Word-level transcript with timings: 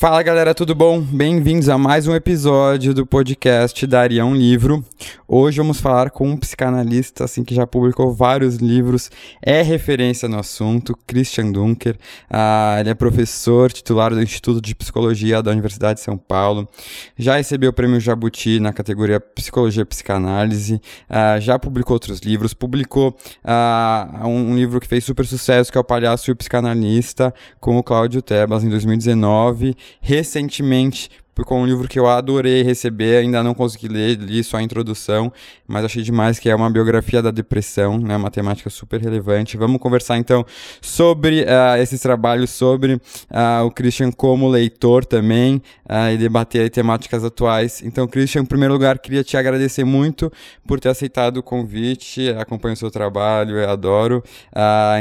Fala 0.00 0.22
galera, 0.22 0.54
tudo 0.54 0.76
bom? 0.76 1.00
Bem-vindos 1.00 1.68
a 1.68 1.76
mais 1.76 2.06
um 2.06 2.14
episódio 2.14 2.94
do 2.94 3.04
podcast 3.04 3.84
Daria 3.84 4.24
um 4.24 4.32
Livro. 4.32 4.84
Hoje 5.26 5.58
vamos 5.58 5.80
falar 5.80 6.10
com 6.10 6.28
um 6.28 6.36
psicanalista 6.36 7.24
assim 7.24 7.42
que 7.42 7.52
já 7.52 7.66
publicou 7.66 8.14
vários 8.14 8.58
livros, 8.58 9.10
é 9.42 9.60
referência 9.60 10.28
no 10.28 10.38
assunto, 10.38 10.96
Christian 11.04 11.50
Dunker. 11.50 11.98
Ah, 12.30 12.76
ele 12.78 12.90
é 12.90 12.94
professor 12.94 13.72
titular 13.72 14.14
do 14.14 14.22
Instituto 14.22 14.60
de 14.60 14.72
Psicologia 14.72 15.42
da 15.42 15.50
Universidade 15.50 15.98
de 15.98 16.04
São 16.04 16.16
Paulo. 16.16 16.68
Já 17.16 17.36
recebeu 17.36 17.70
o 17.70 17.72
prêmio 17.72 17.98
Jabuti 17.98 18.60
na 18.60 18.72
categoria 18.72 19.18
Psicologia 19.18 19.82
e 19.82 19.84
Psicanálise. 19.84 20.80
Ah, 21.10 21.40
já 21.40 21.58
publicou 21.58 21.96
outros 21.96 22.20
livros. 22.20 22.54
Publicou 22.54 23.16
ah, 23.44 24.22
um, 24.22 24.52
um, 24.52 24.56
livro 24.56 24.78
que 24.78 24.86
fez 24.86 25.02
super 25.02 25.26
sucesso, 25.26 25.72
que 25.72 25.76
é 25.76 25.80
O 25.80 25.84
Palhaço 25.84 26.30
e 26.30 26.32
o 26.32 26.36
Psicanalista, 26.36 27.34
com 27.58 27.76
o 27.76 27.82
Cláudio 27.82 28.22
Tebas 28.22 28.62
em 28.62 28.68
2019. 28.68 29.74
Recentemente 30.02 31.08
com 31.44 31.62
um 31.62 31.66
livro 31.66 31.88
que 31.88 31.98
eu 31.98 32.06
adorei 32.06 32.62
receber, 32.62 33.18
ainda 33.18 33.42
não 33.42 33.54
consegui 33.54 33.88
ler, 33.88 34.16
li 34.16 34.42
só 34.42 34.56
a 34.56 34.62
introdução, 34.62 35.32
mas 35.66 35.84
achei 35.84 36.02
demais 36.02 36.38
que 36.38 36.48
é 36.48 36.54
uma 36.54 36.70
biografia 36.70 37.22
da 37.22 37.30
depressão, 37.30 37.98
né, 37.98 38.16
uma 38.16 38.30
temática 38.30 38.70
super 38.70 39.00
relevante. 39.00 39.56
Vamos 39.56 39.80
conversar 39.80 40.18
então 40.18 40.44
sobre 40.80 41.42
uh, 41.42 41.80
esses 41.80 42.00
trabalhos, 42.00 42.50
sobre 42.50 42.94
uh, 42.94 43.64
o 43.64 43.70
Christian 43.70 44.10
como 44.10 44.48
leitor 44.48 45.04
também, 45.04 45.62
uh, 45.88 46.12
e 46.12 46.16
debater 46.16 46.70
temáticas 46.70 47.24
atuais. 47.24 47.82
Então, 47.82 48.06
Christian, 48.06 48.42
em 48.42 48.46
primeiro 48.46 48.74
lugar, 48.74 48.98
queria 48.98 49.24
te 49.24 49.36
agradecer 49.36 49.84
muito 49.84 50.32
por 50.66 50.80
ter 50.80 50.88
aceitado 50.88 51.38
o 51.38 51.42
convite, 51.42 52.28
acompanho 52.38 52.74
o 52.74 52.76
seu 52.76 52.90
trabalho, 52.90 53.58
eu 53.58 53.70
adoro, 53.70 54.22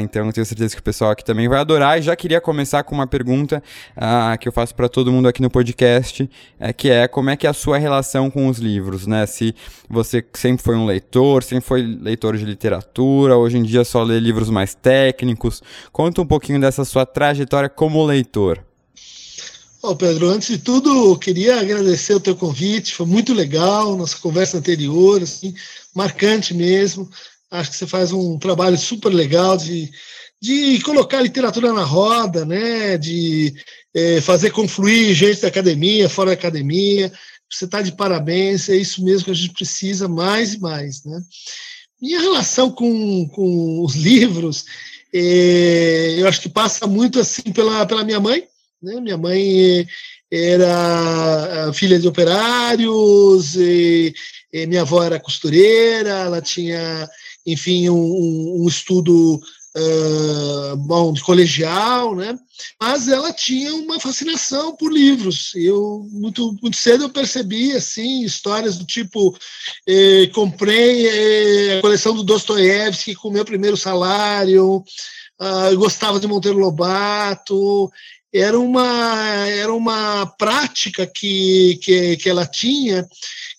então 0.02 0.32
tenho 0.32 0.46
certeza 0.46 0.74
que 0.76 0.80
o 0.80 0.84
pessoal 0.84 1.12
aqui 1.12 1.24
também 1.24 1.48
vai 1.48 1.60
adorar, 1.60 2.00
e 2.00 2.02
já 2.02 2.16
queria 2.16 2.40
começar 2.40 2.84
com 2.84 2.96
uma 2.96 3.08
pergunta 3.08 3.62
que 4.40 4.48
eu 4.48 4.52
faço 4.52 4.74
para 4.74 4.88
todo 4.88 5.12
mundo 5.12 5.28
aqui 5.28 5.42
no 5.42 5.50
podcast, 5.50 6.27
é, 6.60 6.72
que 6.72 6.90
é 6.90 7.08
como 7.08 7.30
é 7.30 7.38
que 7.38 7.48
é 7.48 7.50
a 7.50 7.54
sua 7.54 7.78
relação 7.78 8.30
com 8.30 8.48
os 8.48 8.58
livros, 8.58 9.08
né? 9.08 9.26
Se 9.26 9.54
você 9.90 10.24
sempre 10.34 10.64
foi 10.64 10.76
um 10.76 10.86
leitor, 10.86 11.44
sempre 11.44 11.66
foi 11.66 11.82
leitor 11.82 12.38
de 12.38 12.46
literatura, 12.46 13.38
hoje 13.38 13.58
em 13.58 13.64
dia 13.64 13.84
só 13.84 14.04
lê 14.04 14.20
livros 14.20 14.50
mais 14.50 14.74
técnicos. 14.74 15.62
Conta 15.92 16.22
um 16.22 16.26
pouquinho 16.26 16.60
dessa 16.60 16.86
sua 16.86 17.06
trajetória 17.06 17.70
como 17.70 18.06
leitor. 18.06 18.64
Ô 19.82 19.96
Pedro, 19.96 20.28
antes 20.30 20.48
de 20.50 20.58
tudo, 20.58 21.12
eu 21.12 21.18
queria 21.18 21.60
agradecer 21.60 22.14
o 22.14 22.20
teu 22.20 22.36
convite, 22.36 22.96
foi 22.96 23.06
muito 23.06 23.34
legal, 23.34 23.96
nossa 23.96 24.18
conversa 24.18 24.58
anterior, 24.58 25.22
assim, 25.22 25.54
marcante 25.94 26.54
mesmo. 26.54 27.10
Acho 27.50 27.72
que 27.72 27.78
você 27.78 27.88
faz 27.88 28.12
um 28.12 28.38
trabalho 28.38 28.78
super 28.78 29.10
legal 29.10 29.56
de, 29.56 29.90
de 30.42 30.82
colocar 30.82 31.20
a 31.20 31.22
literatura 31.22 31.72
na 31.72 31.84
roda, 31.84 32.44
né? 32.44 32.98
De 32.98 33.54
é, 33.98 34.22
fazer 34.22 34.52
confluir 34.52 35.16
gente 35.16 35.42
da 35.42 35.48
academia, 35.48 36.08
fora 36.08 36.28
da 36.28 36.34
academia. 36.34 37.12
Você 37.50 37.66
está 37.66 37.82
de 37.82 37.94
parabéns, 37.94 38.70
é 38.70 38.76
isso 38.76 39.04
mesmo 39.04 39.26
que 39.26 39.32
a 39.32 39.34
gente 39.34 39.54
precisa 39.54 40.08
mais 40.08 40.54
e 40.54 40.60
mais. 40.60 41.04
Né? 41.04 41.20
Minha 42.00 42.22
relação 42.22 42.70
com, 42.70 43.28
com 43.30 43.84
os 43.84 43.96
livros, 43.96 44.66
é, 45.12 46.16
eu 46.20 46.28
acho 46.28 46.42
que 46.42 46.50
passa 46.50 46.86
muito 46.86 47.20
assim 47.20 47.52
pela, 47.52 47.88
pela 47.88 48.04
minha 48.04 48.20
mãe. 48.20 48.44
Né? 48.84 49.02
Minha 49.02 49.18
mãe 49.18 49.88
era 50.32 51.72
filha 51.74 51.98
de 51.98 52.08
operários, 52.08 53.56
e, 53.56 54.14
e 54.54 54.68
minha 54.68 54.82
avó 54.82 55.04
era 55.04 55.20
costureira, 55.20 56.10
ela 56.10 56.42
tinha, 56.42 57.10
enfim, 57.48 57.90
um, 57.90 58.62
um 58.62 58.68
estudo 58.68 59.42
uh, 59.78 60.76
bom, 60.78 61.14
de 61.14 61.22
colegial, 61.22 62.16
né? 62.16 62.38
Mas 62.82 63.08
ela 63.08 63.32
tinha 63.32 63.74
uma 63.76 64.00
fascinação 64.00 64.76
por 64.76 64.92
livros. 64.92 65.52
Eu 65.56 66.08
muito, 66.12 66.58
muito 66.62 66.76
cedo 66.76 67.04
eu 67.04 67.10
percebi 67.10 67.74
assim 67.74 68.24
histórias 68.24 68.78
do 68.78 68.86
tipo 68.86 69.38
eh, 69.88 70.28
comprei 70.34 71.08
eh, 71.08 71.78
a 71.78 71.82
coleção 71.82 72.16
do 72.16 72.24
Dostoiévski 72.24 73.16
com 73.16 73.30
meu 73.30 73.46
primeiro 73.46 73.78
salário, 73.78 74.84
uh, 75.40 75.78
gostava 75.78 76.20
de 76.20 76.28
Monteiro 76.28 76.58
Lobato. 76.58 77.92
Era 78.34 78.60
uma, 78.60 79.48
era 79.48 79.74
uma 79.74 80.26
prática 80.38 81.08
que, 81.08 81.80
que, 81.82 82.18
que 82.18 82.30
ela 82.30 82.46
tinha 82.46 83.08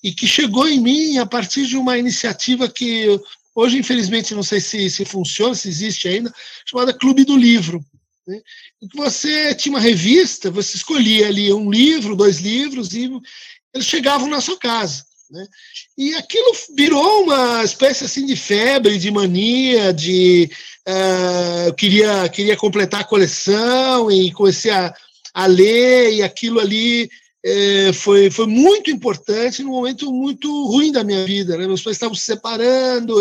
e 0.03 0.12
que 0.12 0.27
chegou 0.27 0.69
em 0.69 0.81
mim 0.81 1.19
a 1.19 1.27
partir 1.27 1.67
de 1.67 1.77
uma 1.77 1.99
iniciativa 1.99 2.69
que 2.69 3.19
Hoje, 3.58 3.76
infelizmente, 3.76 4.36
não 4.36 4.42
sei 4.44 4.60
se, 4.60 4.88
se 4.88 5.04
funciona, 5.04 5.52
se 5.52 5.69
existe 5.69 6.06
ainda, 6.06 6.32
chamada 6.64 6.94
Clube 6.94 7.24
do 7.24 7.36
Livro. 7.36 7.84
Né? 8.24 8.41
Você 8.94 9.52
tinha 9.52 9.74
uma 9.74 9.80
revista, 9.80 10.48
você 10.48 10.76
escolhia 10.76 11.26
ali 11.26 11.52
um 11.52 11.69
livro, 11.69 12.14
dois 12.14 12.38
livros, 12.38 12.94
e 12.94 13.10
eles 13.74 13.84
chegavam 13.84 14.28
na 14.28 14.41
sua 14.41 14.56
casa. 14.56 15.04
Né? 15.28 15.44
E 15.98 16.14
aquilo 16.14 16.52
virou 16.76 17.24
uma 17.24 17.64
espécie 17.64 18.04
assim 18.04 18.24
de 18.24 18.36
febre, 18.36 18.96
de 18.96 19.10
mania, 19.10 19.92
de 19.92 20.48
uh, 20.88 21.75
queria 21.75 22.28
queria 22.28 22.56
completar 22.56 23.00
a 23.00 23.08
coleção 23.08 24.08
e 24.08 24.30
comecei 24.30 24.70
a, 24.70 24.94
a 25.34 25.46
ler 25.46 26.12
e 26.12 26.22
aquilo 26.22 26.60
ali 26.60 27.10
é, 27.48 27.92
foi, 27.94 28.31
foi 28.31 28.47
muito 28.47 28.91
importante 28.91 29.62
num 29.62 29.70
momento 29.70 30.12
muito 30.12 30.66
ruim 30.66 30.92
da 30.92 31.03
minha 31.03 31.25
vida. 31.25 31.56
Né? 31.56 31.66
Meus 31.66 31.82
pais 31.82 31.97
estavam 31.97 32.14
se 32.14 32.25
separando, 32.25 33.14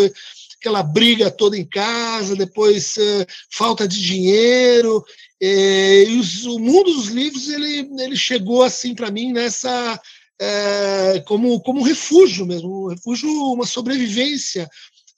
aquela 0.60 0.82
briga 0.82 1.30
toda 1.30 1.56
em 1.56 1.64
casa, 1.64 2.36
depois 2.36 2.98
é, 2.98 3.26
falta 3.50 3.88
de 3.88 3.98
dinheiro. 4.02 5.02
É, 5.40 6.04
e 6.04 6.18
os, 6.18 6.44
o 6.44 6.58
mundo 6.58 6.92
dos 6.92 7.06
livros 7.08 7.48
ele, 7.48 7.88
ele 7.98 8.16
chegou 8.16 8.62
assim 8.62 8.94
para 8.94 9.10
mim 9.10 9.32
nessa 9.32 9.98
é, 10.38 11.22
como, 11.26 11.58
como 11.60 11.80
um 11.80 11.84
refúgio 11.84 12.44
mesmo, 12.44 12.84
um 12.84 12.88
refúgio, 12.88 13.30
uma 13.30 13.64
sobrevivência 13.64 14.68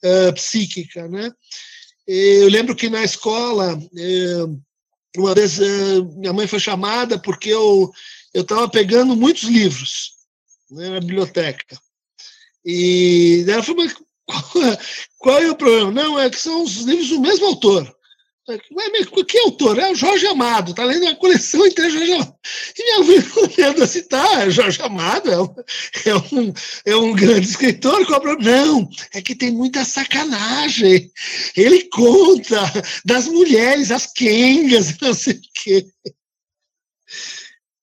é, 0.01 0.31
psíquica. 0.31 1.07
Né? 1.09 1.29
Eu 2.07 2.47
lembro 2.47 2.75
que 2.75 2.89
na 2.89 3.03
escola, 3.03 3.77
é, 3.97 5.17
uma 5.17 5.35
vez 5.35 5.59
minha 6.15 6.31
mãe 6.31 6.47
foi 6.47 6.61
chamada 6.61 7.19
porque 7.19 7.49
eu 7.49 7.91
eu 8.33 8.41
estava 8.41 8.69
pegando 8.69 9.15
muitos 9.15 9.43
livros 9.43 10.13
né, 10.69 10.89
na 10.89 10.99
biblioteca. 10.99 11.79
E 12.65 13.43
ela 13.47 13.63
falou, 13.63 13.83
mas 13.83 13.93
qual, 14.25 14.43
qual, 15.19 15.39
é 15.41 15.51
o 15.51 15.55
problema? 15.55 15.91
Não, 15.91 16.19
é 16.19 16.29
que 16.29 16.39
são 16.39 16.63
os 16.63 16.77
livros 16.77 17.09
do 17.09 17.21
mesmo 17.21 17.47
autor. 17.47 17.95
Mas, 18.47 19.07
que 19.27 19.37
autor? 19.39 19.77
É 19.77 19.91
o 19.91 19.95
Jorge 19.95 20.25
Amado, 20.27 20.71
está 20.71 20.83
lendo 20.83 21.07
a 21.07 21.15
coleção 21.15 21.65
inteira 21.65 21.89
de 21.89 21.97
Jorge 21.97 22.13
Amado. 22.13 22.35
E 22.77 22.83
minha 22.83 22.99
mãe 22.99 23.31
olhando 23.37 23.83
assim, 23.83 24.03
tá, 24.03 24.49
Jorge 24.49 24.81
Amado 24.81 25.31
é 25.31 25.41
um, 25.41 25.55
é 26.05 26.15
um, 26.15 26.53
é 26.85 26.95
um 26.95 27.13
grande 27.13 27.47
escritor, 27.47 28.05
qual 28.05 28.27
é? 28.27 28.35
Não, 28.37 28.89
é 29.13 29.21
que 29.21 29.35
tem 29.35 29.51
muita 29.51 29.85
sacanagem. 29.85 31.11
Ele 31.55 31.83
conta 31.89 32.59
das 33.05 33.27
mulheres, 33.27 33.91
as 33.91 34.07
quengas, 34.07 34.97
não 34.99 35.13
sei 35.13 35.33
o 35.33 35.41
quê. 35.53 35.87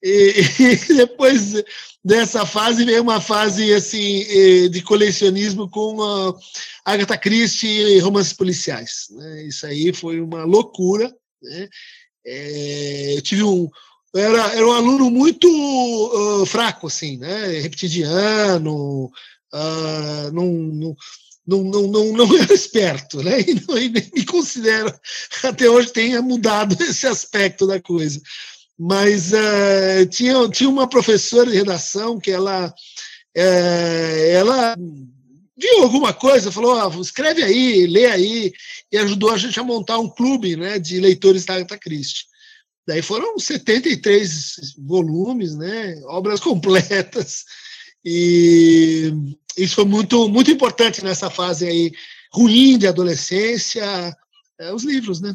E, 0.03 0.43
e, 0.59 0.77
depois 0.95 1.55
dessa 2.05 2.47
fase 2.47 2.85
veio 2.85 3.03
uma 3.03 3.21
fase 3.21 3.73
assim 3.73 4.25
de 4.71 4.83
colecionismo 4.83 5.69
com 5.69 5.99
Agatha 6.85 7.19
Christie 7.19 7.97
e 7.97 7.99
romances 7.99 8.33
policiais. 8.33 9.07
Né? 9.11 9.45
Isso 9.45 9.67
aí 9.67 9.93
foi 9.93 10.21
uma 10.21 10.45
loucura. 10.45 11.15
Né? 11.43 11.69
É, 12.27 13.15
eu 13.17 13.23
tive 13.23 13.43
um 13.43 13.69
era, 14.15 14.55
era 14.55 14.67
um 14.67 14.73
aluno 14.73 15.11
muito 15.11 15.47
uh, 15.49 16.47
fraco 16.47 16.87
assim, 16.87 17.19
né? 17.19 17.61
Repetidiano, 17.61 19.05
uh, 19.53 20.33
não, 20.33 20.47
não 20.47 20.97
não, 21.47 21.65
não, 21.65 21.87
não, 21.87 22.13
não 22.13 22.37
era 22.39 22.53
esperto, 22.53 23.23
né? 23.23 23.41
E, 23.41 23.55
não, 23.55 23.75
me 24.15 24.25
considero 24.27 24.93
até 25.43 25.69
hoje 25.69 25.93
tenha 25.93 26.21
mudado 26.21 26.77
esse 26.83 27.07
aspecto 27.07 27.67
da 27.67 27.81
coisa 27.81 28.21
mas 28.79 29.33
uh, 29.33 30.07
tinha, 30.09 30.49
tinha 30.51 30.71
uma 30.71 30.89
professora 30.89 31.51
de 31.51 31.57
redação 31.57 32.21
que 32.21 32.31
ela, 32.31 32.69
uh, 32.69 34.31
ela 34.31 34.77
viu 35.57 35.83
alguma 35.83 36.13
coisa, 36.13 36.53
falou, 36.53 36.77
oh, 36.97 37.01
escreve 37.01 37.43
aí, 37.43 37.87
lê 37.87 38.07
aí, 38.07 38.53
e 38.93 38.99
ajudou 38.99 39.31
a 39.31 39.37
gente 39.37 39.59
a 39.59 39.65
montar 39.65 39.99
um 39.99 40.09
clube 40.09 40.57
né, 40.57 40.79
de 40.79 41.01
leitores 41.01 41.45
da 41.45 41.55
Agatha 41.55 41.77
Christie. 41.77 42.27
Daí 42.87 43.03
foram 43.03 43.39
73 43.39 44.77
volumes, 44.79 45.57
né, 45.57 46.01
obras 46.05 46.39
completas, 46.41 47.45
e, 48.05 49.13
isso 49.57 49.75
foi 49.75 49.85
muito, 49.85 50.29
muito 50.29 50.53
importante 50.53 51.03
nessa 51.03 51.29
fase 51.29 51.67
aí 51.67 51.93
ruim 52.33 52.79
de 52.79 52.87
adolescência, 52.87 53.85
é, 54.61 54.73
os 54.73 54.85
livros, 54.85 55.21
né? 55.21 55.35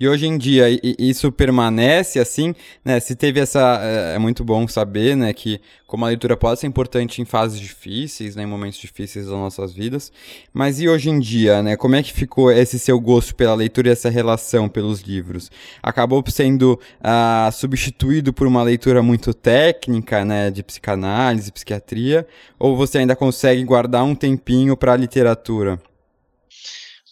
E 0.00 0.08
hoje 0.08 0.26
em 0.26 0.38
dia 0.38 0.64
isso 0.98 1.30
permanece 1.30 2.18
assim, 2.18 2.54
né? 2.82 2.98
Se 3.00 3.14
teve 3.14 3.38
essa. 3.38 3.78
É, 3.82 4.14
é 4.14 4.18
muito 4.18 4.42
bom 4.42 4.66
saber, 4.66 5.14
né? 5.14 5.30
Que 5.34 5.60
como 5.86 6.06
a 6.06 6.08
leitura 6.08 6.38
pode 6.38 6.58
ser 6.58 6.66
importante 6.66 7.20
em 7.20 7.26
fases 7.26 7.60
difíceis, 7.60 8.34
né, 8.34 8.44
em 8.44 8.46
momentos 8.46 8.78
difíceis 8.78 9.26
das 9.26 9.34
nossas 9.34 9.74
vidas. 9.74 10.10
Mas 10.54 10.80
e 10.80 10.88
hoje 10.88 11.10
em 11.10 11.20
dia, 11.20 11.62
né? 11.62 11.76
Como 11.76 11.96
é 11.96 12.02
que 12.02 12.14
ficou 12.14 12.50
esse 12.50 12.78
seu 12.78 12.98
gosto 12.98 13.34
pela 13.34 13.54
leitura 13.54 13.88
e 13.88 13.92
essa 13.92 14.08
relação 14.08 14.70
pelos 14.70 15.02
livros? 15.02 15.50
Acabou 15.82 16.24
sendo 16.30 16.80
uh, 17.00 17.52
substituído 17.52 18.32
por 18.32 18.46
uma 18.46 18.62
leitura 18.62 19.02
muito 19.02 19.34
técnica, 19.34 20.24
né? 20.24 20.50
De 20.50 20.62
psicanálise, 20.62 21.52
psiquiatria? 21.52 22.26
Ou 22.58 22.74
você 22.74 22.98
ainda 22.98 23.14
consegue 23.14 23.62
guardar 23.64 24.02
um 24.02 24.14
tempinho 24.14 24.78
para 24.78 24.94
a 24.94 24.96
literatura? 24.96 25.78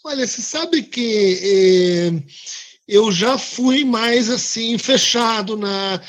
Olha, 0.02 0.26
você 0.26 0.40
sabe 0.40 0.84
que. 0.84 2.22
Eh 2.24 2.67
eu 2.88 3.12
já 3.12 3.36
fui 3.36 3.84
mais 3.84 4.30
assim 4.30 4.78
fechado 4.78 5.56
na 5.56 6.00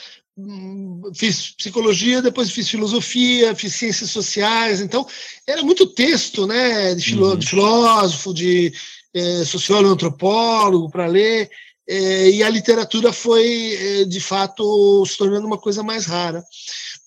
fiz 1.14 1.52
psicologia, 1.52 2.22
depois 2.22 2.50
fiz 2.50 2.70
filosofia, 2.70 3.54
fiz 3.54 3.76
ciências 3.76 4.10
sociais, 4.10 4.80
então 4.80 5.06
era 5.46 5.62
muito 5.64 5.86
texto, 5.86 6.48
né, 6.48 6.96
de, 6.96 7.04
filó 7.04 7.32
uhum. 7.32 7.38
de 7.38 7.48
filósofo, 7.48 8.34
de 8.34 8.72
é, 9.14 9.44
sociólogo, 9.44 9.94
antropólogo 9.94 10.90
para 10.90 11.08
ler, 11.08 11.50
é, 11.88 12.30
e 12.30 12.44
a 12.44 12.50
literatura 12.50 13.12
foi 13.12 13.74
é, 13.74 14.06
de 14.06 14.20
fato 14.20 15.06
se 15.06 15.18
tornando 15.18 15.48
uma 15.48 15.58
coisa 15.58 15.84
mais 15.84 16.06
rara. 16.06 16.44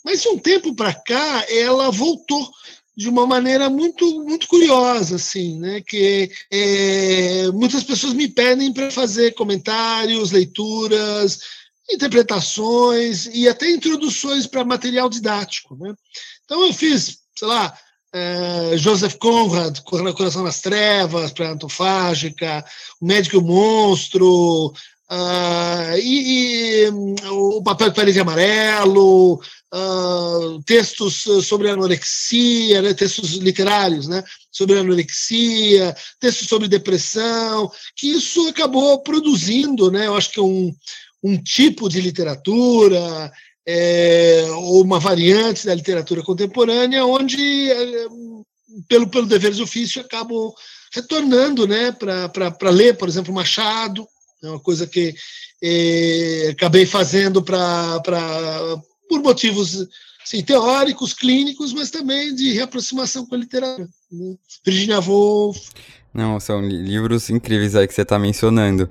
Mas 0.05 0.23
de 0.23 0.29
um 0.29 0.39
tempo 0.39 0.75
para 0.75 0.93
cá 0.93 1.47
ela 1.49 1.91
voltou 1.91 2.51
de 2.97 3.09
uma 3.09 3.27
maneira 3.27 3.71
muito 3.71 4.23
muito 4.25 4.47
curiosa 4.47 5.17
assim 5.17 5.59
né? 5.59 5.81
Que 5.81 6.31
é, 6.51 7.51
muitas 7.53 7.83
pessoas 7.83 8.13
me 8.13 8.29
pedem 8.29 8.73
para 8.73 8.91
fazer 8.91 9.33
comentários 9.35 10.31
leituras 10.31 11.39
interpretações 11.91 13.27
e 13.27 13.49
até 13.49 13.71
introduções 13.71 14.47
para 14.47 14.65
material 14.65 15.09
didático 15.09 15.77
né? 15.77 15.95
Então 16.45 16.67
eu 16.67 16.73
fiz 16.73 17.19
sei 17.35 17.49
lá 17.49 17.77
é, 18.15 18.77
Joseph 18.77 19.15
Conrad 19.15 19.79
Coração 19.81 20.45
nas 20.45 20.61
Trevas 20.61 21.33
para 21.33 21.53
Antofágica 21.53 22.65
o 23.01 23.07
Médico 23.07 23.37
e 23.37 23.39
o 23.39 23.43
Monstro 23.43 24.73
uh, 25.13 25.99
e, 25.99 26.85
e, 26.85 26.89
o 27.29 27.63
Papel 27.63 27.91
de 27.91 27.95
Parede 27.95 28.21
Amarelo 28.21 29.35
uh, 29.35 30.63
textos 30.65 31.25
sobre 31.45 31.69
anorexia, 31.69 32.81
né, 32.81 32.95
textos 32.95 33.33
literários, 33.35 34.09
né, 34.09 34.25
sobre 34.51 34.79
anorexia, 34.79 35.95
textos 36.19 36.49
sobre 36.49 36.69
depressão, 36.69 37.71
que 37.97 38.09
isso 38.09 38.49
acabou 38.49 39.03
produzindo, 39.03 39.91
né, 39.91 40.07
eu 40.07 40.17
acho 40.17 40.31
que 40.31 40.41
um, 40.41 40.75
um 41.23 41.37
tipo 41.37 41.89
de 41.89 42.01
literatura, 42.01 43.31
é, 43.67 44.45
ou 44.51 44.83
uma 44.83 44.99
variante 44.99 45.67
da 45.67 45.75
literatura 45.75 46.23
contemporânea, 46.23 47.05
onde, 47.05 47.71
é, 47.71 48.07
pelo, 48.89 49.09
pelo 49.09 49.27
dever 49.27 49.53
de 49.53 49.63
ofício, 49.63 50.01
acabam 50.01 50.53
retornando 50.93 51.67
né, 51.67 51.93
para 51.93 52.71
ler, 52.71 52.97
por 52.97 53.09
exemplo, 53.09 53.33
Machado, 53.33 54.07
é 54.43 54.49
uma 54.49 54.61
coisa 54.61 54.87
que 54.87 55.15
é, 55.63 56.49
acabei 56.51 56.85
fazendo 56.85 57.43
para 57.43 58.01
por 59.09 59.23
motivos 59.23 59.87
assim, 60.25 60.43
teóricos, 60.43 61.13
clínicos, 61.13 61.73
mas 61.73 61.91
também 61.91 62.35
de 62.35 62.53
reaproximação 62.53 63.27
com 63.27 63.35
a 63.35 63.39
literatura. 63.39 63.89
Né? 64.11 64.37
Virginia 64.65 65.01
Woolf. 65.01 65.71
Não, 66.15 66.39
são 66.39 66.61
livros 66.61 67.31
incríveis 67.31 67.75
aí 67.75 67.89
que 67.89 67.95
você 67.95 68.03
está 68.03 68.19
mencionando. 68.19 68.83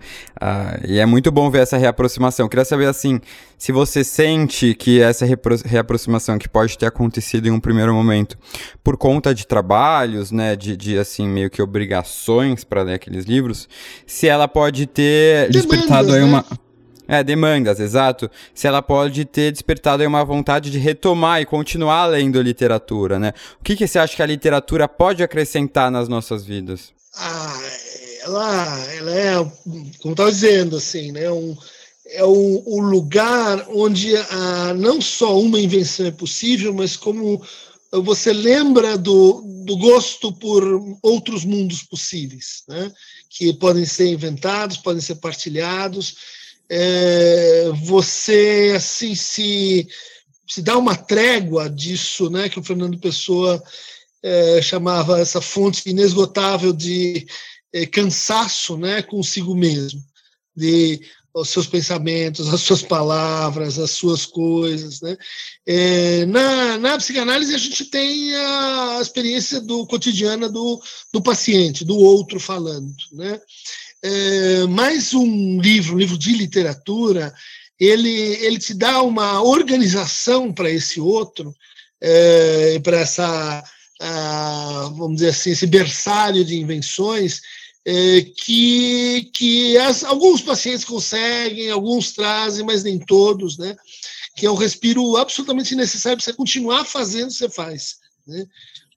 Uh, 0.42 0.88
e 0.88 1.00
é 1.00 1.06
muito 1.06 1.32
bom 1.32 1.52
ver 1.52 1.60
essa 1.60 1.78
reaproximação. 1.78 2.46
Eu 2.46 2.50
queria 2.50 2.66
saber, 2.66 2.88
assim, 2.88 3.22
se 3.60 3.72
você 3.72 4.04
sente 4.04 4.74
que 4.74 5.00
essa 5.00 5.24
reaproximação 5.64 6.40
que 6.40 6.50
pode 6.50 6.76
ter 6.76 6.88
acontecido 6.88 7.48
em 7.48 7.52
um 7.52 7.60
primeiro 7.60 7.94
momento 7.94 8.36
por 8.84 8.98
conta 8.98 9.36
de 9.36 9.46
trabalhos, 9.46 10.32
né, 10.32 10.56
de, 10.56 10.76
de 10.76 10.98
assim, 10.98 11.28
meio 11.28 11.52
que 11.52 11.62
obrigações 11.62 12.64
para 12.64 12.82
ler 12.82 12.96
aqueles 12.96 13.26
livros, 13.26 13.70
se 14.08 14.28
ela 14.28 14.48
pode 14.48 14.88
ter 14.88 15.52
Demandas, 15.52 15.62
despertado 15.62 16.14
aí 16.14 16.24
uma... 16.24 16.40
Né? 16.50 16.58
É, 17.08 17.24
demandas, 17.24 17.82
exato. 17.82 18.32
Se 18.54 18.68
ela 18.68 18.82
pode 18.82 19.26
ter 19.26 19.52
despertado 19.52 20.02
aí 20.02 20.08
uma 20.08 20.24
vontade 20.24 20.72
de 20.72 20.80
retomar 20.80 21.42
e 21.42 21.46
continuar 21.46 22.06
lendo 22.06 22.42
literatura, 22.42 23.20
né? 23.20 23.34
O 23.60 23.64
que, 23.64 23.76
que 23.76 23.86
você 23.86 24.00
acha 24.00 24.16
que 24.16 24.24
a 24.24 24.26
literatura 24.26 24.88
pode 24.88 25.22
acrescentar 25.22 25.92
nas 25.92 26.08
nossas 26.08 26.46
vidas? 26.46 26.94
Ah, 27.16 27.62
ela, 28.22 28.94
ela 28.94 29.12
é, 29.12 29.52
como 30.00 30.14
estava 30.14 30.32
dizendo, 30.32 30.78
assim, 30.78 31.12
né? 31.12 31.30
Um, 31.32 31.58
é 32.06 32.24
o, 32.24 32.64
o 32.66 32.80
lugar 32.80 33.68
onde 33.70 34.16
ah, 34.16 34.74
não 34.74 35.02
só 35.02 35.40
uma 35.40 35.60
invenção 35.60 36.06
é 36.06 36.12
possível, 36.12 36.74
mas 36.74 36.98
como 36.98 37.42
você 37.92 38.32
lembra 38.34 38.98
do, 38.98 39.42
do 39.66 39.78
gosto 39.78 40.32
por 40.32 40.64
outros 41.02 41.46
mundos 41.46 41.84
possíveis, 41.84 42.64
né? 42.68 42.92
que 43.32 43.54
podem 43.54 43.86
ser 43.86 44.08
inventados, 44.08 44.78
podem 44.78 45.02
ser 45.02 45.16
partilhados, 45.16 46.16
é, 46.70 47.70
você 47.84 48.74
assim 48.76 49.16
se, 49.16 49.88
se 50.48 50.62
dá 50.62 50.78
uma 50.78 50.96
trégua 50.96 51.70
disso, 51.70 52.30
né, 52.30 52.50
que 52.50 52.60
o 52.60 52.64
Fernando 52.64 53.00
Pessoa 53.00 53.62
é, 54.24 54.62
chamava 54.62 55.20
essa 55.20 55.42
fonte 55.42 55.90
inesgotável 55.90 56.74
de 56.74 57.26
é, 57.74 57.86
cansaço, 57.86 58.78
né, 58.78 59.02
consigo 59.02 59.56
mesmo, 59.56 60.04
de 60.56 61.02
os 61.34 61.48
seus 61.48 61.66
pensamentos, 61.66 62.54
as 62.54 62.60
suas 62.60 62.82
palavras, 62.82 63.80
as 63.80 63.92
suas 63.92 64.26
coisas. 64.26 65.00
Né? 65.00 65.16
É, 65.66 66.26
na, 66.26 66.78
na 66.78 66.98
psicanálise, 66.98 67.56
a 67.56 67.58
gente 67.58 67.86
tem 67.86 68.36
a 68.36 69.00
experiência 69.02 69.62
do 69.62 69.88
cotidiana 69.88 70.50
do, 70.50 70.82
do 71.14 71.22
paciente, 71.22 71.86
do 71.86 71.98
outro 71.98 72.38
falando. 72.38 72.94
Né? 73.14 73.40
é, 74.04 74.66
mais 74.68 75.14
um 75.14 75.62
livro, 75.62 75.96
um 75.96 75.98
livro 75.98 76.18
de 76.18 76.34
literatura, 76.34 77.34
ele, 77.80 78.10
ele 78.10 78.58
te 78.58 78.74
dá 78.74 79.02
uma 79.02 79.42
organização 79.42 80.52
para 80.52 80.70
esse 80.70 81.00
outro, 81.00 81.54
é, 82.00 82.80
para 82.80 83.00
essa, 83.00 83.64
a, 84.02 84.92
vamos 84.96 85.16
dizer 85.16 85.30
assim, 85.30 85.52
esse 85.52 85.68
berçário 85.68 86.44
de 86.44 86.60
invenções, 86.60 87.42
é, 87.86 88.22
que, 88.22 89.30
que 89.34 89.78
as, 89.78 90.04
alguns 90.04 90.42
pacientes 90.42 90.84
conseguem, 90.84 91.70
alguns 91.70 92.12
trazem, 92.12 92.66
mas 92.66 92.84
nem 92.84 93.00
todos, 93.00 93.58
né? 93.58 93.76
que 94.36 94.46
é 94.46 94.52
um 94.52 94.56
respiro 94.56 95.18
absolutamente 95.18 95.76
necessário 95.76 96.18
para 96.18 96.26
você 96.26 96.34
continuar 96.34 96.86
fazendo 96.86 97.32
você 97.32 97.50
faz. 97.50 97.98
Né? 98.28 98.46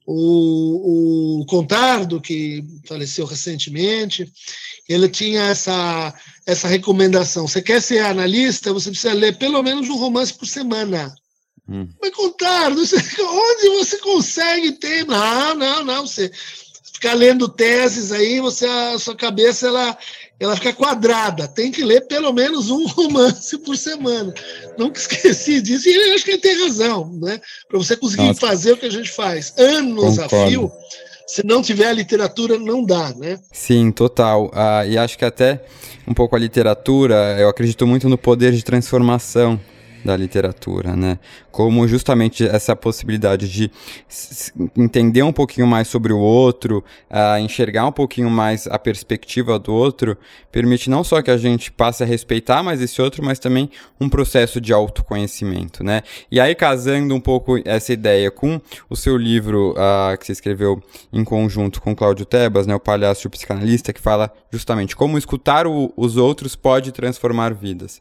O, 0.07 1.41
o 1.41 1.47
Contardo, 1.47 2.21
que 2.21 2.65
faleceu 2.87 3.25
recentemente, 3.25 4.31
ele 4.89 5.09
tinha 5.09 5.43
essa, 5.45 6.15
essa 6.47 6.69
recomendação. 6.69 7.49
Você 7.49 7.63
quer 7.63 7.81
ser 7.81 8.01
analista, 8.01 8.73
você 8.73 8.91
precisa 8.91 9.15
ler 9.15 9.39
pelo 9.39 9.63
menos 9.63 9.89
um 9.89 9.97
romance 9.97 10.33
por 10.33 10.47
semana. 10.47 11.15
Hum. 11.69 11.89
Mas 12.01 12.11
Contardo, 12.13 12.81
onde 12.83 13.69
você 13.79 13.99
consegue 13.99 14.73
ter? 14.73 15.07
Não, 15.07 15.55
não, 15.55 15.85
não. 15.85 16.07
Você 16.07 16.31
ficar 16.93 17.15
lendo 17.15 17.49
teses 17.49 18.13
aí, 18.13 18.41
você 18.41 18.67
a 18.67 18.99
sua 18.99 19.15
cabeça 19.15 19.67
ela 19.67 19.97
ela 20.39 20.57
fica 20.57 20.73
quadrada. 20.73 21.47
Tem 21.49 21.71
que 21.71 21.85
ler 21.85 22.03
pelo 22.03 22.33
menos 22.33 22.71
um 22.71 22.87
romance 22.89 23.57
por 23.59 23.77
semana. 23.77 24.35
Nunca 24.77 24.99
esqueci 24.99 25.61
disso. 25.61 25.89
E 25.89 26.15
acho 26.15 26.25
que 26.25 26.33
ele 26.33 26.39
tem 26.39 26.61
razão, 26.63 27.11
né? 27.21 27.41
Para 27.69 27.79
você 27.79 27.97
conseguir 27.97 28.27
Nossa. 28.27 28.41
fazer 28.41 28.73
o 28.73 28.77
que 28.77 28.87
a 28.87 28.91
gente 28.91 29.11
faz 29.11 29.55
anos 29.57 30.19
Concordo. 30.19 30.37
a 30.37 30.49
fio, 30.49 30.73
se 31.27 31.47
não 31.47 31.63
tiver 31.63 31.87
a 31.87 31.93
literatura, 31.93 32.59
não 32.59 32.85
dá, 32.85 33.15
né? 33.15 33.39
Sim, 33.53 33.91
total. 33.91 34.51
Ah, 34.53 34.85
e 34.85 34.99
acho 34.99 35.17
que 35.17 35.25
até 35.25 35.65
um 36.07 36.13
pouco 36.13 36.37
a 36.37 36.39
literatura, 36.39 37.37
eu 37.39 37.49
acredito 37.49 37.87
muito 37.87 38.09
no 38.09 38.19
poder 38.19 38.53
de 38.53 38.63
transformação 38.63 39.59
da 40.05 40.17
literatura, 40.17 40.95
né? 40.95 41.19
Como 41.51 41.87
justamente 41.89 42.47
essa 42.47 42.77
possibilidade 42.77 43.49
de 43.49 43.71
entender 44.77 45.23
um 45.23 45.33
pouquinho 45.33 45.67
mais 45.67 45.89
sobre 45.89 46.13
o 46.13 46.19
outro, 46.19 46.85
uh, 47.11 47.39
enxergar 47.39 47.87
um 47.87 47.93
pouquinho 47.93 48.29
mais 48.29 48.67
a 48.67 48.79
perspectiva 48.79 49.59
do 49.59 49.73
outro, 49.73 50.17
permite 50.53 50.91
não 50.91 51.03
só 51.03 51.23
que 51.23 51.31
a 51.31 51.37
gente 51.37 51.73
passe 51.73 52.03
a 52.03 52.07
respeitar 52.07 52.63
mais 52.63 52.81
esse 52.81 53.01
outro, 53.01 53.25
mas 53.25 53.39
também 53.39 53.71
um 54.01 54.09
processo 54.09 54.61
de 54.61 54.73
autoconhecimento, 54.73 55.83
né? 55.83 56.03
E 56.31 56.41
aí 56.41 56.55
casando 56.55 57.15
um 57.15 57.21
pouco 57.21 57.61
essa 57.65 57.93
ideia 57.93 58.31
com 58.31 58.61
o 58.89 58.97
seu 58.97 59.17
livro 59.17 59.73
uh, 59.73 60.19
que 60.19 60.27
você 60.27 60.33
escreveu 60.33 60.83
em 61.13 61.25
conjunto 61.25 61.81
com 61.81 61.95
Cláudio 61.95 62.27
Tebas, 62.27 62.67
né, 62.67 62.75
o 62.75 62.81
palhaço 62.81 63.29
o 63.29 63.31
psicanalista, 63.31 63.93
que 63.93 64.01
fala 64.01 64.31
justamente 64.51 64.95
como 64.95 65.17
escutar 65.17 65.67
o, 65.67 65.93
os 65.97 66.17
outros 66.17 66.57
pode 66.57 66.93
transformar 66.93 67.55
vidas. 67.55 68.01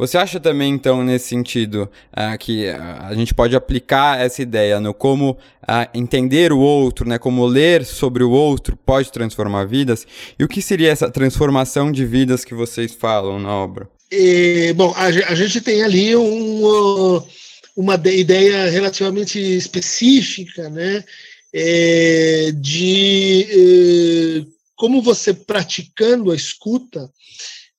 Você 0.00 0.16
acha 0.16 0.40
também, 0.40 0.72
então, 0.72 1.04
nesse 1.04 1.28
sentido, 1.28 1.86
uh, 2.12 2.38
que 2.38 2.66
a 2.68 3.12
gente 3.14 3.34
pode 3.34 3.54
aplicar 3.54 4.18
essa 4.18 4.40
ideia 4.40 4.80
no 4.80 4.94
como 4.94 5.32
uh, 5.32 5.90
entender 5.92 6.54
o 6.54 6.58
outro, 6.58 7.06
né, 7.06 7.18
como 7.18 7.44
ler 7.44 7.84
sobre 7.84 8.24
o 8.24 8.30
outro 8.30 8.78
pode 8.78 9.12
transformar 9.12 9.66
vidas. 9.66 10.06
E 10.38 10.42
o 10.42 10.48
que 10.48 10.62
seria 10.62 10.90
essa 10.90 11.10
transformação 11.10 11.92
de 11.92 12.06
vidas 12.06 12.46
que 12.46 12.54
vocês 12.54 12.94
falam 12.94 13.38
na 13.38 13.54
obra? 13.54 13.90
E, 14.10 14.72
bom, 14.72 14.90
a, 14.96 15.04
a, 15.04 15.34
gente 15.34 15.60
tem 15.60 15.82
ali 15.82 16.16
um, 16.16 17.22
uma 17.76 17.96
ideia 18.06 18.70
relativamente 18.70 19.38
específica, 19.38 20.70
né, 20.70 21.04
é, 21.52 22.52
de 22.54 23.46
é, 23.50 24.46
como 24.76 25.02
você 25.02 25.34
praticando 25.34 26.30
a 26.30 26.34
escuta, 26.34 27.10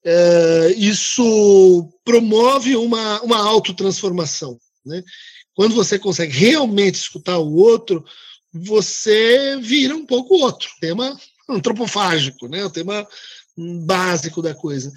é, 0.03 0.73
isso 0.77 1.89
promove 2.03 2.75
uma, 2.75 3.21
uma 3.21 3.37
autotransformação. 3.37 4.59
Né? 4.85 5.03
Quando 5.53 5.75
você 5.75 5.99
consegue 5.99 6.35
realmente 6.35 6.95
escutar 6.95 7.37
o 7.37 7.55
outro, 7.55 8.03
você 8.53 9.57
vira 9.61 9.95
um 9.95 10.05
pouco 10.05 10.35
outro. 10.35 10.69
Tema 10.79 11.17
antropofágico, 11.49 12.47
né? 12.47 12.63
o 12.65 12.69
tema 12.69 13.07
básico 13.85 14.41
da 14.41 14.55
coisa. 14.55 14.91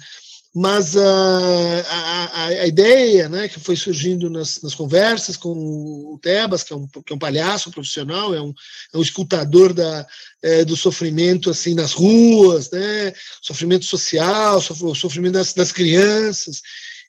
Mas 0.57 0.95
a, 0.95 1.81
a, 1.89 2.45
a, 2.45 2.65
ideia 2.65 3.27
né, 3.27 3.49
que 3.49 3.59
foi 3.59 3.75
surgindo 3.75 4.29
nas, 4.29 4.61
nas, 4.61 4.73
conversas 4.73 5.35
com 5.35 5.51
o 5.51 6.17
Tebas, 6.21 6.63
que 6.63 6.71
é 6.71 6.75
um, 6.77 6.87
que 6.87 7.11
é 7.11 7.15
um 7.15 7.19
palhaço 7.19 7.69
profissional, 7.69 8.33
é 8.33 8.41
um, 8.41 8.53
é 8.93 8.97
um 8.97 9.01
escutador 9.01 9.73
da, 9.73 10.07
é, 10.41 10.63
do 10.63 10.77
sofrimento 10.77 11.49
assim 11.49 11.73
nas 11.73 11.91
ruas, 11.91 12.71
né, 12.71 13.13
sofrimento 13.41 13.83
social, 13.83 14.61
sofrimento 14.61 15.33
das, 15.33 15.53
das 15.53 15.73
crianças, 15.73 16.61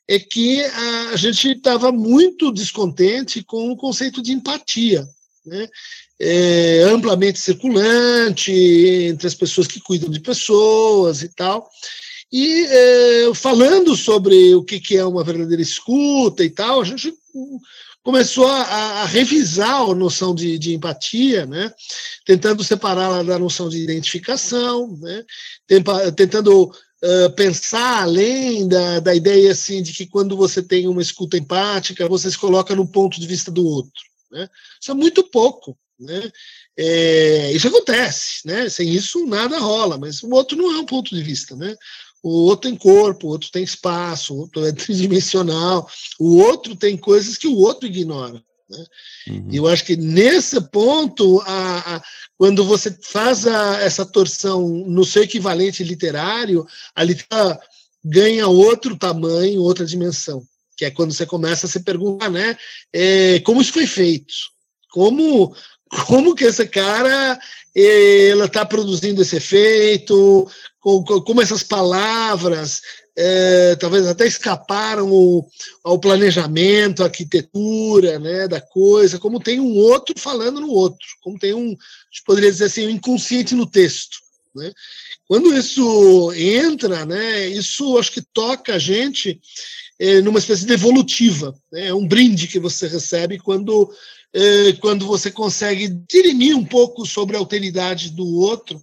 é 0.08 0.18
que 0.18 0.60
a, 0.64 1.10
a 1.10 1.16
gente 1.16 1.48
estava 1.52 1.92
muito 1.92 2.50
descontente 2.50 3.44
com 3.44 3.70
o 3.70 3.76
conceito 3.76 4.20
de 4.20 4.32
empatia. 4.32 5.06
Né? 5.44 5.68
É, 6.18 6.82
amplamente 6.82 7.38
circulante 7.38 8.50
entre 8.50 9.28
as 9.28 9.34
pessoas 9.36 9.68
que 9.68 9.78
cuidam 9.78 10.10
de 10.10 10.18
pessoas 10.18 11.22
e 11.22 11.28
tal. 11.28 11.70
E 12.32 12.66
é, 12.66 13.34
falando 13.34 13.96
sobre 13.96 14.54
o 14.54 14.64
que, 14.64 14.80
que 14.80 14.96
é 14.96 15.04
uma 15.04 15.22
verdadeira 15.22 15.62
escuta 15.62 16.44
e 16.44 16.50
tal, 16.50 16.80
a 16.80 16.84
gente 16.84 17.14
começou 18.06 18.46
a, 18.46 18.62
a 18.62 19.04
revisar 19.04 19.82
a 19.82 19.92
noção 19.92 20.32
de, 20.32 20.56
de, 20.60 20.74
empatia, 20.74 21.44
né? 21.44 21.72
tentando 22.24 22.62
separá-la 22.62 23.24
da 23.24 23.36
noção 23.36 23.68
de 23.68 23.82
identificação, 23.82 24.96
né? 25.00 25.24
tentando 26.14 26.66
uh, 26.66 27.30
pensar 27.34 28.02
além 28.02 28.68
da, 28.68 29.00
da 29.00 29.12
ideia 29.12 29.50
assim, 29.50 29.82
de 29.82 29.92
que 29.92 30.06
quando 30.06 30.36
você 30.36 30.62
tem 30.62 30.86
uma 30.86 31.02
escuta 31.02 31.36
empática, 31.36 32.08
você 32.08 32.30
se 32.30 32.38
coloca 32.38 32.76
no 32.76 32.86
ponto 32.86 33.18
de 33.18 33.26
vista 33.26 33.50
do 33.50 33.66
outro. 33.66 34.04
Né? 34.30 34.48
Isso 34.80 34.92
é 34.92 34.94
muito 34.94 35.24
pouco. 35.24 35.76
Né? 35.98 36.30
É, 36.76 37.52
isso 37.52 37.66
acontece, 37.66 38.46
né? 38.46 38.68
sem 38.68 38.88
isso 38.88 39.26
nada 39.26 39.58
rola, 39.58 39.98
mas 39.98 40.22
o 40.22 40.30
outro 40.30 40.56
não 40.56 40.70
é 40.76 40.78
um 40.78 40.86
ponto 40.86 41.12
de 41.12 41.22
vista. 41.24 41.56
Né? 41.56 41.74
O 42.28 42.46
outro 42.46 42.68
tem 42.68 42.76
corpo, 42.76 43.28
o 43.28 43.30
outro 43.30 43.48
tem 43.52 43.62
espaço, 43.62 44.34
o 44.34 44.38
outro 44.40 44.66
é 44.66 44.72
tridimensional, 44.74 45.88
o 46.18 46.38
outro 46.38 46.74
tem 46.74 46.96
coisas 46.96 47.38
que 47.38 47.46
o 47.46 47.56
outro 47.56 47.86
ignora. 47.86 48.42
Né? 48.68 48.84
Uhum. 49.28 49.48
E 49.52 49.56
eu 49.56 49.68
acho 49.68 49.84
que 49.84 49.96
nesse 49.96 50.60
ponto, 50.60 51.40
a, 51.42 51.96
a 51.96 52.02
quando 52.36 52.64
você 52.64 52.90
faz 53.00 53.46
a, 53.46 53.80
essa 53.80 54.04
torção 54.04 54.66
no 54.68 55.04
seu 55.04 55.22
equivalente 55.22 55.84
literário, 55.84 56.66
a 56.96 57.04
literatura 57.04 57.60
ganha 58.04 58.48
outro 58.48 58.96
tamanho, 58.96 59.62
outra 59.62 59.86
dimensão, 59.86 60.42
que 60.76 60.84
é 60.84 60.90
quando 60.90 61.12
você 61.12 61.26
começa 61.26 61.66
a 61.66 61.70
se 61.70 61.80
perguntar, 61.80 62.28
né, 62.28 62.56
é, 62.92 63.38
como 63.40 63.60
isso 63.60 63.72
foi 63.72 63.86
feito, 63.86 64.34
como 64.90 65.54
como 66.06 66.34
que 66.34 66.44
esse 66.44 66.66
cara 66.66 67.38
eh, 67.74 68.28
ela 68.28 68.46
está 68.46 68.64
produzindo 68.64 69.22
esse 69.22 69.36
efeito, 69.36 70.50
como 71.24 71.42
essas 71.42 71.64
palavras 71.64 72.80
é, 73.16 73.74
talvez 73.76 74.06
até 74.06 74.24
escaparam 74.24 75.10
o, 75.10 75.44
ao 75.82 75.98
planejamento, 75.98 77.02
à 77.02 77.06
arquitetura 77.06 78.20
né, 78.20 78.46
da 78.46 78.60
coisa, 78.60 79.18
como 79.18 79.40
tem 79.40 79.58
um 79.58 79.74
outro 79.76 80.14
falando 80.16 80.60
no 80.60 80.70
outro, 80.70 81.06
como 81.22 81.38
tem 81.38 81.52
um, 81.52 81.70
a 81.70 81.70
gente 81.70 82.24
poderia 82.24 82.52
dizer 82.52 82.66
assim, 82.66 82.86
um 82.86 82.90
inconsciente 82.90 83.54
no 83.54 83.66
texto. 83.66 84.18
Né? 84.54 84.70
Quando 85.26 85.52
isso 85.56 86.32
entra, 86.34 87.04
né, 87.04 87.48
isso 87.48 87.98
acho 87.98 88.12
que 88.12 88.22
toca 88.22 88.74
a 88.74 88.78
gente 88.78 89.40
é, 89.98 90.20
numa 90.20 90.38
espécie 90.38 90.66
de 90.66 90.72
evolutiva, 90.74 91.52
né, 91.72 91.88
é 91.88 91.94
um 91.94 92.06
brinde 92.06 92.46
que 92.46 92.60
você 92.60 92.86
recebe 92.86 93.38
quando, 93.38 93.90
é, 94.32 94.72
quando 94.74 95.04
você 95.04 95.32
consegue 95.32 95.88
dirimir 96.08 96.56
um 96.56 96.64
pouco 96.64 97.04
sobre 97.04 97.34
a 97.34 97.40
alteridade 97.40 98.10
do 98.10 98.26
outro 98.38 98.80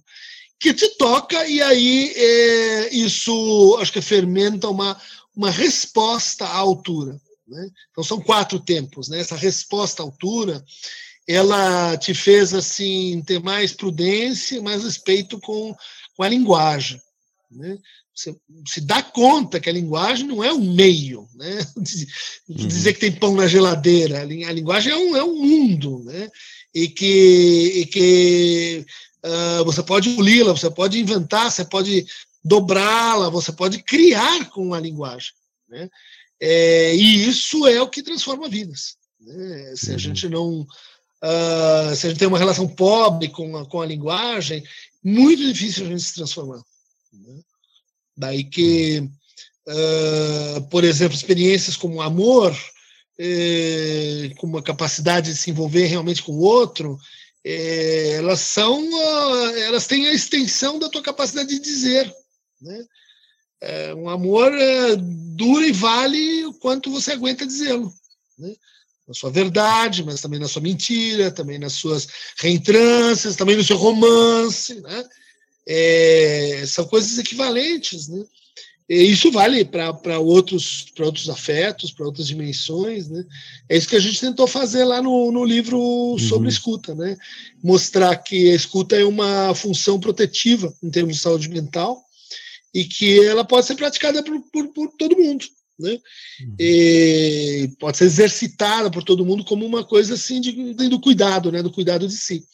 que 0.58 0.72
te 0.72 0.88
toca, 0.96 1.46
e 1.46 1.60
aí 1.60 2.12
é, 2.14 2.94
isso 2.94 3.76
acho 3.80 3.92
que 3.92 4.00
fermenta 4.00 4.68
uma, 4.68 5.00
uma 5.34 5.50
resposta 5.50 6.44
à 6.44 6.56
altura. 6.56 7.20
Né? 7.46 7.70
Então 7.90 8.02
são 8.02 8.20
quatro 8.20 8.58
tempos. 8.58 9.08
Né? 9.08 9.20
Essa 9.20 9.36
resposta 9.36 10.02
à 10.02 10.06
altura 10.06 10.64
ela 11.26 11.96
te 11.96 12.12
fez 12.12 12.52
assim 12.52 13.22
ter 13.26 13.40
mais 13.40 13.72
prudência, 13.72 14.60
mais 14.62 14.84
respeito 14.84 15.40
com, 15.40 15.74
com 16.16 16.22
a 16.22 16.28
linguagem. 16.28 17.00
Né? 17.50 17.78
Você 18.14 18.36
se 18.68 18.80
dá 18.80 19.02
conta 19.02 19.58
que 19.58 19.68
a 19.68 19.72
linguagem 19.72 20.26
não 20.26 20.44
é 20.44 20.52
um 20.52 20.74
meio, 20.74 21.28
né? 21.34 21.58
Uhum. 22.46 22.56
Dizer 22.56 22.92
que 22.92 23.00
tem 23.00 23.10
pão 23.10 23.34
na 23.34 23.46
geladeira. 23.46 24.20
A 24.20 24.52
linguagem 24.52 24.92
é 24.92 24.96
um, 24.96 25.16
é 25.16 25.24
um 25.24 25.34
mundo, 25.34 26.04
né? 26.04 26.30
E 26.74 26.88
que, 26.88 27.72
e 27.76 27.86
que 27.86 28.86
Uh, 29.24 29.64
você 29.64 29.82
pode 29.82 30.10
engoli-la, 30.10 30.52
você 30.52 30.70
pode 30.70 31.00
inventar, 31.00 31.50
você 31.50 31.64
pode 31.64 32.06
dobrá-la, 32.44 33.30
você 33.30 33.50
pode 33.52 33.82
criar 33.82 34.50
com 34.50 34.74
a 34.74 34.80
linguagem. 34.80 35.32
Né? 35.68 35.88
É, 36.38 36.94
e 36.94 37.26
isso 37.26 37.66
é 37.66 37.80
o 37.80 37.88
que 37.88 38.02
transforma 38.02 38.48
vidas. 38.48 38.96
Né? 39.20 39.74
Se 39.76 39.90
a 39.90 39.92
uhum. 39.92 39.98
gente 39.98 40.28
não. 40.28 40.60
Uh, 41.22 41.96
se 41.96 42.06
a 42.06 42.10
gente 42.10 42.18
tem 42.18 42.28
uma 42.28 42.38
relação 42.38 42.68
pobre 42.68 43.28
com 43.28 43.56
a, 43.56 43.64
com 43.64 43.80
a 43.80 43.86
linguagem, 43.86 44.62
muito 45.02 45.42
difícil 45.42 45.86
a 45.86 45.88
gente 45.88 46.02
se 46.02 46.14
transformar. 46.14 46.62
Né? 47.10 47.40
Daí 48.14 48.44
que, 48.44 49.08
uh, 49.66 50.60
por 50.68 50.84
exemplo, 50.84 51.16
experiências 51.16 51.76
como 51.76 52.02
amor, 52.02 52.54
eh, 53.18 54.32
com 54.36 54.46
uma 54.46 54.62
capacidade 54.62 55.30
de 55.30 55.38
se 55.38 55.50
envolver 55.50 55.86
realmente 55.86 56.22
com 56.22 56.32
o 56.32 56.40
outro, 56.40 56.98
é, 57.44 58.12
elas 58.12 58.40
são, 58.40 58.82
elas 59.58 59.86
têm 59.86 60.06
a 60.06 60.14
extensão 60.14 60.78
da 60.78 60.88
tua 60.88 61.02
capacidade 61.02 61.48
de 61.48 61.58
dizer, 61.58 62.12
né? 62.60 62.84
É, 63.60 63.94
um 63.94 64.08
amor 64.08 64.52
é, 64.52 64.96
dura 64.96 65.66
e 65.66 65.72
vale 65.72 66.46
o 66.46 66.54
quanto 66.54 66.90
você 66.90 67.12
aguenta 67.12 67.46
dizê-lo, 67.46 67.92
né? 68.38 68.54
Na 69.06 69.12
sua 69.12 69.30
verdade, 69.30 70.02
mas 70.02 70.22
também 70.22 70.40
na 70.40 70.48
sua 70.48 70.62
mentira, 70.62 71.30
também 71.30 71.58
nas 71.58 71.74
suas 71.74 72.08
reentrâncias, 72.38 73.36
também 73.36 73.56
no 73.56 73.64
seu 73.64 73.76
romance, 73.76 74.80
né? 74.80 75.04
É, 75.66 76.64
são 76.66 76.86
coisas 76.86 77.18
equivalentes, 77.18 78.08
né? 78.08 78.24
E 78.88 79.02
isso 79.02 79.32
vale 79.32 79.64
para 79.64 80.18
outros, 80.18 80.86
outros 81.00 81.30
afetos, 81.30 81.90
para 81.90 82.04
outras 82.04 82.26
dimensões, 82.26 83.08
né? 83.08 83.24
É 83.68 83.76
isso 83.76 83.88
que 83.88 83.96
a 83.96 84.00
gente 84.00 84.20
tentou 84.20 84.46
fazer 84.46 84.84
lá 84.84 85.00
no, 85.00 85.32
no 85.32 85.42
livro 85.42 86.16
sobre 86.18 86.48
uhum. 86.48 86.52
escuta, 86.52 86.94
né? 86.94 87.16
Mostrar 87.62 88.14
que 88.16 88.50
a 88.50 88.54
escuta 88.54 88.94
é 88.94 89.04
uma 89.04 89.54
função 89.54 89.98
protetiva 89.98 90.72
em 90.82 90.90
termos 90.90 91.16
de 91.16 91.22
saúde 91.22 91.48
mental 91.48 92.04
e 92.74 92.84
que 92.84 93.24
ela 93.24 93.42
pode 93.42 93.66
ser 93.66 93.74
praticada 93.76 94.22
por, 94.22 94.38
por, 94.52 94.68
por 94.68 94.88
todo 94.98 95.16
mundo, 95.16 95.46
né? 95.78 95.92
Uhum. 95.92 96.56
E 96.58 97.70
pode 97.80 97.96
ser 97.96 98.04
exercitada 98.04 98.90
por 98.90 99.02
todo 99.02 99.24
mundo 99.24 99.44
como 99.44 99.64
uma 99.64 99.82
coisa 99.82 100.12
assim 100.12 100.42
de, 100.42 100.74
de, 100.74 100.88
do 100.88 101.00
cuidado, 101.00 101.50
né? 101.50 101.62
Do 101.62 101.72
cuidado 101.72 102.06
de 102.06 102.14
si. 102.14 102.44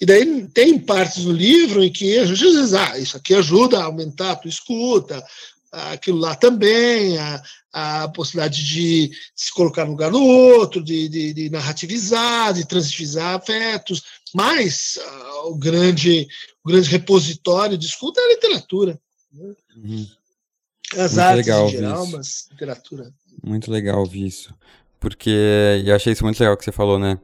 E 0.00 0.04
daí 0.04 0.46
tem 0.48 0.78
partes 0.78 1.24
do 1.24 1.32
livro 1.32 1.82
em 1.82 1.90
que 1.90 2.18
a 2.18 2.26
gente 2.26 2.38
diz, 2.38 2.74
ah, 2.74 2.98
isso 2.98 3.16
aqui 3.16 3.32
ajuda 3.32 3.78
a 3.78 3.84
aumentar 3.84 4.32
a 4.32 4.36
tua 4.36 4.48
escuta, 4.48 5.24
aquilo 5.92 6.18
lá 6.18 6.34
também, 6.34 7.18
a, 7.18 7.42
a 7.72 8.08
possibilidade 8.08 8.64
de 8.64 9.10
se 9.34 9.52
colocar 9.52 9.84
no 9.84 9.92
lugar 9.92 10.10
do 10.10 10.22
outro, 10.22 10.82
de, 10.82 11.08
de, 11.08 11.34
de 11.34 11.50
narrativizar, 11.50 12.54
de 12.54 12.66
transitivizar 12.66 13.34
afetos, 13.34 14.02
mas 14.34 14.96
uh, 14.96 15.50
o, 15.50 15.56
grande, 15.56 16.26
o 16.64 16.68
grande 16.68 16.88
repositório 16.88 17.76
de 17.76 17.86
escuta 17.86 18.20
é 18.20 18.24
a 18.24 18.28
literatura. 18.28 19.00
Né? 19.32 19.54
Uhum. 19.76 20.06
As 20.92 21.14
Muito 21.14 21.20
artes 21.20 21.46
legal 21.46 21.66
em 21.66 21.70
geral, 21.70 22.06
mas 22.06 22.46
literatura. 22.50 23.12
Muito 23.42 23.70
legal 23.70 23.98
ouvir 23.98 24.26
isso. 24.26 24.54
Porque 25.00 25.82
eu 25.84 25.94
achei 25.94 26.12
isso 26.12 26.24
muito 26.24 26.38
legal 26.38 26.56
que 26.56 26.64
você 26.64 26.72
falou, 26.72 26.98
né? 26.98 27.18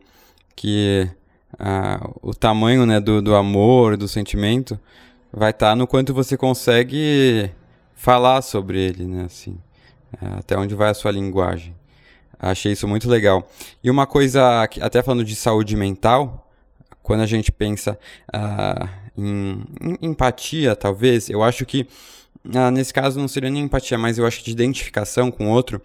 Que 0.57 1.09
uh, 1.55 2.19
o 2.21 2.35
tamanho 2.35 2.85
né, 2.85 3.01
do, 3.01 3.23
do 3.23 3.35
amor, 3.35 3.97
do 3.97 4.09
sentimento, 4.09 4.79
vai 5.33 5.51
estar 5.51 5.71
tá 5.71 5.77
no 5.77 5.87
quanto 5.87 6.13
você 6.13 6.37
consegue 6.37 7.51
falar 8.01 8.41
sobre 8.41 8.81
ele, 8.81 9.05
né? 9.05 9.25
Assim, 9.27 9.59
é, 10.21 10.39
até 10.39 10.57
onde 10.57 10.75
vai 10.75 10.89
a 10.89 10.95
sua 10.95 11.11
linguagem. 11.11 11.77
Achei 12.39 12.73
isso 12.73 12.89
muito 12.89 13.07
legal. 13.11 13.47
E 13.85 13.91
uma 13.91 14.07
coisa, 14.07 14.63
até 14.63 15.03
falando 15.03 15.23
de 15.23 15.37
saúde 15.37 15.77
mental, 15.77 16.51
quando 17.03 17.21
a 17.21 17.27
gente 17.27 17.53
pensa 17.53 17.99
uh, 18.35 18.89
em, 19.19 19.63
em, 19.83 20.09
empatia, 20.09 20.75
talvez, 20.75 21.29
eu 21.29 21.43
acho 21.43 21.67
que 21.67 21.87
uh, 22.47 22.71
nesse 22.71 22.95
caso 22.95 23.21
não 23.21 23.29
seria 23.29 23.51
nem 23.51 23.65
empatia, 23.65 23.99
mas 23.99 24.17
eu 24.17 24.27
acho 24.27 24.39
que 24.39 24.47
de 24.47 24.53
identificação 24.53 25.31
com 25.31 25.49
o 25.49 25.51
outro, 25.51 25.83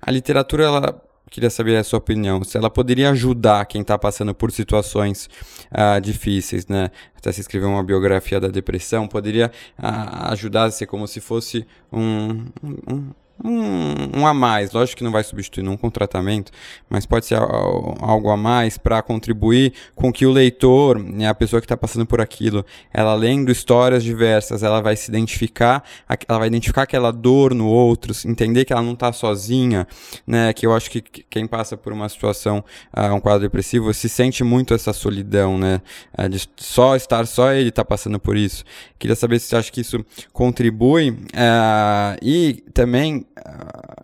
a 0.00 0.12
literatura 0.12 0.62
ela 0.62 1.02
queria 1.30 1.50
saber 1.50 1.76
a 1.76 1.84
sua 1.84 1.98
opinião, 1.98 2.42
se 2.44 2.56
ela 2.56 2.70
poderia 2.70 3.10
ajudar 3.10 3.64
quem 3.66 3.80
está 3.80 3.98
passando 3.98 4.34
por 4.34 4.52
situações 4.52 5.28
uh, 5.72 6.00
difíceis, 6.00 6.66
né? 6.66 6.90
Até 7.16 7.32
se 7.32 7.40
escrever 7.40 7.66
uma 7.66 7.82
biografia 7.82 8.40
da 8.40 8.48
depressão, 8.48 9.08
poderia 9.08 9.50
uh, 9.78 10.32
ajudar 10.32 10.64
a 10.64 10.70
ser 10.70 10.86
como 10.86 11.06
se 11.06 11.20
fosse 11.20 11.66
um, 11.92 12.46
um, 12.62 13.10
um, 13.42 14.20
um, 14.20 14.26
a 14.26 14.34
mais. 14.34 14.72
Lógico 14.72 14.98
que 14.98 15.04
não 15.04 15.12
vai 15.12 15.24
substituir 15.24 15.66
um 15.68 15.90
tratamento, 15.90 16.50
mas 16.88 17.06
pode 17.06 17.26
ser 17.26 17.36
algo 17.36 18.30
a 18.30 18.36
mais 18.36 18.78
para 18.78 19.02
contribuir 19.02 19.72
com 19.94 20.12
que 20.12 20.26
o 20.26 20.30
leitor, 20.30 20.98
né, 20.98 21.28
a 21.28 21.34
pessoa 21.34 21.60
que 21.60 21.66
está 21.66 21.76
passando 21.76 22.06
por 22.06 22.20
aquilo, 22.20 22.64
ela 22.92 23.14
lendo 23.14 23.50
histórias 23.50 24.02
diversas, 24.02 24.62
ela 24.62 24.80
vai 24.80 24.96
se 24.96 25.10
identificar, 25.10 25.84
ela 26.28 26.38
vai 26.38 26.48
identificar 26.48 26.82
aquela 26.82 27.10
dor 27.10 27.54
no 27.54 27.66
outro, 27.66 28.12
entender 28.24 28.64
que 28.64 28.72
ela 28.72 28.82
não 28.82 28.92
está 28.92 29.12
sozinha, 29.12 29.86
né? 30.26 30.52
Que 30.52 30.66
eu 30.66 30.74
acho 30.74 30.90
que 30.90 31.00
quem 31.00 31.46
passa 31.46 31.76
por 31.76 31.92
uma 31.92 32.08
situação, 32.08 32.64
uh, 32.96 33.14
um 33.14 33.20
quadro 33.20 33.40
depressivo, 33.40 33.92
se 33.92 34.08
sente 34.08 34.42
muito 34.42 34.74
essa 34.74 34.92
solidão, 34.92 35.58
né? 35.58 35.80
Uh, 36.18 36.28
de 36.28 36.48
só 36.56 36.96
estar 36.96 37.26
só 37.26 37.52
ele 37.52 37.68
está 37.68 37.84
passando 37.84 38.18
por 38.18 38.36
isso. 38.36 38.64
Queria 38.98 39.16
saber 39.16 39.38
se 39.38 39.46
você 39.46 39.56
acha 39.56 39.72
que 39.72 39.80
isso 39.80 40.04
contribui 40.32 41.10
uh, 41.10 42.16
e 42.22 42.64
também 42.72 43.25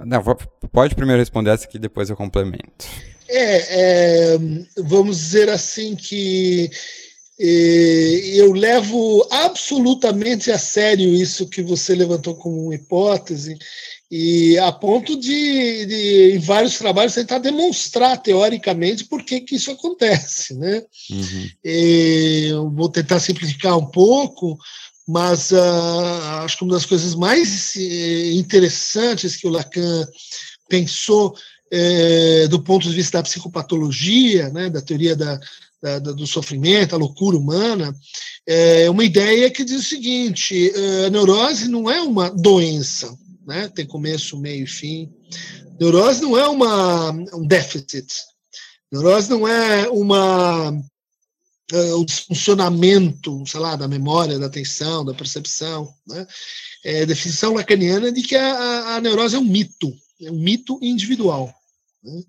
não, 0.04 0.22
pode 0.72 0.94
primeiro 0.94 1.20
responder 1.20 1.50
essa 1.50 1.64
aqui, 1.64 1.78
depois 1.78 2.10
eu 2.10 2.16
complemento. 2.16 2.86
É, 3.28 4.34
é 4.34 4.38
vamos 4.76 5.16
dizer 5.16 5.48
assim 5.48 5.94
que 5.94 6.70
é, 7.40 8.20
eu 8.34 8.52
levo 8.52 9.26
absolutamente 9.30 10.50
a 10.50 10.58
sério 10.58 11.14
isso 11.14 11.48
que 11.48 11.62
você 11.62 11.94
levantou 11.94 12.34
como 12.34 12.66
uma 12.66 12.74
hipótese, 12.74 13.56
e 14.14 14.58
a 14.58 14.70
ponto 14.70 15.18
de, 15.18 15.86
de, 15.86 16.32
em 16.34 16.38
vários 16.38 16.76
trabalhos, 16.76 17.14
tentar 17.14 17.38
demonstrar 17.38 18.20
teoricamente 18.20 19.06
por 19.06 19.24
que, 19.24 19.40
que 19.40 19.54
isso 19.54 19.70
acontece. 19.70 20.54
Né? 20.54 20.84
Uhum. 21.10 21.48
eu 21.64 22.70
vou 22.70 22.90
tentar 22.90 23.18
simplificar 23.20 23.78
um 23.78 23.86
pouco, 23.86 24.58
mas 25.12 25.50
uh, 25.50 26.42
acho 26.42 26.56
que 26.56 26.64
uma 26.64 26.72
das 26.72 26.86
coisas 26.86 27.14
mais 27.14 27.76
eh, 27.76 28.32
interessantes 28.32 29.36
que 29.36 29.46
o 29.46 29.50
Lacan 29.50 30.08
pensou 30.70 31.36
eh, 31.70 32.48
do 32.48 32.62
ponto 32.62 32.88
de 32.88 32.94
vista 32.94 33.18
da 33.18 33.22
psicopatologia, 33.22 34.48
né, 34.48 34.70
da 34.70 34.80
teoria 34.80 35.14
da, 35.14 35.38
da, 35.82 35.98
do 35.98 36.26
sofrimento, 36.26 36.94
a 36.94 36.98
loucura 36.98 37.36
humana, 37.36 37.94
é 38.46 38.88
uma 38.88 39.04
ideia 39.04 39.50
que 39.50 39.64
diz 39.64 39.80
o 39.80 39.88
seguinte: 39.88 40.72
a 41.06 41.10
neurose 41.10 41.68
não 41.68 41.90
é 41.90 42.00
uma 42.00 42.30
doença, 42.30 43.14
né, 43.46 43.68
tem 43.68 43.86
começo, 43.86 44.38
meio 44.38 44.64
e 44.64 44.66
fim. 44.66 45.10
Neurose 45.78 46.22
não 46.22 46.38
é 46.38 46.48
uma, 46.48 47.10
um 47.10 47.46
déficit. 47.46 48.06
Neurose 48.90 49.28
não 49.28 49.46
é 49.46 49.90
uma 49.90 50.72
o 51.70 52.06
funcionamento, 52.28 53.42
sei 53.46 53.60
lá, 53.60 53.76
da 53.76 53.88
memória, 53.88 54.38
da 54.38 54.46
atenção, 54.46 55.04
da 55.04 55.14
percepção. 55.14 55.92
Né? 56.06 56.26
É, 56.84 57.06
definição 57.06 57.54
lacaniana 57.54 58.10
de 58.12 58.22
que 58.22 58.36
a, 58.36 58.96
a, 58.96 59.00
neurose 59.00 59.36
é 59.36 59.38
um 59.38 59.44
mito, 59.44 59.92
é 60.20 60.30
um 60.30 60.38
mito 60.38 60.78
individual. 60.82 61.54
Né? 62.02 62.22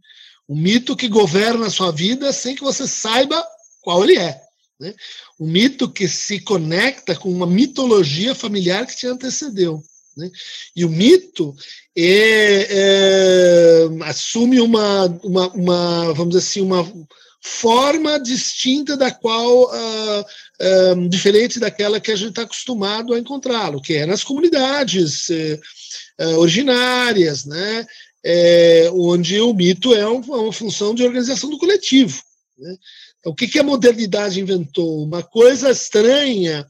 Um 0.48 0.56
mito 0.56 0.96
que 0.96 1.08
governa 1.08 1.68
a 1.68 1.72
sua 1.72 1.92
vida 1.92 2.32
sem 2.32 2.56
que 2.56 2.64
você 2.64 2.88
saiba 2.88 3.44
qual 3.82 4.04
ele 4.04 4.18
é. 4.18 4.42
Né? 4.80 4.94
Um 5.40 5.48
mito 5.48 5.90
que 5.90 6.08
se 6.08 6.40
conecta 6.40 7.16
com 7.16 7.30
uma 7.30 7.48
mitologia 7.48 8.34
familiar 8.36 8.86
que 8.86 8.96
te 8.96 9.08
antecedeu. 9.08 9.84
Né? 10.16 10.30
E 10.76 10.86
o 10.86 10.90
mito 10.90 11.56
é, 11.96 12.68
é, 12.70 13.90
assume 14.04 14.62
uma, 14.62 15.06
uma, 15.24 15.48
uma, 15.50 16.14
vamos 16.14 16.36
dizer 16.36 16.40
assim, 16.40 16.62
uma 16.62 16.84
forma 17.44 18.18
distinta 18.18 18.96
da 18.96 19.12
qual, 19.12 19.66
uh, 19.66 21.10
diferente 21.10 21.60
daquela 21.60 22.00
que 22.00 22.12
a 22.12 22.16
gente 22.16 22.30
está 22.30 22.44
acostumado 22.44 23.14
a 23.14 23.20
encontrá-lo, 23.20 23.82
que 23.82 23.96
é 23.96 24.06
nas 24.06 24.24
comunidades 24.24 25.28
uh, 25.30 26.40
originárias, 26.40 27.46
né, 27.46 27.86
é, 28.24 28.90
onde 28.94 29.40
o 29.42 29.54
mito 29.54 29.94
é 29.94 30.08
um, 30.08 30.22
uma 30.22 30.54
função 30.54 30.96
de 30.96 31.04
organização 31.04 31.50
do 31.50 31.58
coletivo. 31.58 32.24
Né? 32.58 32.78
Então, 33.20 33.34
o 33.34 33.36
que, 33.36 33.48
que 33.48 33.60
a 33.60 33.64
modernidade 33.64 34.40
inventou? 34.40 35.04
Uma 35.04 35.22
coisa 35.22 35.70
estranha, 35.72 36.66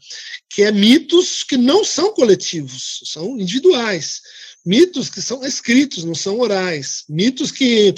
que 0.49 0.63
é 0.63 0.71
mitos 0.71 1.43
que 1.43 1.57
não 1.57 1.83
são 1.83 2.13
coletivos, 2.13 3.01
são 3.05 3.39
individuais 3.39 4.21
mitos 4.65 5.10
que 5.10 5.21
são 5.21 5.43
escritos, 5.43 6.04
não 6.04 6.15
são 6.15 6.39
orais, 6.39 7.04
mitos 7.10 7.52
que, 7.52 7.93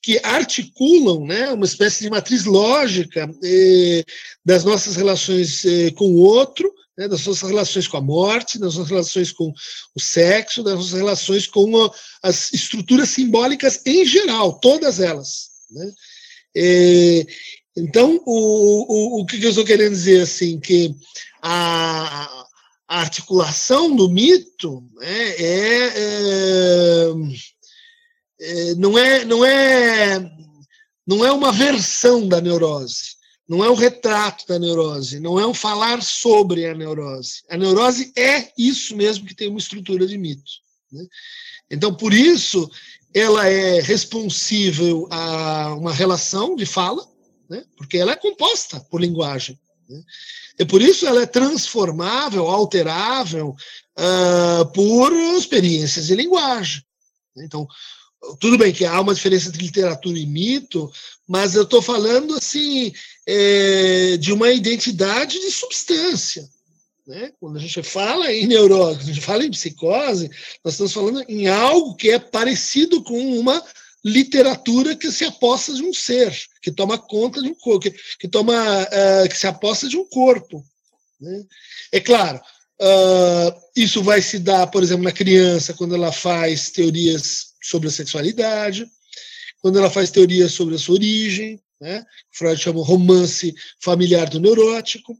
que 0.00 0.20
articulam 0.22 1.26
né, 1.26 1.50
uma 1.52 1.64
espécie 1.64 2.04
de 2.04 2.10
matriz 2.10 2.44
lógica 2.44 3.28
eh, 3.42 4.04
das 4.44 4.64
nossas 4.64 4.96
relações 4.96 5.64
eh, 5.64 5.90
com 5.90 6.06
o 6.06 6.18
outro, 6.18 6.72
né, 6.96 7.08
das 7.08 7.26
nossas 7.26 7.48
relações 7.48 7.88
com 7.88 7.96
a 7.96 8.00
morte, 8.00 8.58
das 8.58 8.74
nossas 8.76 8.90
relações 8.90 9.32
com 9.32 9.52
o 9.94 10.00
sexo, 10.00 10.62
das 10.62 10.74
nossas 10.74 10.92
relações 10.92 11.46
com 11.48 11.84
a, 11.84 11.90
as 12.22 12.52
estruturas 12.52 13.08
simbólicas 13.08 13.80
em 13.84 14.04
geral, 14.04 14.60
todas 14.60 15.00
elas. 15.00 15.48
Né? 15.70 15.92
Eh, 16.56 17.26
então, 17.76 18.20
o, 18.24 19.18
o, 19.18 19.20
o 19.20 19.26
que 19.26 19.42
eu 19.42 19.50
estou 19.50 19.64
querendo 19.64 19.90
dizer 19.90 20.20
assim, 20.20 20.60
que 20.60 20.94
a, 21.42 22.46
a 22.94 23.00
articulação 23.00 23.94
do 23.94 24.08
mito 24.08 24.88
né, 24.94 25.30
é, 25.30 25.86
é, 25.96 27.12
é, 28.40 28.74
não 28.76 28.96
é 28.96 29.24
não 29.24 29.44
é 29.44 30.30
não 31.04 31.24
é 31.24 31.32
uma 31.32 31.50
versão 31.50 32.28
da 32.28 32.40
neurose, 32.40 33.16
não 33.48 33.64
é 33.64 33.68
um 33.68 33.74
retrato 33.74 34.46
da 34.46 34.60
neurose, 34.60 35.18
não 35.18 35.40
é 35.40 35.46
um 35.46 35.52
falar 35.52 36.02
sobre 36.02 36.66
a 36.66 36.74
neurose. 36.74 37.42
A 37.50 37.56
neurose 37.56 38.12
é 38.16 38.52
isso 38.56 38.96
mesmo 38.96 39.26
que 39.26 39.34
tem 39.34 39.48
uma 39.48 39.58
estrutura 39.58 40.06
de 40.06 40.16
mito. 40.16 40.52
Né? 40.90 41.04
Então, 41.68 41.92
por 41.92 42.14
isso, 42.14 42.70
ela 43.12 43.46
é 43.46 43.80
responsível 43.80 45.08
a 45.10 45.74
uma 45.74 45.92
relação 45.92 46.54
de 46.54 46.64
fala, 46.64 47.06
né? 47.50 47.64
porque 47.76 47.98
ela 47.98 48.12
é 48.12 48.16
composta 48.16 48.80
por 48.88 49.00
linguagem. 49.00 49.58
Né? 49.88 50.02
E 50.58 50.64
por 50.64 50.80
isso 50.82 51.06
ela 51.06 51.22
é 51.22 51.26
transformável, 51.26 52.46
alterável 52.46 53.54
uh, 53.98 54.66
por 54.72 55.12
experiências 55.36 56.06
de 56.06 56.14
linguagem. 56.14 56.82
Então, 57.36 57.66
tudo 58.40 58.56
bem 58.56 58.72
que 58.72 58.84
há 58.84 59.00
uma 59.00 59.14
diferença 59.14 59.48
entre 59.48 59.62
literatura 59.62 60.18
e 60.18 60.26
mito, 60.26 60.90
mas 61.28 61.54
eu 61.54 61.62
estou 61.62 61.82
falando 61.82 62.34
assim 62.34 62.92
é, 63.26 64.16
de 64.16 64.32
uma 64.32 64.50
identidade 64.50 65.38
de 65.38 65.50
substância. 65.50 66.48
Né? 67.06 67.32
Quando 67.38 67.56
a 67.56 67.60
gente 67.60 67.82
fala 67.82 68.32
em 68.32 68.46
neurose, 68.46 69.00
a 69.00 69.04
gente 69.04 69.20
fala 69.20 69.44
em 69.44 69.50
psicose, 69.50 70.30
nós 70.64 70.74
estamos 70.74 70.92
falando 70.92 71.24
em 71.28 71.48
algo 71.48 71.94
que 71.96 72.10
é 72.10 72.18
parecido 72.18 73.02
com 73.02 73.38
uma 73.38 73.62
literatura 74.04 74.94
que 74.94 75.10
se 75.10 75.24
aposta 75.24 75.72
de 75.72 75.82
um 75.82 75.92
ser, 75.92 76.36
que 76.60 76.70
toma 76.70 76.98
conta 76.98 77.40
de 77.40 77.48
um 77.48 77.54
corpo, 77.54 77.80
que, 77.80 77.94
que, 78.20 78.28
toma, 78.28 78.54
uh, 78.82 79.28
que 79.28 79.36
se 79.36 79.46
aposta 79.46 79.88
de 79.88 79.96
um 79.96 80.04
corpo. 80.04 80.64
Né? 81.20 81.44
É 81.90 82.00
claro, 82.00 82.38
uh, 82.80 83.60
isso 83.74 84.02
vai 84.02 84.20
se 84.20 84.38
dar, 84.38 84.66
por 84.66 84.82
exemplo, 84.82 85.04
na 85.04 85.12
criança, 85.12 85.72
quando 85.72 85.94
ela 85.94 86.12
faz 86.12 86.70
teorias 86.70 87.54
sobre 87.62 87.88
a 87.88 87.92
sexualidade, 87.92 88.86
quando 89.62 89.78
ela 89.78 89.90
faz 89.90 90.10
teorias 90.10 90.52
sobre 90.52 90.74
a 90.74 90.78
sua 90.78 90.96
origem, 90.96 91.58
né? 91.80 92.04
Freud 92.32 92.60
chama 92.60 92.84
romance 92.84 93.54
familiar 93.80 94.28
do 94.30 94.40
neurótico, 94.40 95.16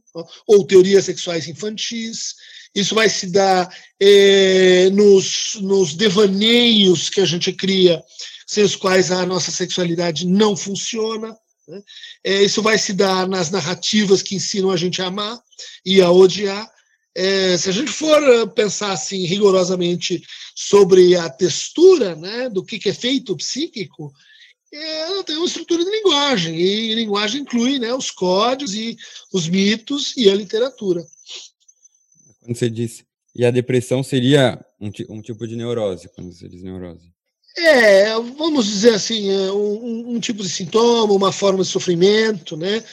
ou 0.47 0.65
teorias 0.65 1.05
sexuais 1.05 1.47
infantis. 1.47 2.35
Isso 2.73 2.95
vai 2.95 3.09
se 3.09 3.27
dar 3.27 3.69
eh, 3.99 4.89
nos, 4.91 5.55
nos 5.61 5.93
devaneios 5.93 7.09
que 7.09 7.21
a 7.21 7.25
gente 7.25 7.53
cria 7.53 8.03
sem 8.45 8.63
os 8.63 8.75
quais 8.75 9.11
a 9.11 9.25
nossa 9.25 9.51
sexualidade 9.51 10.27
não 10.27 10.55
funciona. 10.55 11.35
Né? 11.67 11.81
É, 12.23 12.43
isso 12.43 12.61
vai 12.61 12.77
se 12.77 12.93
dar 12.93 13.27
nas 13.27 13.49
narrativas 13.49 14.21
que 14.21 14.35
ensinam 14.35 14.71
a 14.71 14.77
gente 14.77 15.01
a 15.01 15.07
amar 15.07 15.39
e 15.85 16.01
a 16.01 16.11
odiar. 16.11 16.69
É, 17.17 17.57
se 17.57 17.69
a 17.69 17.71
gente 17.71 17.91
for 17.91 18.21
eh, 18.21 18.45
pensar 18.45 18.91
assim 18.91 19.25
rigorosamente 19.25 20.21
sobre 20.53 21.15
a 21.15 21.29
textura 21.29 22.13
né, 22.13 22.49
do 22.49 22.63
que, 22.63 22.77
que 22.77 22.89
é 22.89 22.93
feito 22.93 23.37
psíquico, 23.37 24.11
é, 24.73 24.99
ela 25.03 25.23
tem 25.23 25.37
uma 25.37 25.45
estrutura 25.45 25.85
de 25.85 25.89
linguagem, 25.89 26.59
e 26.59 26.93
linguagem 26.93 27.41
inclui 27.41 27.79
né, 27.79 27.93
os 27.93 28.11
códigos 28.11 28.75
e 28.75 28.97
os 29.31 29.47
mitos 29.47 30.15
e 30.17 30.29
a 30.29 30.35
literatura. 30.35 31.05
Quando 32.41 32.57
você 32.57 32.69
disse, 32.69 33.05
e 33.33 33.45
a 33.45 33.51
depressão 33.51 34.03
seria 34.03 34.59
um, 34.79 34.91
um 35.09 35.21
tipo 35.21 35.47
de 35.47 35.55
neurose, 35.55 36.09
quando 36.09 36.33
você 36.33 36.49
diz 36.49 36.61
neurose? 36.61 37.14
É, 37.57 38.13
vamos 38.37 38.65
dizer 38.65 38.95
assim, 38.95 39.29
é 39.29 39.51
um, 39.51 40.15
um, 40.15 40.19
tipo 40.19 40.43
de 40.43 40.49
sintoma, 40.49 41.13
uma 41.13 41.31
forma 41.31 41.63
de 41.63 41.69
sofrimento, 41.69 42.57
né? 42.57 42.83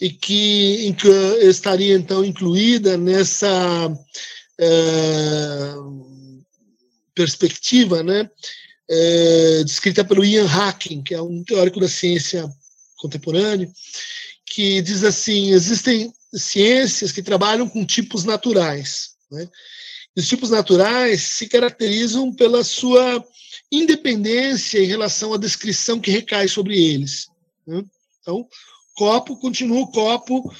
E 0.00 0.10
que, 0.10 0.94
que 0.94 1.08
estaria 1.42 1.94
então 1.94 2.24
incluída 2.24 2.96
nessa 2.96 3.48
é, 4.60 5.74
perspectiva, 7.14 8.02
né? 8.02 8.28
É, 8.90 9.62
descrita 9.64 10.04
pelo 10.04 10.24
Ian 10.24 10.46
Hacking, 10.46 11.02
que 11.02 11.14
é 11.14 11.22
um 11.22 11.44
teórico 11.44 11.78
da 11.78 11.88
ciência 11.88 12.48
contemporâneo, 12.96 13.70
que 14.46 14.82
diz 14.82 15.04
assim: 15.04 15.52
existem 15.52 16.12
ciências 16.34 17.12
que 17.12 17.22
trabalham 17.22 17.68
com 17.68 17.86
tipos 17.86 18.24
naturais. 18.24 19.10
Né? 19.30 19.48
Os 20.16 20.26
tipos 20.26 20.50
naturais 20.50 21.22
se 21.22 21.46
caracterizam 21.46 22.32
pela 22.34 22.64
sua 22.64 23.24
independência 23.70 24.78
em 24.78 24.86
relação 24.86 25.32
à 25.34 25.36
descrição 25.36 26.00
que 26.00 26.10
recai 26.10 26.48
sobre 26.48 26.78
eles. 26.78 27.28
Né? 27.66 27.84
Então, 28.20 28.46
copo 28.94 29.36
continua 29.36 29.80
o 29.80 29.90
copo. 29.90 30.52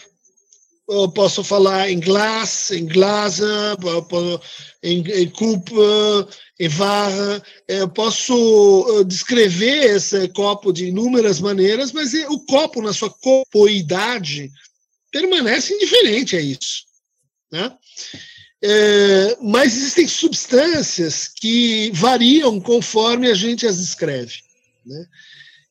Eu 0.89 1.11
posso 1.11 1.45
falar 1.45 1.91
em 1.91 2.01
glass, 2.01 2.71
em 2.71 2.87
glasa, 2.87 3.77
em, 4.83 5.03
em 5.07 5.29
culpa, 5.29 6.29
em 6.59 6.69
varra. 6.69 7.43
Eu 7.67 7.89
posso 7.91 9.05
descrever 9.05 9.97
esse 9.97 10.29
copo 10.29 10.73
de 10.73 10.87
inúmeras 10.87 11.41
maneiras, 11.41 11.93
mas 11.93 12.15
o 12.31 12.41
copo, 12.47 12.81
na 12.81 12.95
sua 12.95 13.11
copoidade, 13.11 14.51
permanece 15.11 15.75
indiferente 15.75 16.37
a 16.37 16.41
isso. 16.41 16.85
Né? 17.53 17.71
É, 18.63 19.37
mas 19.41 19.77
existem 19.77 20.09
substâncias 20.09 21.29
que 21.29 21.91
variam 21.93 22.61
conforme 22.61 23.31
a 23.31 23.35
gente 23.35 23.67
as 23.67 23.79
descreve. 23.79 24.41
Né? 24.85 25.07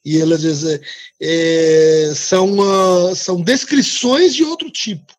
E 0.06 0.22
elas 0.22 0.44
é, 0.64 0.82
é, 1.20 2.14
são, 2.16 2.58
uh, 2.60 3.16
são 3.16 3.42
descrições 3.42 4.34
de 4.34 4.44
outro 4.44 4.72
tipo, 4.72 5.14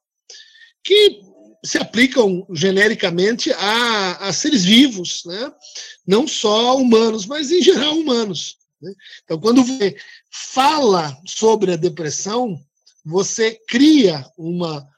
que 0.82 1.20
se 1.62 1.76
aplicam 1.76 2.46
genericamente 2.52 3.52
a, 3.52 4.28
a 4.28 4.32
seres 4.32 4.64
vivos, 4.64 5.22
né? 5.26 5.52
não 6.06 6.26
só 6.26 6.76
humanos, 6.76 7.26
mas 7.26 7.50
em 7.50 7.60
geral 7.60 7.98
humanos. 7.98 8.56
Né? 8.80 8.92
Então, 9.24 9.38
quando 9.38 9.62
você 9.62 9.94
fala 10.30 11.14
sobre 11.26 11.72
a 11.72 11.76
depressão, 11.76 12.58
você 13.04 13.58
cria 13.68 14.24
uma, 14.38 14.88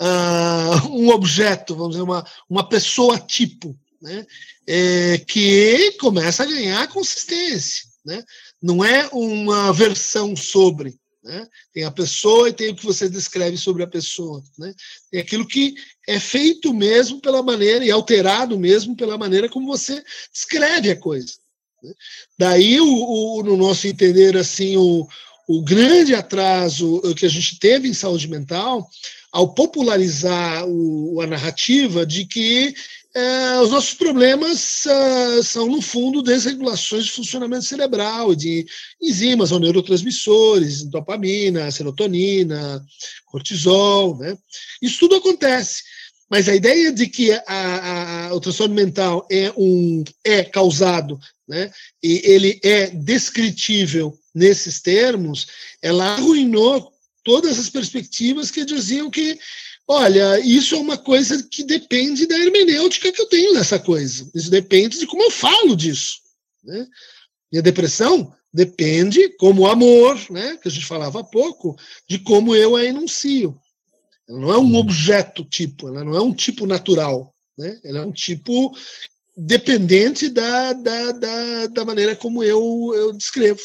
uh, 0.00 0.88
um 0.88 1.08
objeto, 1.10 1.74
vamos 1.74 1.92
dizer, 1.92 2.02
uma, 2.02 2.26
uma 2.48 2.68
pessoa 2.68 3.18
tipo, 3.18 3.76
né? 4.00 4.26
É, 4.66 5.18
que 5.18 5.92
começa 6.00 6.42
a 6.42 6.46
ganhar 6.46 6.88
consistência. 6.88 7.86
Né? 8.04 8.22
Não 8.62 8.84
é 8.84 9.08
uma 9.12 9.72
versão 9.72 10.36
sobre. 10.36 10.98
Né? 11.22 11.46
Tem 11.72 11.84
a 11.84 11.90
pessoa 11.90 12.48
e 12.48 12.52
tem 12.52 12.70
o 12.70 12.76
que 12.76 12.84
você 12.84 13.08
descreve 13.08 13.56
sobre 13.56 13.82
a 13.82 13.86
pessoa. 13.86 14.42
Né? 14.56 14.72
Tem 15.10 15.20
aquilo 15.20 15.46
que 15.46 15.74
é 16.06 16.20
feito 16.20 16.72
mesmo 16.72 17.20
pela 17.20 17.42
maneira, 17.42 17.84
e 17.84 17.90
alterado 17.90 18.58
mesmo 18.58 18.96
pela 18.96 19.18
maneira 19.18 19.48
como 19.48 19.66
você 19.66 20.02
descreve 20.32 20.90
a 20.90 20.96
coisa. 20.96 21.34
Né? 21.82 21.92
Daí, 22.38 22.80
o, 22.80 22.86
o, 22.86 23.42
no 23.42 23.56
nosso 23.56 23.88
entender, 23.88 24.36
assim, 24.36 24.76
o, 24.76 25.06
o 25.46 25.62
grande 25.62 26.14
atraso 26.14 27.00
que 27.16 27.24
a 27.24 27.28
gente 27.28 27.58
teve 27.58 27.88
em 27.88 27.94
saúde 27.94 28.28
mental 28.28 28.88
ao 29.32 29.52
popularizar 29.54 30.64
o, 30.66 31.20
a 31.20 31.26
narrativa 31.26 32.06
de 32.06 32.24
que 32.24 32.74
é, 33.16 33.60
os 33.60 33.70
nossos 33.70 33.94
problemas 33.94 34.84
uh, 34.84 35.42
são, 35.42 35.66
no 35.68 35.80
fundo, 35.80 36.22
desregulações 36.22 37.06
de 37.06 37.12
funcionamento 37.12 37.64
cerebral, 37.64 38.34
de 38.34 38.66
enzimas 39.00 39.52
ou 39.52 39.58
neurotransmissores, 39.58 40.82
dopamina, 40.84 41.70
serotonina, 41.70 42.84
cortisol. 43.24 44.18
Né? 44.18 44.36
Isso 44.82 44.98
tudo 44.98 45.14
acontece. 45.14 45.82
Mas 46.28 46.48
a 46.48 46.54
ideia 46.54 46.92
de 46.92 47.06
que 47.06 47.32
a, 47.32 47.42
a, 48.28 48.34
o 48.34 48.40
transtorno 48.40 48.74
mental 48.74 49.26
é, 49.30 49.52
um, 49.56 50.02
é 50.24 50.42
causado 50.42 51.18
né, 51.48 51.70
e 52.02 52.20
ele 52.24 52.60
é 52.64 52.88
descritível 52.88 54.18
nesses 54.34 54.80
termos, 54.80 55.46
ela 55.80 56.14
arruinou 56.14 56.92
todas 57.22 57.58
as 57.58 57.70
perspectivas 57.70 58.50
que 58.50 58.64
diziam 58.64 59.10
que, 59.10 59.38
olha, 59.86 60.38
isso 60.40 60.74
é 60.74 60.78
uma 60.78 60.98
coisa 60.98 61.42
que 61.50 61.64
depende 61.64 62.26
da 62.26 62.38
hermenêutica 62.38 63.12
que 63.12 63.20
eu 63.20 63.26
tenho 63.26 63.54
dessa 63.54 63.78
coisa. 63.78 64.28
Isso 64.34 64.50
depende 64.50 64.98
de 64.98 65.06
como 65.06 65.22
eu 65.22 65.30
falo 65.30 65.76
disso. 65.76 66.18
Né? 66.62 66.86
E 67.52 67.58
a 67.58 67.62
depressão 67.62 68.32
depende, 68.52 69.28
como 69.38 69.62
o 69.62 69.66
amor, 69.66 70.18
né, 70.30 70.56
que 70.60 70.68
a 70.68 70.70
gente 70.70 70.86
falava 70.86 71.20
há 71.20 71.24
pouco, 71.24 71.76
de 72.08 72.18
como 72.18 72.54
eu 72.54 72.74
a 72.74 72.84
enuncio. 72.84 73.60
Ela 74.28 74.38
não 74.38 74.52
é 74.52 74.58
um 74.58 74.76
objeto 74.76 75.44
tipo, 75.44 75.88
ela 75.88 76.04
não 76.04 76.14
é 76.14 76.20
um 76.20 76.32
tipo 76.32 76.66
natural. 76.66 77.32
Né? 77.56 77.78
Ela 77.84 78.00
é 78.00 78.02
um 78.02 78.12
tipo 78.12 78.76
dependente 79.36 80.28
da, 80.30 80.72
da, 80.72 81.12
da, 81.12 81.66
da 81.66 81.84
maneira 81.84 82.16
como 82.16 82.42
eu, 82.42 82.92
eu 82.94 83.12
descrevo. 83.12 83.60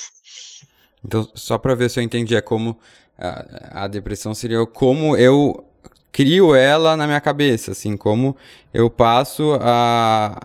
Então, 1.03 1.27
só 1.33 1.57
para 1.57 1.75
ver 1.75 1.89
se 1.89 1.99
eu 1.99 2.03
entendi, 2.03 2.35
é 2.35 2.41
como 2.41 2.77
a, 3.17 3.83
a 3.83 3.87
depressão 3.87 4.33
seria 4.33 4.65
como 4.65 5.15
eu 5.15 5.65
crio 6.11 6.53
ela 6.53 6.97
na 6.97 7.07
minha 7.07 7.21
cabeça, 7.21 7.71
assim, 7.71 7.95
como 7.95 8.35
eu 8.73 8.89
passo 8.89 9.53
a, 9.61 10.37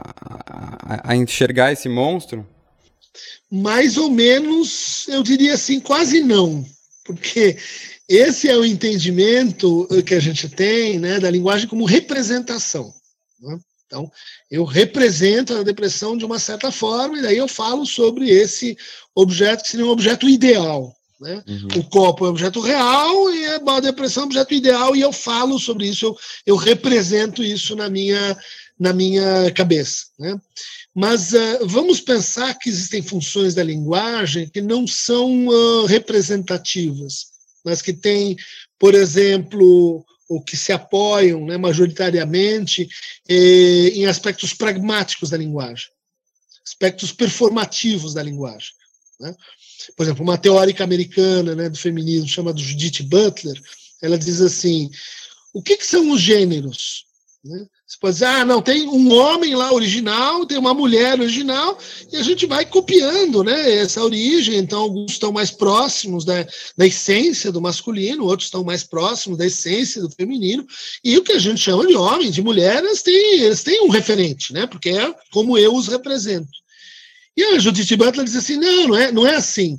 a, 0.86 1.10
a, 1.12 1.16
enxergar 1.16 1.72
esse 1.72 1.88
monstro? 1.88 2.46
Mais 3.50 3.96
ou 3.96 4.10
menos, 4.10 5.08
eu 5.08 5.22
diria 5.22 5.54
assim, 5.54 5.80
quase 5.80 6.20
não, 6.20 6.64
porque 7.04 7.56
esse 8.08 8.48
é 8.48 8.56
o 8.56 8.64
entendimento 8.64 9.88
que 10.06 10.14
a 10.14 10.20
gente 10.20 10.48
tem 10.48 10.98
né, 10.98 11.18
da 11.18 11.30
linguagem 11.30 11.68
como 11.68 11.84
representação. 11.84 12.92
Né? 13.40 13.58
Então, 13.86 14.10
eu 14.50 14.64
represento 14.64 15.54
a 15.54 15.62
depressão 15.62 16.16
de 16.16 16.24
uma 16.24 16.38
certa 16.38 16.72
forma, 16.72 17.18
e 17.18 17.22
daí 17.22 17.36
eu 17.36 17.48
falo 17.48 17.86
sobre 17.86 18.28
esse 18.30 18.76
objeto 19.14 19.62
que 19.62 19.70
seria 19.70 19.86
um 19.86 19.90
objeto 19.90 20.28
ideal. 20.28 20.94
Né? 21.20 21.42
Uhum. 21.46 21.80
O 21.80 21.84
copo 21.84 22.24
é 22.24 22.28
um 22.28 22.32
objeto 22.32 22.60
real 22.60 23.32
e 23.32 23.46
a 23.46 23.80
depressão 23.80 24.22
é 24.22 24.26
um 24.26 24.28
objeto 24.28 24.54
ideal, 24.54 24.94
e 24.94 25.00
eu 25.00 25.12
falo 25.12 25.58
sobre 25.58 25.88
isso, 25.88 26.06
eu, 26.06 26.16
eu 26.46 26.56
represento 26.56 27.42
isso 27.42 27.74
na 27.76 27.88
minha, 27.88 28.36
na 28.78 28.92
minha 28.92 29.50
cabeça. 29.52 30.06
Né? 30.18 30.38
Mas 30.94 31.32
uh, 31.32 31.66
vamos 31.66 32.00
pensar 32.00 32.54
que 32.58 32.68
existem 32.68 33.02
funções 33.02 33.54
da 33.54 33.62
linguagem 33.62 34.48
que 34.48 34.60
não 34.60 34.86
são 34.86 35.46
uh, 35.46 35.86
representativas, 35.86 37.35
mas 37.66 37.82
que 37.82 37.92
têm, 37.92 38.36
por 38.78 38.94
exemplo, 38.94 40.06
ou 40.28 40.40
que 40.40 40.56
se 40.56 40.72
apoiam 40.72 41.44
né, 41.44 41.56
majoritariamente 41.56 42.88
eh, 43.28 43.88
em 43.88 44.06
aspectos 44.06 44.54
pragmáticos 44.54 45.30
da 45.30 45.36
linguagem, 45.36 45.88
aspectos 46.64 47.10
performativos 47.10 48.14
da 48.14 48.22
linguagem. 48.22 48.70
Né? 49.18 49.34
Por 49.96 50.04
exemplo, 50.04 50.22
uma 50.22 50.38
teórica 50.38 50.84
americana 50.84 51.56
né, 51.56 51.68
do 51.68 51.76
feminismo 51.76 52.28
chamada 52.28 52.58
Judith 52.58 53.02
Butler, 53.02 53.60
ela 54.00 54.16
diz 54.16 54.40
assim: 54.40 54.88
o 55.52 55.60
que, 55.60 55.76
que 55.76 55.86
são 55.86 56.12
os 56.12 56.20
gêneros? 56.20 57.05
Né? 57.46 57.64
Você 57.86 57.96
pode 58.00 58.14
dizer, 58.14 58.26
ah, 58.26 58.44
não, 58.44 58.60
tem 58.60 58.88
um 58.88 59.12
homem 59.12 59.54
lá 59.54 59.72
original, 59.72 60.44
tem 60.44 60.58
uma 60.58 60.74
mulher 60.74 61.20
original, 61.20 61.78
e 62.12 62.16
a 62.16 62.22
gente 62.22 62.44
vai 62.44 62.66
copiando 62.66 63.44
né, 63.44 63.76
essa 63.76 64.02
origem. 64.02 64.56
Então, 64.56 64.80
alguns 64.80 65.12
estão 65.12 65.30
mais 65.32 65.50
próximos 65.50 66.24
da, 66.24 66.46
da 66.76 66.86
essência 66.86 67.52
do 67.52 67.60
masculino, 67.60 68.24
outros 68.24 68.48
estão 68.48 68.64
mais 68.64 68.82
próximos 68.82 69.38
da 69.38 69.46
essência 69.46 70.02
do 70.02 70.10
feminino. 70.10 70.66
E 71.04 71.16
o 71.16 71.22
que 71.22 71.32
a 71.32 71.38
gente 71.38 71.60
chama 71.60 71.86
de 71.86 71.94
homem, 71.94 72.30
de 72.30 72.42
mulher, 72.42 72.82
eles 72.82 73.02
têm, 73.02 73.40
eles 73.40 73.62
têm 73.62 73.82
um 73.82 73.90
referente, 73.90 74.52
né, 74.52 74.66
porque 74.66 74.90
é 74.90 75.14
como 75.30 75.56
eu 75.56 75.74
os 75.74 75.86
represento. 75.86 76.48
E 77.36 77.44
a 77.44 77.58
Judith 77.58 77.96
Butler 77.96 78.24
diz 78.24 78.34
assim: 78.34 78.56
não, 78.56 78.88
não 78.88 78.96
é, 78.96 79.12
não 79.12 79.26
é 79.26 79.36
assim. 79.36 79.78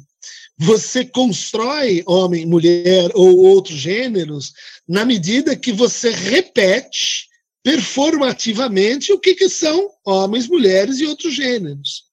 Você 0.59 1.05
constrói 1.05 2.03
homem, 2.05 2.45
mulher 2.45 3.11
ou 3.13 3.37
outros 3.37 3.77
gêneros 3.77 4.53
na 4.87 5.05
medida 5.05 5.55
que 5.55 5.71
você 5.71 6.09
repete 6.09 7.26
performativamente 7.67 9.11
o 9.11 9.19
que, 9.19 9.35
que 9.35 9.49
são 9.49 9.89
homens, 10.05 10.47
mulheres 10.47 11.01
e 11.01 11.05
outros 11.05 11.35
gêneros. 11.35 12.05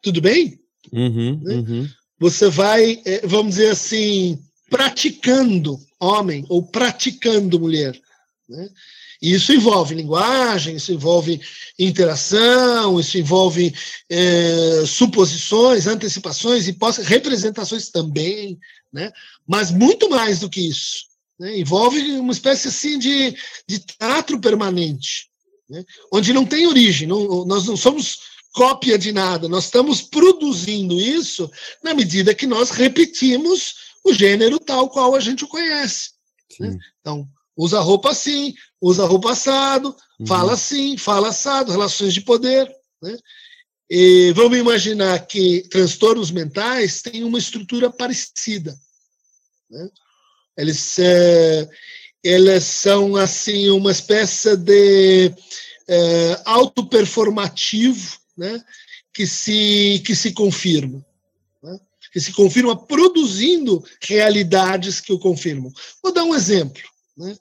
Tudo 0.00 0.22
bem? 0.22 0.58
Uhum, 0.90 1.38
né? 1.42 1.54
uhum. 1.56 1.88
Você 2.18 2.48
vai, 2.48 3.02
é, 3.04 3.26
vamos 3.26 3.56
dizer 3.56 3.72
assim, 3.72 4.42
praticando 4.70 5.78
homem 6.00 6.42
ou 6.48 6.62
praticando 6.62 7.60
mulher. 7.60 8.00
Né? 8.48 8.70
E 9.20 9.34
isso 9.34 9.52
envolve 9.52 9.94
linguagem, 9.94 10.76
isso 10.76 10.90
envolve 10.90 11.38
interação, 11.78 12.98
isso 12.98 13.18
envolve 13.18 13.74
é, 14.08 14.84
suposições, 14.86 15.86
antecipações, 15.86 16.66
e 16.66 16.74
representações 17.02 17.90
também, 17.90 18.58
né? 18.90 19.12
mas 19.46 19.70
muito 19.70 20.08
mais 20.08 20.38
do 20.38 20.48
que 20.48 20.66
isso. 20.66 21.07
Né? 21.38 21.58
Envolve 21.58 22.00
uma 22.18 22.32
espécie 22.32 22.68
assim 22.68 22.98
de, 22.98 23.36
de 23.66 23.78
teatro 23.78 24.40
permanente, 24.40 25.30
né? 25.68 25.84
onde 26.12 26.32
não 26.32 26.44
tem 26.44 26.66
origem. 26.66 27.06
Não, 27.06 27.44
nós 27.44 27.66
não 27.66 27.76
somos 27.76 28.18
cópia 28.52 28.98
de 28.98 29.12
nada, 29.12 29.48
nós 29.48 29.64
estamos 29.64 30.02
produzindo 30.02 30.94
isso 30.94 31.50
na 31.82 31.94
medida 31.94 32.34
que 32.34 32.46
nós 32.46 32.70
repetimos 32.70 33.74
o 34.04 34.12
gênero 34.12 34.58
tal 34.58 34.88
qual 34.88 35.14
a 35.14 35.20
gente 35.20 35.44
o 35.44 35.48
conhece. 35.48 36.10
Né? 36.58 36.76
Então, 37.00 37.28
usa 37.56 37.78
roupa 37.80 38.10
assim, 38.10 38.54
usa 38.80 39.04
roupa 39.04 39.32
assado, 39.32 39.94
uhum. 40.18 40.26
fala 40.26 40.54
assim, 40.54 40.96
fala 40.96 41.28
assado, 41.28 41.70
relações 41.70 42.14
de 42.14 42.20
poder. 42.20 42.68
Né? 43.02 43.16
E 43.90 44.32
vamos 44.32 44.58
imaginar 44.58 45.26
que 45.26 45.62
transtornos 45.68 46.30
mentais 46.30 47.00
têm 47.00 47.24
uma 47.24 47.38
estrutura 47.38 47.90
parecida. 47.90 48.76
Né? 49.70 49.88
Eles, 50.58 50.98
é, 50.98 51.68
eles 52.22 52.64
são 52.64 53.14
assim 53.14 53.70
uma 53.70 53.92
espécie 53.92 54.56
de 54.56 55.32
é, 55.88 56.42
autoperformativo 56.44 58.18
né? 58.36 58.60
que, 59.14 59.24
se, 59.24 60.02
que 60.04 60.16
se 60.16 60.32
confirma. 60.32 61.06
Né? 61.62 61.78
Que 62.12 62.20
se 62.20 62.32
confirma 62.32 62.76
produzindo 62.76 63.84
realidades 64.02 65.00
que 65.00 65.12
o 65.12 65.18
confirmam. 65.18 65.72
Vou 66.02 66.12
dar 66.12 66.24
um 66.24 66.34
exemplo. 66.34 66.82
Né? 67.16 67.36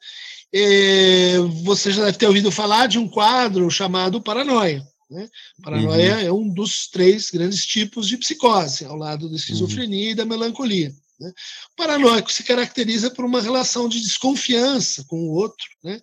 É, 0.54 1.40
você 1.64 1.92
já 1.92 2.06
deve 2.06 2.20
ter 2.20 2.28
ouvido 2.28 2.52
falar 2.52 2.86
de 2.86 3.00
um 3.00 3.08
quadro 3.08 3.70
chamado 3.72 4.22
paranoia. 4.22 4.88
Né? 5.10 5.28
Paranoia 5.64 6.16
uhum. 6.16 6.22
é 6.22 6.32
um 6.32 6.48
dos 6.48 6.88
três 6.88 7.32
grandes 7.32 7.66
tipos 7.66 8.08
de 8.08 8.18
psicose, 8.18 8.86
ao 8.86 8.96
lado 8.96 9.28
da 9.28 9.36
esquizofrenia 9.36 10.06
uhum. 10.06 10.12
e 10.12 10.16
da 10.16 10.26
melancolia. 10.26 10.94
Né? 11.20 11.30
O 11.72 11.76
paranoico 11.76 12.32
se 12.32 12.44
caracteriza 12.44 13.10
por 13.10 13.26
uma 13.26 13.42
relação 13.42 13.90
de 13.90 14.02
desconfiança 14.02 15.04
com 15.08 15.18
o 15.18 15.32
outro, 15.34 15.66
né? 15.84 16.00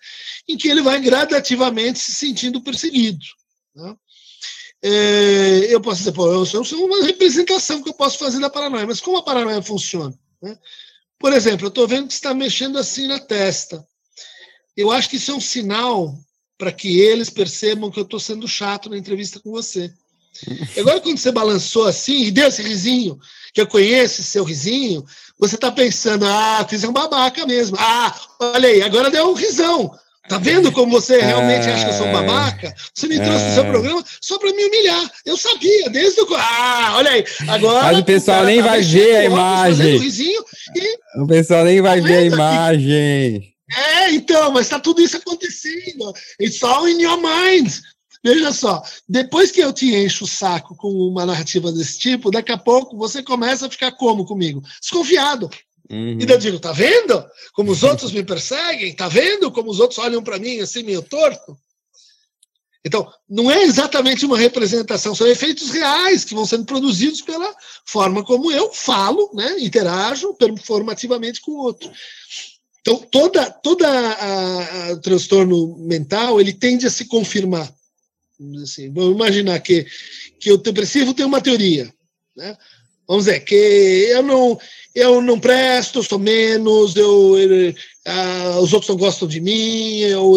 em 0.48 0.56
que 0.56 0.68
ele 0.68 0.82
vai 0.82 1.00
gradativamente 1.00 1.98
se 1.98 2.12
sentindo 2.12 2.60
perseguido. 2.60 3.24
Né? 3.74 3.96
É, 4.82 5.74
eu 5.74 5.80
posso 5.80 5.98
dizer, 5.98 6.12
pô, 6.12 6.26
eu 6.26 6.44
sou 6.44 6.84
uma 6.84 7.04
representação 7.04 7.82
que 7.82 7.88
eu 7.88 7.94
posso 7.94 8.18
fazer 8.18 8.38
da 8.40 8.50
paranoia, 8.50 8.86
mas 8.86 9.00
como 9.00 9.16
a 9.16 9.22
paranoia 9.22 9.62
funciona? 9.62 10.14
Né? 10.42 10.58
Por 11.18 11.32
exemplo, 11.32 11.66
eu 11.66 11.68
estou 11.68 11.88
vendo 11.88 12.08
que 12.08 12.12
está 12.12 12.34
mexendo 12.34 12.78
assim 12.78 13.06
na 13.06 13.18
testa. 13.18 13.86
Eu 14.76 14.90
acho 14.90 15.08
que 15.08 15.16
isso 15.16 15.30
é 15.30 15.34
um 15.34 15.40
sinal 15.40 16.14
para 16.58 16.72
que 16.72 17.00
eles 17.00 17.30
percebam 17.30 17.90
que 17.90 17.98
eu 17.98 18.04
estou 18.04 18.20
sendo 18.20 18.46
chato 18.46 18.90
na 18.90 18.98
entrevista 18.98 19.40
com 19.40 19.50
você. 19.50 19.92
Agora, 20.78 21.00
quando 21.00 21.18
você 21.18 21.30
balançou 21.30 21.86
assim 21.86 22.24
e 22.24 22.30
deu 22.30 22.48
esse 22.48 22.62
risinho, 22.62 23.18
que 23.52 23.60
eu 23.60 23.66
conheço 23.66 24.20
esse 24.20 24.30
seu 24.30 24.44
risinho, 24.44 25.04
você 25.38 25.54
está 25.54 25.70
pensando, 25.70 26.26
ah, 26.26 26.66
é 26.70 26.88
um 26.88 26.92
babaca 26.92 27.46
mesmo. 27.46 27.76
Ah, 27.78 28.14
olha 28.40 28.68
aí, 28.68 28.82
agora 28.82 29.10
deu 29.10 29.30
um 29.30 29.34
risão. 29.34 29.90
Tá 30.28 30.38
vendo 30.38 30.72
como 30.72 30.90
você 30.90 31.20
realmente 31.20 31.68
acha 31.68 31.84
que 31.84 31.90
eu 31.90 31.98
sou 31.98 32.06
um 32.06 32.10
é. 32.10 32.12
babaca? 32.12 32.74
Você 32.94 33.06
me 33.06 33.16
trouxe 33.16 33.44
é. 33.44 33.48
no 33.48 33.54
seu 33.54 33.64
programa 33.66 34.02
só 34.22 34.38
para 34.38 34.52
me 34.52 34.64
humilhar. 34.64 35.10
Eu 35.26 35.36
sabia, 35.36 35.90
desde 35.90 36.22
o. 36.22 36.34
Ah, 36.34 36.94
olha 36.96 37.10
aí. 37.10 37.24
Agora. 37.46 37.84
Mas 37.84 37.98
o 37.98 38.04
pessoal 38.04 38.44
nem 38.44 38.62
tá 38.62 38.68
vai 38.68 38.80
ver 38.80 39.16
a 39.16 39.24
imagem. 39.24 40.00
E... 40.02 41.20
O 41.20 41.26
pessoal 41.26 41.64
nem 41.64 41.82
vai 41.82 42.00
tá 42.00 42.06
ver 42.06 42.16
a 42.16 42.22
imagem. 42.22 43.54
É, 43.76 44.10
então, 44.12 44.50
mas 44.50 44.66
está 44.66 44.78
tudo 44.78 45.02
isso 45.02 45.16
acontecendo. 45.16 46.12
It's 46.40 46.62
all 46.62 46.88
in 46.88 47.02
your 47.02 47.18
mind. 47.18 47.70
Veja 48.24 48.52
só, 48.52 48.82
depois 49.06 49.50
que 49.50 49.60
eu 49.60 49.70
te 49.70 49.94
encho 49.94 50.24
o 50.24 50.28
saco 50.28 50.74
com 50.74 50.88
uma 50.88 51.26
narrativa 51.26 51.70
desse 51.70 51.98
tipo, 51.98 52.30
daqui 52.30 52.50
a 52.50 52.56
pouco 52.56 52.96
você 52.96 53.22
começa 53.22 53.66
a 53.66 53.70
ficar 53.70 53.92
como 53.92 54.24
comigo? 54.24 54.62
Desconfiado. 54.80 55.50
Uhum. 55.90 56.18
E 56.18 56.26
eu 56.26 56.38
digo, 56.38 56.58
tá 56.58 56.72
vendo 56.72 57.22
como 57.52 57.70
os 57.70 57.82
outros 57.82 58.12
me 58.12 58.24
perseguem? 58.24 58.96
Tá 58.96 59.08
vendo 59.08 59.52
como 59.52 59.70
os 59.70 59.78
outros 59.78 59.98
olham 59.98 60.22
para 60.22 60.38
mim 60.38 60.60
assim 60.60 60.82
meio 60.82 61.02
torto? 61.02 61.54
Então, 62.82 63.06
não 63.28 63.50
é 63.50 63.62
exatamente 63.62 64.24
uma 64.24 64.38
representação, 64.38 65.14
são 65.14 65.26
efeitos 65.26 65.70
reais 65.70 66.24
que 66.24 66.34
vão 66.34 66.46
sendo 66.46 66.64
produzidos 66.64 67.20
pela 67.20 67.54
forma 67.84 68.24
como 68.24 68.50
eu 68.50 68.72
falo, 68.72 69.30
né, 69.34 69.58
interajo 69.58 70.34
performativamente 70.34 71.42
com 71.42 71.52
o 71.52 71.62
outro. 71.62 71.90
Então, 72.80 72.98
toda, 73.10 73.50
toda 73.50 73.88
a, 73.88 74.92
a 74.92 74.96
transtorno 74.96 75.76
mental, 75.78 76.40
ele 76.40 76.52
tende 76.52 76.86
a 76.86 76.90
se 76.90 77.06
confirmar. 77.06 77.70
Assim, 78.62 78.92
vamos 78.92 79.14
imaginar 79.14 79.58
que, 79.60 79.86
que 80.40 80.52
o 80.52 80.56
depressivo 80.56 81.14
tem 81.14 81.24
uma 81.24 81.40
teoria. 81.40 81.92
Né? 82.36 82.56
Vamos 83.06 83.26
dizer, 83.26 83.40
que 83.40 83.54
eu 83.54 84.22
não, 84.22 84.58
eu 84.94 85.20
não 85.20 85.38
presto, 85.38 86.02
sou 86.02 86.18
menos, 86.18 86.96
eu, 86.96 87.38
eu 87.38 87.70
uh, 87.70 88.60
os 88.60 88.72
outros 88.72 88.88
não 88.88 88.96
gostam 88.96 89.28
de 89.28 89.40
mim, 89.40 89.98
eu, 89.98 90.34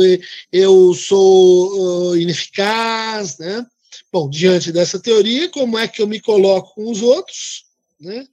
eu 0.52 0.93
sou 0.93 2.12
uh, 2.12 2.17
ineficaz. 2.17 3.38
Né? 3.38 3.65
Bom, 4.12 4.30
diante 4.30 4.72
dessa 4.72 5.00
teoria, 5.00 5.50
como 5.50 5.78
é 5.78 5.88
que 5.88 6.02
eu 6.02 6.08
me 6.08 6.20
coloco 6.20 6.76
com 6.76 6.91
os 6.91 7.02
outros? 7.02 7.65
Né? 8.00 8.28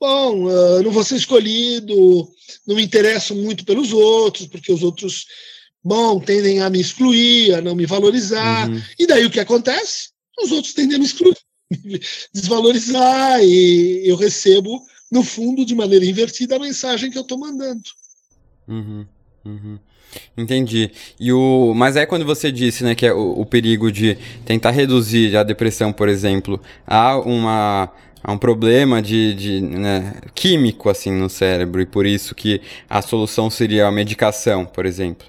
bom, 0.00 0.44
uh, 0.44 0.82
não 0.82 0.90
vou 0.90 1.02
ser 1.02 1.16
escolhido, 1.16 2.28
não 2.66 2.76
me 2.76 2.84
interesso 2.84 3.34
muito 3.34 3.64
pelos 3.64 3.92
outros, 3.92 4.46
porque 4.46 4.72
os 4.72 4.82
outros, 4.82 5.26
bom, 5.86 6.18
tendem 6.18 6.60
a 6.60 6.68
me 6.68 6.80
excluir, 6.80 7.54
a 7.54 7.60
não 7.60 7.76
me 7.76 7.86
valorizar. 7.86 8.68
Uhum. 8.68 8.82
E 8.98 9.06
daí 9.06 9.24
o 9.24 9.30
que 9.30 9.38
acontece? 9.38 10.10
Os 10.42 10.50
outros 10.50 10.74
tendem 10.74 10.96
a 10.96 10.98
me 10.98 11.06
excluir, 11.06 11.36
desvalorizar, 12.34 13.40
e 13.42 14.02
eu 14.04 14.16
recebo, 14.16 14.82
no 15.10 15.22
fundo, 15.22 15.64
de 15.64 15.74
maneira 15.74 16.04
invertida, 16.04 16.56
a 16.56 16.58
mensagem 16.58 17.10
que 17.10 17.16
eu 17.16 17.22
estou 17.22 17.38
mandando. 17.38 17.82
Uhum. 18.66 19.06
Uhum. 19.44 19.78
Entendi. 20.36 20.90
E 21.20 21.32
o, 21.32 21.72
mas 21.74 21.94
é 21.94 22.04
quando 22.04 22.24
você 22.24 22.50
disse, 22.50 22.82
né, 22.82 22.94
que 22.94 23.06
é 23.06 23.12
o, 23.12 23.40
o 23.40 23.46
perigo 23.46 23.92
de 23.92 24.18
tentar 24.44 24.70
reduzir 24.70 25.36
a 25.36 25.42
depressão, 25.42 25.92
por 25.92 26.08
exemplo, 26.08 26.60
a 26.86 27.16
uma 27.18 27.92
há 28.24 28.32
um 28.32 28.38
problema 28.38 29.00
de, 29.00 29.34
de 29.34 29.60
né, 29.60 30.14
químico 30.34 30.88
assim 30.90 31.12
no 31.12 31.30
cérebro 31.30 31.80
e 31.80 31.86
por 31.86 32.04
isso 32.04 32.34
que 32.34 32.60
a 32.90 33.00
solução 33.00 33.48
seria 33.48 33.86
a 33.86 33.92
medicação, 33.92 34.64
por 34.64 34.84
exemplo. 34.84 35.28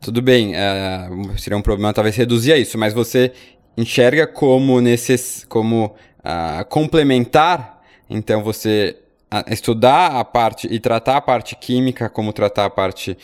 Tudo 0.00 0.22
bem, 0.22 0.54
uh, 0.54 1.38
seria 1.38 1.58
um 1.58 1.60
problema 1.60 1.92
talvez 1.92 2.16
reduzir 2.16 2.54
a 2.54 2.56
isso, 2.56 2.78
mas 2.78 2.94
você 2.94 3.32
enxerga 3.76 4.26
como 4.26 4.80
necess, 4.80 5.44
como 5.46 5.94
uh, 6.20 6.64
complementar, 6.70 7.82
então 8.08 8.42
você 8.42 8.96
uh, 9.30 9.52
estudar 9.52 10.18
a 10.18 10.24
parte 10.24 10.66
e 10.70 10.80
tratar 10.80 11.18
a 11.18 11.20
parte 11.20 11.54
química 11.54 12.08
como 12.08 12.32
tratar 12.32 12.64
a 12.64 12.70
parte 12.70 13.14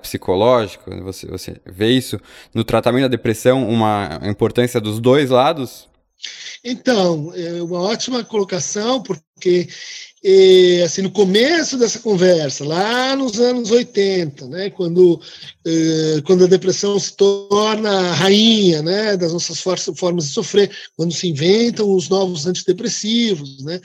psicológica, 0.00 1.02
você, 1.02 1.26
você 1.26 1.56
vê 1.66 1.88
isso 1.88 2.20
no 2.54 2.62
tratamento 2.62 3.02
da 3.02 3.08
depressão, 3.08 3.68
uma 3.68 4.20
importância 4.22 4.80
dos 4.80 5.00
dois 5.00 5.30
lados? 5.30 5.89
Então, 6.62 7.32
é 7.34 7.62
uma 7.62 7.80
ótima 7.80 8.22
colocação, 8.22 9.02
porque 9.02 9.68
é, 10.22 10.82
assim, 10.84 11.00
no 11.00 11.10
começo 11.10 11.78
dessa 11.78 11.98
conversa, 11.98 12.62
lá 12.64 13.16
nos 13.16 13.40
anos 13.40 13.70
80, 13.70 14.46
né, 14.48 14.70
quando, 14.70 15.18
é, 15.66 16.20
quando 16.26 16.44
a 16.44 16.48
depressão 16.48 16.98
se 16.98 17.16
torna 17.16 17.90
a 17.90 18.14
rainha 18.14 18.82
né, 18.82 19.16
das 19.16 19.32
nossas 19.32 19.58
formas 19.60 20.26
de 20.26 20.34
sofrer, 20.34 20.70
quando 20.94 21.14
se 21.14 21.26
inventam 21.26 21.90
os 21.94 22.10
novos 22.10 22.46
antidepressivos, 22.46 23.64
né, 23.64 23.80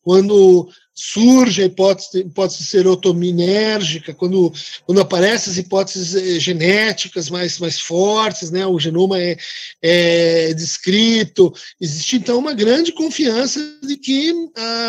quando 0.00 0.66
surge 1.00 1.62
a 1.62 1.66
hipótese, 1.66 2.18
hipótese 2.18 2.64
serotoninérgica, 2.64 4.12
quando, 4.12 4.52
quando 4.84 5.00
aparecem 5.00 5.52
as 5.52 5.56
hipóteses 5.56 6.14
eh, 6.16 6.40
genéticas 6.40 7.30
mais, 7.30 7.56
mais 7.60 7.80
fortes, 7.80 8.50
né, 8.50 8.66
o 8.66 8.80
genoma 8.80 9.16
é, 9.20 9.36
é 9.80 10.52
descrito, 10.54 11.54
existe 11.80 12.16
então 12.16 12.36
uma 12.36 12.52
grande 12.52 12.90
confiança 12.90 13.60
de 13.80 13.96
que 13.96 14.34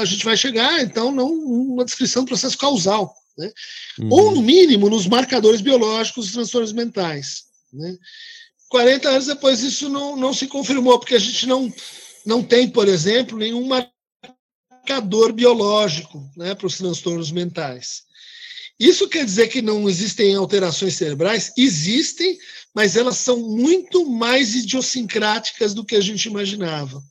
a 0.02 0.04
gente 0.04 0.26
vai 0.26 0.36
chegar, 0.36 0.82
então, 0.82 1.12
não 1.12 1.32
uma 1.32 1.86
descrição 1.86 2.24
do 2.24 2.30
processo 2.30 2.58
causal, 2.58 3.14
né? 3.38 3.52
Uhum. 4.00 4.10
ou 4.10 4.32
no 4.32 4.42
mínimo 4.42 4.90
nos 4.90 5.06
marcadores 5.06 5.62
biológicos 5.62 6.26
dos 6.26 6.34
transtornos 6.34 6.74
mentais. 6.74 7.44
Né? 7.72 7.96
40 8.68 9.10
anos 9.10 9.26
depois 9.28 9.62
isso 9.62 9.88
não, 9.90 10.16
não 10.16 10.34
se 10.34 10.48
confirmou, 10.48 10.98
porque 10.98 11.16
a 11.16 11.20
gente 11.20 11.46
não, 11.46 11.72
não 12.26 12.42
tem, 12.42 12.68
por 12.68 12.88
exemplo, 12.88 13.38
nenhuma 13.38 13.76
marcador 13.76 13.99
biológico 15.34 16.30
né, 16.36 16.56
para 16.56 16.68
os 16.68 16.78
transtornos 16.78 17.32
mentais. 17.32 18.04
Isso 18.80 19.10
quer 19.10 19.26
dizer 19.26 19.50
que 19.50 19.62
não 19.62 19.90
existem 19.90 20.36
alterações 20.36 20.96
cerebrais? 20.96 21.52
Existem, 21.58 22.38
mas 22.74 22.96
elas 22.96 23.18
são 23.18 23.38
muito 23.38 24.06
mais 24.10 24.56
idiosincráticas 24.56 25.74
do 25.74 25.84
que 25.84 25.96
a 25.96 26.02
gente 26.02 26.26
imaginava. 26.26 27.04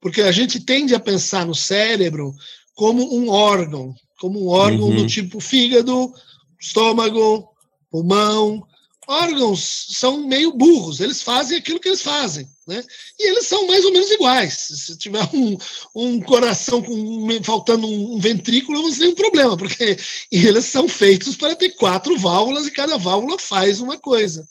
Porque 0.00 0.22
a 0.22 0.30
gente 0.30 0.60
tende 0.60 0.94
a 0.94 1.00
pensar 1.00 1.44
no 1.44 1.54
cérebro 1.54 2.32
como 2.74 3.12
um 3.12 3.28
órgão, 3.28 3.92
como 4.20 4.44
um 4.44 4.48
órgão 4.48 4.88
uhum. 4.88 4.96
do 4.96 5.06
tipo 5.08 5.40
fígado, 5.40 6.12
estômago, 6.60 7.48
pulmão, 7.90 8.64
órgãos 9.08 9.86
são 9.88 10.18
meio 10.18 10.52
burros, 10.52 11.00
eles 11.00 11.22
fazem 11.22 11.56
aquilo 11.56 11.80
que 11.80 11.88
eles 11.88 12.02
fazem, 12.02 12.46
né? 12.66 12.84
E 13.18 13.30
eles 13.30 13.46
são 13.46 13.66
mais 13.66 13.82
ou 13.86 13.90
menos 13.90 14.10
iguais. 14.10 14.52
Se 14.54 14.98
tiver 14.98 15.26
um, 15.32 15.56
um 15.94 16.20
coração 16.20 16.82
com, 16.82 17.42
faltando 17.42 17.86
um 17.86 18.20
ventrículo, 18.20 18.82
você 18.82 19.00
tem 19.00 19.08
um 19.08 19.14
problema, 19.14 19.56
porque 19.56 19.96
eles 20.30 20.66
são 20.66 20.86
feitos 20.86 21.36
para 21.36 21.56
ter 21.56 21.70
quatro 21.70 22.18
válvulas 22.18 22.66
e 22.66 22.70
cada 22.70 22.98
válvula 22.98 23.38
faz 23.38 23.80
uma 23.80 23.98
coisa. 23.98 24.46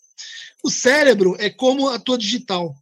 O 0.63 0.71
cérebro 0.71 1.35
é 1.37 1.51
como 1.51 1.87
a 1.89 1.99
tua 1.99 2.17
digital. 2.17 2.75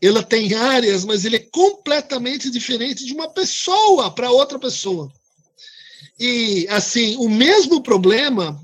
ela 0.00 0.22
tem 0.22 0.54
áreas, 0.54 1.04
mas 1.04 1.26
ele 1.26 1.36
é 1.36 1.46
completamente 1.52 2.50
diferente 2.50 3.04
de 3.04 3.12
uma 3.12 3.28
pessoa 3.28 4.10
para 4.10 4.30
outra 4.30 4.58
pessoa. 4.58 5.12
E, 6.18 6.66
assim, 6.70 7.16
o 7.16 7.28
mesmo 7.28 7.82
problema 7.82 8.58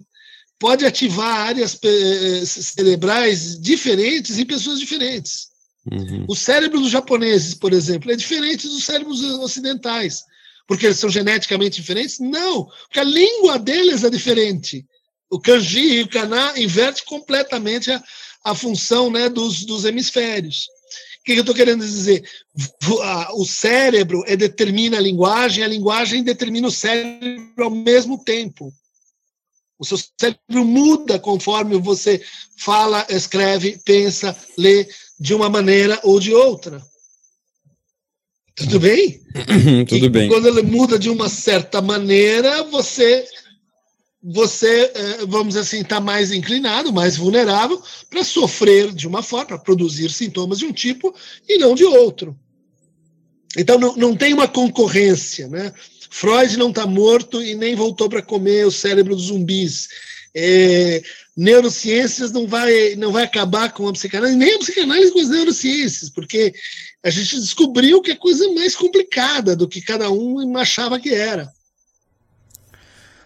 pode 0.62 0.87
ativar 0.87 1.48
áreas 1.48 1.77
eh, 1.83 2.44
cerebrais 2.46 3.61
diferentes 3.61 4.38
em 4.38 4.46
pessoas 4.46 4.79
diferentes. 4.79 5.48
Uhum. 5.90 6.25
O 6.29 6.37
cérebro 6.37 6.79
dos 6.79 6.92
japoneses, 6.92 7.53
por 7.53 7.72
exemplo, 7.72 8.12
é 8.12 8.14
diferente 8.14 8.68
dos 8.68 8.85
cérebros 8.85 9.20
ocidentais. 9.40 10.22
Porque 10.68 10.87
eles 10.87 11.01
são 11.01 11.11
geneticamente 11.11 11.81
diferentes? 11.81 12.20
Não, 12.20 12.66
porque 12.85 13.01
a 13.01 13.05
língua 13.05 13.59
deles 13.59 14.05
é 14.05 14.09
diferente. 14.09 14.87
O 15.29 15.40
kanji 15.40 15.94
e 15.94 16.03
o 16.03 16.09
kana 16.09 16.57
inverte 16.57 17.05
completamente 17.07 17.90
a, 17.90 18.01
a 18.44 18.55
função 18.55 19.11
né, 19.11 19.29
dos, 19.29 19.64
dos 19.64 19.85
hemisférios. 19.85 20.68
O 21.18 21.25
que 21.25 21.33
eu 21.33 21.40
estou 21.40 21.57
querendo 21.57 21.85
dizer? 21.85 22.22
O 23.35 23.44
cérebro 23.44 24.22
é, 24.29 24.37
determina 24.37 24.98
a 24.98 25.01
linguagem, 25.01 25.64
a 25.64 25.68
linguagem 25.68 26.22
determina 26.22 26.68
o 26.68 26.70
cérebro 26.70 27.64
ao 27.64 27.70
mesmo 27.70 28.22
tempo. 28.22 28.72
O 29.83 29.85
seu 29.85 29.99
cérebro 29.99 30.64
muda 30.64 31.18
conforme 31.18 31.77
você 31.77 32.23
fala, 32.57 33.05
escreve, 33.11 33.81
pensa, 33.85 34.37
lê 34.57 34.88
de 35.18 35.35
uma 35.35 35.51
maneira 35.51 35.99
ou 36.05 36.21
de 36.21 36.33
outra. 36.33 36.81
Tudo 38.55 38.79
bem? 38.79 39.21
Tudo 39.88 40.07
e 40.07 40.09
bem. 40.09 40.29
Quando 40.29 40.47
ele 40.47 40.62
muda 40.62 40.97
de 40.97 41.11
uma 41.11 41.29
certa 41.29 41.83
maneira, 41.83 42.62
você 42.62 43.27
você, 44.23 44.92
eh, 44.95 45.27
vamos 45.27 45.49
dizer 45.49 45.61
assim, 45.61 45.81
está 45.81 45.99
mais 45.99 46.31
inclinado, 46.31 46.92
mais 46.92 47.16
vulnerável 47.16 47.83
para 48.09 48.23
sofrer 48.23 48.92
de 48.92 49.09
uma 49.09 49.21
forma, 49.21 49.47
para 49.47 49.59
produzir 49.59 50.12
sintomas 50.12 50.61
de 50.61 50.64
um 50.64 50.73
tipo 50.73 51.12
e 51.49 51.59
não 51.59 51.75
de 51.75 51.85
outro. 51.85 52.38
Então, 53.56 53.78
não, 53.78 53.96
não 53.96 54.16
tem 54.16 54.32
uma 54.32 54.48
concorrência. 54.48 55.48
Né? 55.48 55.72
Freud 56.10 56.56
não 56.56 56.70
está 56.70 56.86
morto 56.86 57.42
e 57.42 57.54
nem 57.54 57.74
voltou 57.74 58.08
para 58.08 58.22
comer 58.22 58.66
o 58.66 58.70
cérebro 58.70 59.14
dos 59.14 59.26
zumbis. 59.26 59.88
É, 60.34 61.02
neurociências 61.36 62.32
não 62.32 62.46
vai, 62.46 62.94
não 62.96 63.12
vai 63.12 63.24
acabar 63.24 63.72
com 63.72 63.88
a 63.88 63.92
psicanálise, 63.92 64.36
nem 64.36 64.54
a 64.54 64.58
psicanálise 64.58 65.12
com 65.12 65.20
as 65.20 65.28
neurociências, 65.28 66.10
porque 66.10 66.54
a 67.02 67.10
gente 67.10 67.36
descobriu 67.36 68.00
que 68.00 68.12
é 68.12 68.16
coisa 68.16 68.50
mais 68.52 68.74
complicada 68.76 69.56
do 69.56 69.68
que 69.68 69.80
cada 69.80 70.10
um 70.10 70.56
achava 70.56 70.98
que 70.98 71.12
era. 71.12 71.50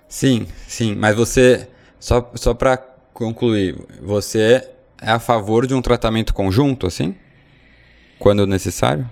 Sim, 0.08 0.46
sim, 0.68 0.94
mas 0.94 1.16
você, 1.16 1.68
só, 1.98 2.32
só 2.36 2.54
para 2.54 2.76
concluir, 3.12 3.76
você 4.00 4.68
é 5.00 5.10
a 5.10 5.18
favor 5.18 5.66
de 5.66 5.74
um 5.74 5.82
tratamento 5.82 6.32
conjunto, 6.32 6.86
assim? 6.86 7.14
Quando 8.18 8.46
necessário? 8.46 9.08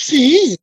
Sim. 0.00 0.56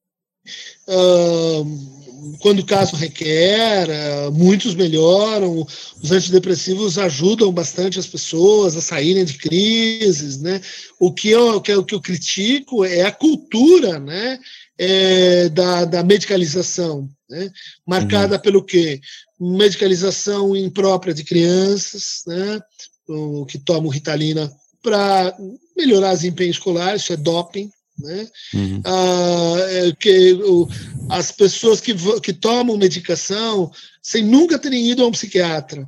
Uh, 0.88 2.38
quando 2.40 2.60
o 2.60 2.66
caso 2.66 2.96
requer, 2.96 3.88
uh, 3.90 4.32
muitos 4.32 4.76
melhoram. 4.76 5.66
Os 6.02 6.12
antidepressivos 6.12 6.98
ajudam 6.98 7.52
bastante 7.52 8.00
as 8.00 8.08
pessoas 8.08 8.76
a 8.76 8.82
saírem 8.82 9.26
de 9.26 9.38
crises, 9.38 10.42
né? 10.42 10.62
O 11.00 11.14
que 11.14 11.30
eu, 11.30 11.56
o 11.56 11.62
que 11.62 11.72
eu, 11.72 11.80
o 11.80 11.86
que 11.86 11.96
eu 11.96 12.02
critico 12.02 12.84
é 12.86 13.04
a 13.04 13.12
cultura, 13.12 14.00
né? 14.00 14.40
É, 14.76 15.50
da, 15.50 15.86
da 15.86 16.04
medicalização 16.04 17.08
né? 17.30 17.52
marcada 17.86 18.36
uhum. 18.36 18.42
pelo 18.42 18.64
quê? 18.64 19.00
Medicalização 19.40 20.56
imprópria 20.56 21.14
de 21.14 21.24
crianças, 21.24 22.24
né? 22.26 22.60
o, 23.08 23.46
que 23.46 23.58
tomam 23.58 23.90
ritalina 23.90 24.52
para 24.82 25.36
melhorar 25.76 26.14
desempenho 26.14 26.52
escolar, 26.52 26.96
isso 26.96 27.14
é 27.14 27.18
doping. 27.18 27.70
Né? 28.00 28.28
Uhum. 28.54 28.82
Ah, 28.86 29.56
é 29.68 29.92
que, 29.94 30.34
o, 30.34 30.68
as 31.10 31.32
pessoas 31.32 31.80
que, 31.80 31.94
que 32.22 32.34
tomam 32.34 32.78
medicação 32.78 33.72
sem 34.02 34.24
nunca 34.24 34.58
terem 34.60 34.90
ido 34.90 35.04
a 35.04 35.08
um 35.08 35.12
psiquiatra. 35.12 35.88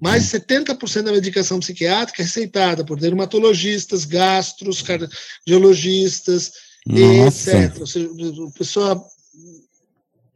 Mais 0.00 0.24
de 0.24 0.38
70% 0.38 1.02
da 1.02 1.12
medicação 1.12 1.60
psiquiátrica 1.60 2.22
é 2.22 2.24
receitada 2.24 2.84
por 2.84 2.98
dermatologistas, 2.98 4.04
gastros, 4.04 4.82
cardiologistas, 4.82 6.52
etc. 6.86 7.80
Ou 7.80 7.86
seja, 7.86 8.10
a 8.46 8.58
pessoa 8.58 9.06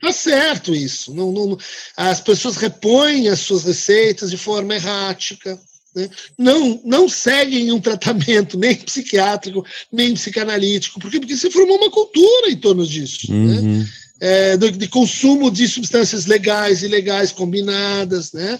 Tá 0.00 0.12
certo 0.12 0.74
isso. 0.74 1.12
Não, 1.12 1.32
não, 1.32 1.58
as 1.96 2.20
pessoas 2.20 2.56
repõem 2.56 3.28
as 3.28 3.40
suas 3.40 3.64
receitas 3.64 4.30
de 4.30 4.36
forma 4.36 4.74
errática. 4.74 5.58
Né? 5.98 6.08
Não, 6.38 6.80
não 6.84 7.08
seguem 7.08 7.72
um 7.72 7.80
tratamento 7.80 8.56
nem 8.56 8.76
psiquiátrico, 8.76 9.66
nem 9.90 10.14
psicanalítico. 10.14 11.00
Por 11.00 11.10
quê? 11.10 11.18
Porque 11.18 11.36
se 11.36 11.50
formou 11.50 11.76
uma 11.76 11.90
cultura 11.90 12.50
em 12.50 12.56
torno 12.56 12.86
disso. 12.86 13.32
Né? 13.32 13.36
Uhum. 13.36 13.78
Né? 13.78 13.88
É, 14.20 14.56
de, 14.56 14.72
de, 14.72 14.88
consumo 14.88 15.48
de 15.48 15.68
substâncias 15.68 16.26
legais 16.26 16.82
e 16.82 16.86
ilegais 16.86 17.30
combinadas, 17.30 18.32
né? 18.32 18.58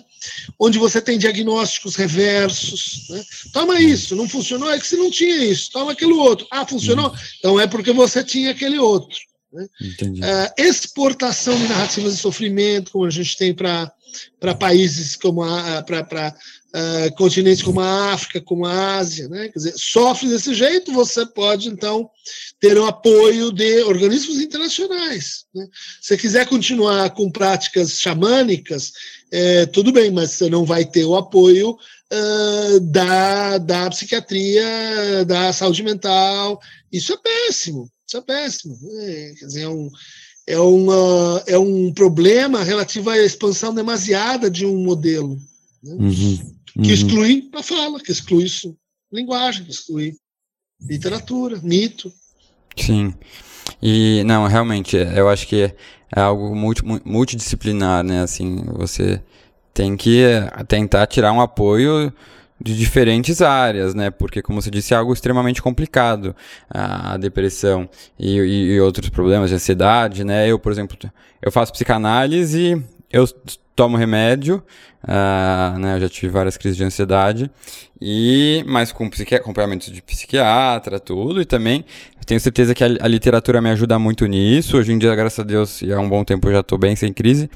onde 0.56 0.78
você 0.78 1.00
tem 1.00 1.18
diagnósticos 1.18 1.96
reversos. 1.96 3.06
Né? 3.10 3.24
Toma 3.52 3.80
isso, 3.80 4.14
não 4.14 4.28
funcionou, 4.28 4.70
é 4.70 4.78
que 4.78 4.86
você 4.86 4.96
não 4.96 5.10
tinha 5.10 5.44
isso, 5.44 5.70
toma 5.72 5.92
aquilo 5.92 6.18
outro. 6.18 6.46
Ah, 6.50 6.64
funcionou? 6.64 7.10
Uhum. 7.10 7.16
Então 7.38 7.60
é 7.60 7.66
porque 7.66 7.92
você 7.92 8.22
tinha 8.22 8.52
aquele 8.52 8.78
outro. 8.78 9.18
Né? 9.52 9.66
Uh, 9.92 10.62
exportação 10.62 11.56
de 11.56 11.66
narrativas 11.68 12.14
de 12.14 12.20
sofrimento, 12.20 12.92
como 12.92 13.04
a 13.04 13.10
gente 13.10 13.36
tem 13.36 13.54
para 13.54 13.92
países 14.58 15.16
como 15.16 15.42
para 15.84 16.34
uh, 16.74 17.14
continentes 17.16 17.62
como 17.62 17.80
a 17.80 18.12
África, 18.12 18.40
como 18.40 18.66
a 18.66 18.96
Ásia, 18.96 19.28
né? 19.28 19.48
Quer 19.48 19.58
dizer, 19.58 19.74
sofre 19.76 20.28
desse 20.28 20.54
jeito, 20.54 20.92
você 20.92 21.24
pode 21.26 21.68
então 21.68 22.10
ter 22.60 22.76
o 22.76 22.86
apoio 22.86 23.52
de 23.52 23.82
organismos 23.82 24.38
internacionais. 24.40 25.44
Né? 25.54 25.66
Se 26.00 26.16
quiser 26.16 26.46
continuar 26.46 27.10
com 27.10 27.30
práticas 27.30 27.98
xamânicas, 28.00 28.92
é, 29.30 29.66
tudo 29.66 29.92
bem, 29.92 30.10
mas 30.10 30.32
você 30.32 30.48
não 30.48 30.64
vai 30.64 30.84
ter 30.84 31.04
o 31.04 31.16
apoio 31.16 31.70
uh, 31.70 32.80
da, 32.80 33.58
da 33.58 33.90
psiquiatria, 33.90 35.24
da 35.26 35.52
saúde 35.52 35.82
mental. 35.82 36.60
Isso 36.92 37.12
é 37.12 37.16
péssimo. 37.16 37.90
Isso 38.06 38.16
é 38.16 38.20
péssimo. 38.22 38.78
É, 39.00 39.34
quer 39.38 39.46
dizer, 39.46 39.62
é 39.62 39.68
um, 39.68 39.90
é, 40.46 40.58
uma, 40.58 41.42
é 41.46 41.58
um 41.58 41.92
problema 41.92 42.62
relativo 42.62 43.10
à 43.10 43.18
expansão 43.18 43.74
demasiada 43.74 44.50
de 44.50 44.64
um 44.64 44.82
modelo. 44.82 45.38
Né? 45.82 45.92
Uhum. 45.92 46.57
Que 46.82 46.92
exclui 46.92 47.50
a 47.54 47.62
fala, 47.62 48.00
que 48.00 48.12
exclui 48.12 48.44
isso, 48.44 48.76
linguagem, 49.12 49.64
que 49.64 49.70
exclui 49.70 50.14
literatura, 50.80 51.58
mito. 51.62 52.12
Sim. 52.76 53.14
E, 53.82 54.22
não, 54.24 54.46
realmente, 54.46 54.96
eu 54.96 55.28
acho 55.28 55.46
que 55.46 55.74
é 56.14 56.20
algo 56.20 56.54
multi, 56.54 56.82
multidisciplinar, 57.04 58.04
né? 58.04 58.22
Assim, 58.22 58.64
você 58.66 59.20
tem 59.74 59.96
que 59.96 60.22
tentar 60.66 61.06
tirar 61.06 61.32
um 61.32 61.40
apoio 61.40 62.12
de 62.60 62.76
diferentes 62.76 63.40
áreas, 63.40 63.94
né? 63.94 64.10
Porque, 64.10 64.42
como 64.42 64.60
você 64.60 64.70
disse, 64.70 64.94
é 64.94 64.96
algo 64.96 65.12
extremamente 65.12 65.62
complicado 65.62 66.34
a, 66.68 67.16
depressão 67.16 67.88
e, 68.18 68.38
e, 68.38 68.72
e, 68.72 68.80
outros 68.80 69.08
problemas 69.08 69.50
de 69.50 69.56
ansiedade, 69.56 70.24
né? 70.24 70.48
Eu, 70.48 70.58
por 70.58 70.72
exemplo, 70.72 70.98
eu 71.40 71.52
faço 71.52 71.72
psicanálise, 71.72 72.82
eu 73.10 73.26
tomo 73.74 73.96
remédio, 73.96 74.62
uh, 75.04 75.78
né? 75.78 75.96
Eu 75.96 76.00
já 76.00 76.08
tive 76.08 76.28
várias 76.32 76.56
crises 76.56 76.76
de 76.76 76.84
ansiedade 76.84 77.50
e, 78.00 78.64
mas 78.66 78.92
com 78.92 79.08
acompanhamento 79.34 79.90
de 79.92 80.02
psiquiatra, 80.02 80.98
tudo, 80.98 81.40
e 81.40 81.44
também 81.44 81.84
tenho 82.28 82.40
certeza 82.40 82.74
que 82.74 82.84
a, 82.84 82.86
a, 82.86 83.08
literatura 83.08 83.58
me 83.62 83.70
ajuda 83.70 83.98
muito 83.98 84.26
nisso. 84.26 84.76
Hoje 84.76 84.92
em 84.92 84.98
dia, 84.98 85.14
graças 85.16 85.38
a 85.38 85.42
Deus, 85.42 85.80
e 85.80 85.90
há 85.90 85.98
um 85.98 86.06
bom 86.06 86.22
tempo 86.22 86.46
eu 86.46 86.52
já 86.52 86.60
estou 86.60 86.76
bem 86.76 86.94
sem 86.94 87.10
crise. 87.10 87.48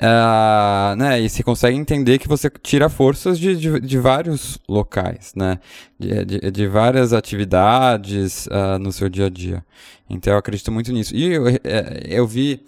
Uh, 0.00 0.94
né, 0.96 1.20
e 1.20 1.28
se 1.28 1.42
consegue 1.42 1.76
entender 1.76 2.18
que 2.18 2.28
você 2.28 2.48
tira 2.48 2.88
forças 2.88 3.36
de, 3.36 3.56
de, 3.56 3.80
de 3.80 3.98
vários 3.98 4.60
locais, 4.68 5.32
né? 5.34 5.58
De, 5.98 6.24
de, 6.24 6.50
de 6.52 6.66
várias 6.68 7.12
atividades 7.12 8.46
uh, 8.46 8.78
no 8.78 8.92
seu 8.92 9.08
dia 9.08 9.26
a 9.26 9.28
dia. 9.28 9.64
Então 10.08 10.34
eu 10.34 10.38
acredito 10.38 10.70
muito 10.70 10.92
nisso. 10.92 11.16
E 11.16 11.24
eu, 11.24 11.48
é, 11.48 12.04
eu 12.08 12.24
vi, 12.24 12.62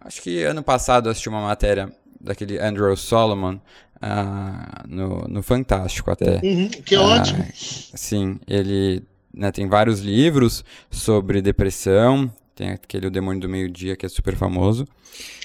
acho 0.00 0.22
que 0.22 0.42
ano 0.42 0.62
passado 0.62 1.06
eu 1.06 1.12
assisti 1.12 1.28
uma 1.28 1.42
matéria 1.42 1.92
daquele 2.20 2.58
Andrew 2.58 2.96
Solomon 2.96 3.54
uh, 3.54 4.88
no, 4.88 5.26
no 5.28 5.42
Fantástico 5.42 6.10
até. 6.10 6.40
Uhum, 6.42 6.68
que 6.68 6.96
uh, 6.96 7.02
ótimo. 7.02 7.46
Sim, 7.54 8.38
ele 8.46 9.02
né, 9.32 9.52
tem 9.52 9.68
vários 9.68 10.00
livros 10.00 10.64
sobre 10.90 11.42
depressão. 11.42 12.30
Tem 12.54 12.70
aquele 12.70 13.06
O 13.06 13.10
Demônio 13.10 13.40
do 13.40 13.48
Meio-Dia, 13.48 13.94
que 13.94 14.04
é 14.04 14.08
super 14.08 14.34
famoso. 14.34 14.84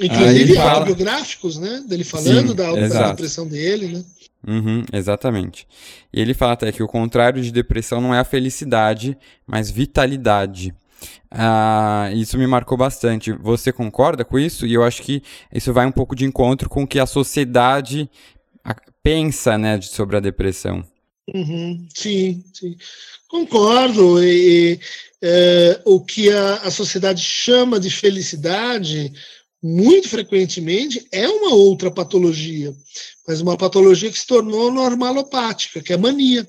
Inclusive 0.01 0.55
fala... 0.55 0.71
autobiográficos, 0.71 1.59
né? 1.59 1.83
Dele 1.87 2.03
falando 2.03 2.49
Sim, 2.49 2.55
da, 2.55 2.87
da 2.87 3.09
depressão 3.11 3.47
dele, 3.47 3.87
né? 3.87 4.03
Uhum, 4.45 4.83
exatamente. 4.91 5.67
E 6.11 6.19
ele 6.19 6.33
fala 6.33 6.53
até 6.53 6.71
que 6.71 6.83
o 6.83 6.87
contrário 6.87 7.41
de 7.41 7.51
depressão 7.51 8.01
não 8.01 8.13
é 8.13 8.19
a 8.19 8.23
felicidade, 8.23 9.17
mas 9.47 9.69
vitalidade. 9.69 10.73
Ah, 11.31 12.09
isso 12.13 12.37
me 12.37 12.47
marcou 12.47 12.77
bastante. 12.77 13.31
Você 13.31 13.71
concorda 13.71 14.23
com 14.23 14.37
isso? 14.37 14.65
E 14.65 14.73
eu 14.73 14.83
acho 14.83 15.01
que 15.01 15.21
isso 15.51 15.73
vai 15.73 15.85
um 15.85 15.91
pouco 15.91 16.15
de 16.15 16.25
encontro 16.25 16.69
com 16.69 16.83
o 16.83 16.87
que 16.87 16.99
a 16.99 17.05
sociedade 17.05 18.09
pensa 19.03 19.57
né, 19.57 19.81
sobre 19.81 20.15
a 20.15 20.19
depressão. 20.21 20.85
Uhum, 21.33 21.87
sim, 21.93 22.43
sim. 22.53 22.77
Concordo. 23.27 24.23
E, 24.23 24.79
é, 25.21 25.81
o 25.85 26.01
que 26.01 26.29
a, 26.29 26.55
a 26.57 26.71
sociedade 26.71 27.21
chama 27.21 27.79
de 27.79 27.89
felicidade, 27.89 29.11
muito 29.61 30.09
frequentemente, 30.09 31.07
é 31.11 31.27
uma 31.27 31.53
outra 31.53 31.89
patologia, 31.89 32.75
mas 33.25 33.39
uma 33.39 33.57
patologia 33.57 34.11
que 34.11 34.19
se 34.19 34.27
tornou 34.27 34.69
normalopática, 34.69 35.81
que 35.81 35.93
é 35.93 35.95
a 35.95 35.99
mania. 35.99 36.47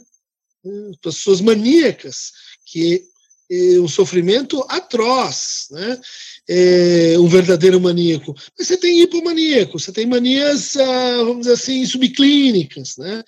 Pessoas 1.02 1.40
maníacas, 1.40 2.32
que 2.66 3.04
um 3.50 3.88
sofrimento 3.88 4.64
atroz, 4.68 5.68
né? 5.70 6.00
É 6.48 7.16
um 7.18 7.26
verdadeiro 7.26 7.80
maníaco. 7.80 8.34
Mas 8.58 8.68
você 8.68 8.76
tem 8.76 9.00
hipomaníaco, 9.00 9.78
você 9.78 9.92
tem 9.92 10.06
manias, 10.06 10.76
ah, 10.76 11.16
vamos 11.18 11.40
dizer 11.40 11.52
assim, 11.52 11.86
subclínicas, 11.86 12.96
né? 12.98 13.22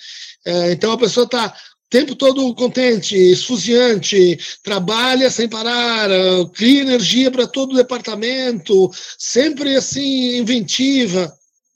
É, 0.45 0.73
então 0.73 0.93
a 0.93 0.99
pessoa 0.99 1.25
está 1.25 1.49
o 1.49 1.89
tempo 1.89 2.15
todo 2.15 2.55
contente, 2.55 3.17
esfuziante, 3.17 4.39
trabalha 4.63 5.31
sem 5.31 5.49
parar, 5.49 6.11
cria 6.53 6.83
energia 6.83 7.31
para 7.31 7.47
todo 7.47 7.73
o 7.73 7.77
departamento, 7.77 8.91
sempre 9.19 9.77
assim, 9.77 10.37
inventiva. 10.37 11.33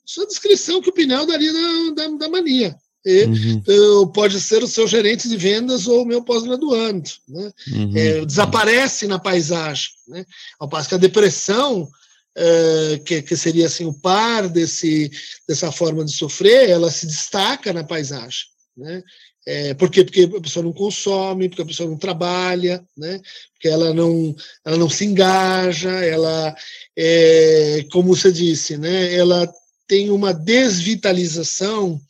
Isso 0.06 0.20
é 0.20 0.24
a 0.24 0.26
descrição 0.26 0.82
que 0.82 0.90
o 0.90 0.92
Pinel 0.92 1.24
daria 1.26 1.52
da, 1.52 1.94
da, 1.94 2.16
da 2.16 2.28
mania. 2.28 2.76
E, 3.04 3.24
uhum. 3.24 4.08
pode 4.12 4.40
ser 4.40 4.62
o 4.62 4.68
seu 4.68 4.86
gerente 4.86 5.28
de 5.28 5.36
vendas 5.36 5.86
ou 5.86 6.02
o 6.02 6.06
meu 6.06 6.22
pós-graduando. 6.22 7.10
Né? 7.28 7.52
Uhum. 7.72 7.92
É, 7.96 8.24
desaparece 8.24 9.06
na 9.06 9.18
paisagem. 9.18 9.90
Né? 10.08 10.24
Ao 10.58 10.68
passo 10.68 10.88
que 10.88 10.94
a 10.94 10.98
depressão, 10.98 11.88
é, 12.36 13.00
que, 13.04 13.22
que 13.22 13.36
seria 13.36 13.66
assim, 13.66 13.86
o 13.86 13.94
par 13.94 14.48
desse, 14.48 15.10
dessa 15.48 15.72
forma 15.72 16.04
de 16.04 16.12
sofrer, 16.12 16.68
ela 16.68 16.90
se 16.90 17.06
destaca 17.06 17.72
na 17.72 17.84
paisagem. 17.84 18.44
Né? 18.76 19.02
É, 19.46 19.74
por 19.74 19.90
quê? 19.90 20.04
Porque 20.04 20.30
a 20.36 20.40
pessoa 20.40 20.62
não 20.62 20.72
consome, 20.72 21.48
porque 21.48 21.62
a 21.62 21.66
pessoa 21.66 21.88
não 21.88 21.96
trabalha, 21.96 22.84
né? 22.96 23.18
porque 23.54 23.68
ela 23.68 23.94
não, 23.94 24.36
ela 24.64 24.76
não 24.76 24.90
se 24.90 25.06
engaja, 25.06 25.90
ela, 25.90 26.54
é, 26.96 27.86
como 27.90 28.14
você 28.14 28.30
disse, 28.30 28.76
né? 28.76 29.14
ela 29.14 29.50
tem 29.88 30.10
uma 30.10 30.32
desvitalização 30.32 32.00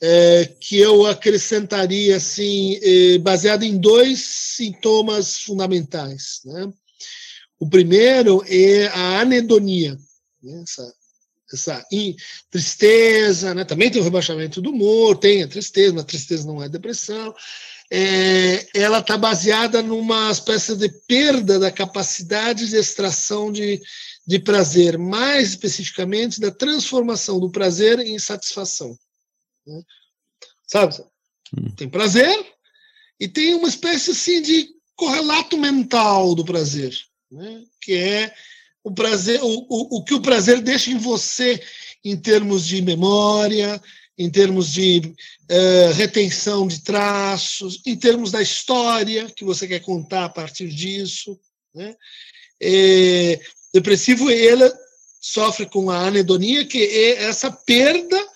é, 0.00 0.46
que 0.58 0.78
eu 0.78 1.06
acrescentaria 1.06 2.16
assim, 2.16 2.78
é, 2.82 3.18
baseada 3.18 3.64
em 3.64 3.76
dois 3.76 4.20
sintomas 4.20 5.40
fundamentais. 5.40 6.40
Né? 6.44 6.72
O 7.58 7.68
primeiro 7.68 8.42
é 8.48 8.86
a 8.88 9.20
anedonia, 9.20 9.98
né? 10.42 10.62
essa 10.62 11.00
essa 11.52 11.84
tristeza, 12.48 13.52
né? 13.54 13.64
também 13.64 13.90
tem 13.90 14.00
o 14.00 14.04
rebaixamento 14.04 14.62
do 14.62 14.70
humor, 14.70 15.18
tem 15.18 15.42
a 15.42 15.48
tristeza, 15.48 15.92
mas 15.92 16.04
a 16.04 16.06
tristeza 16.06 16.46
não 16.46 16.62
é 16.62 16.68
depressão. 16.68 17.34
É, 17.90 18.68
ela 18.72 19.00
está 19.00 19.18
baseada 19.18 19.82
numa 19.82 20.30
espécie 20.30 20.76
de 20.76 20.88
perda 21.08 21.58
da 21.58 21.72
capacidade 21.72 22.68
de 22.68 22.76
extração 22.76 23.50
de, 23.50 23.82
de 24.24 24.38
prazer, 24.38 24.96
mais 24.96 25.48
especificamente 25.48 26.40
da 26.40 26.52
transformação 26.52 27.40
do 27.40 27.50
prazer 27.50 27.98
em 27.98 28.16
satisfação. 28.16 28.96
Né? 29.66 29.82
Sabe? 30.66 30.96
Hum. 31.56 31.70
Tem 31.76 31.88
prazer 31.88 32.46
e 33.18 33.28
tem 33.28 33.54
uma 33.54 33.68
espécie 33.68 34.12
assim 34.12 34.40
de 34.40 34.68
correlato 34.96 35.56
mental 35.56 36.34
do 36.34 36.44
prazer, 36.44 36.96
né? 37.30 37.64
que 37.80 37.94
é 37.94 38.34
o 38.82 38.92
prazer, 38.92 39.42
o, 39.42 39.66
o, 39.68 39.98
o 39.98 40.04
que 40.04 40.14
o 40.14 40.22
prazer 40.22 40.60
deixa 40.60 40.90
em 40.90 40.98
você 40.98 41.62
em 42.04 42.16
termos 42.16 42.66
de 42.66 42.80
memória, 42.80 43.80
em 44.16 44.30
termos 44.30 44.70
de 44.72 45.14
uh, 45.50 45.92
retenção 45.94 46.66
de 46.66 46.80
traços, 46.82 47.80
em 47.86 47.96
termos 47.96 48.30
da 48.30 48.42
história 48.42 49.30
que 49.30 49.44
você 49.44 49.66
quer 49.66 49.80
contar 49.80 50.26
a 50.26 50.30
partir 50.30 50.68
disso. 50.68 51.38
Né? 51.74 51.94
É, 52.60 53.40
depressivo, 53.72 54.30
ele 54.30 54.70
sofre 55.20 55.66
com 55.66 55.90
a 55.90 56.06
anedonia, 56.06 56.66
que 56.66 56.82
é 56.82 57.24
essa 57.24 57.50
perda 57.50 58.29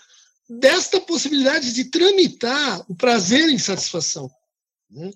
desta 0.49 1.01
possibilidade 1.01 1.73
de 1.73 1.85
tramitar 1.85 2.85
o 2.89 2.95
prazer 2.95 3.49
em 3.49 3.59
satisfação. 3.59 4.31
Né? 4.91 5.11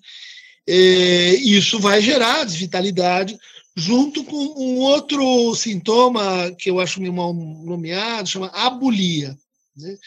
É, 0.67 1.35
isso 1.35 1.79
vai 1.79 2.01
gerar 2.01 2.43
desvitalidade, 2.43 3.37
junto 3.75 4.23
com 4.23 4.35
um 4.35 4.77
outro 4.77 5.55
sintoma 5.55 6.51
que 6.57 6.69
eu 6.69 6.79
acho 6.79 7.01
meio 7.01 7.13
mal 7.13 7.33
nomeado, 7.33 8.29
chama 8.29 8.47
abulia, 8.47 9.37
né? 9.75 9.97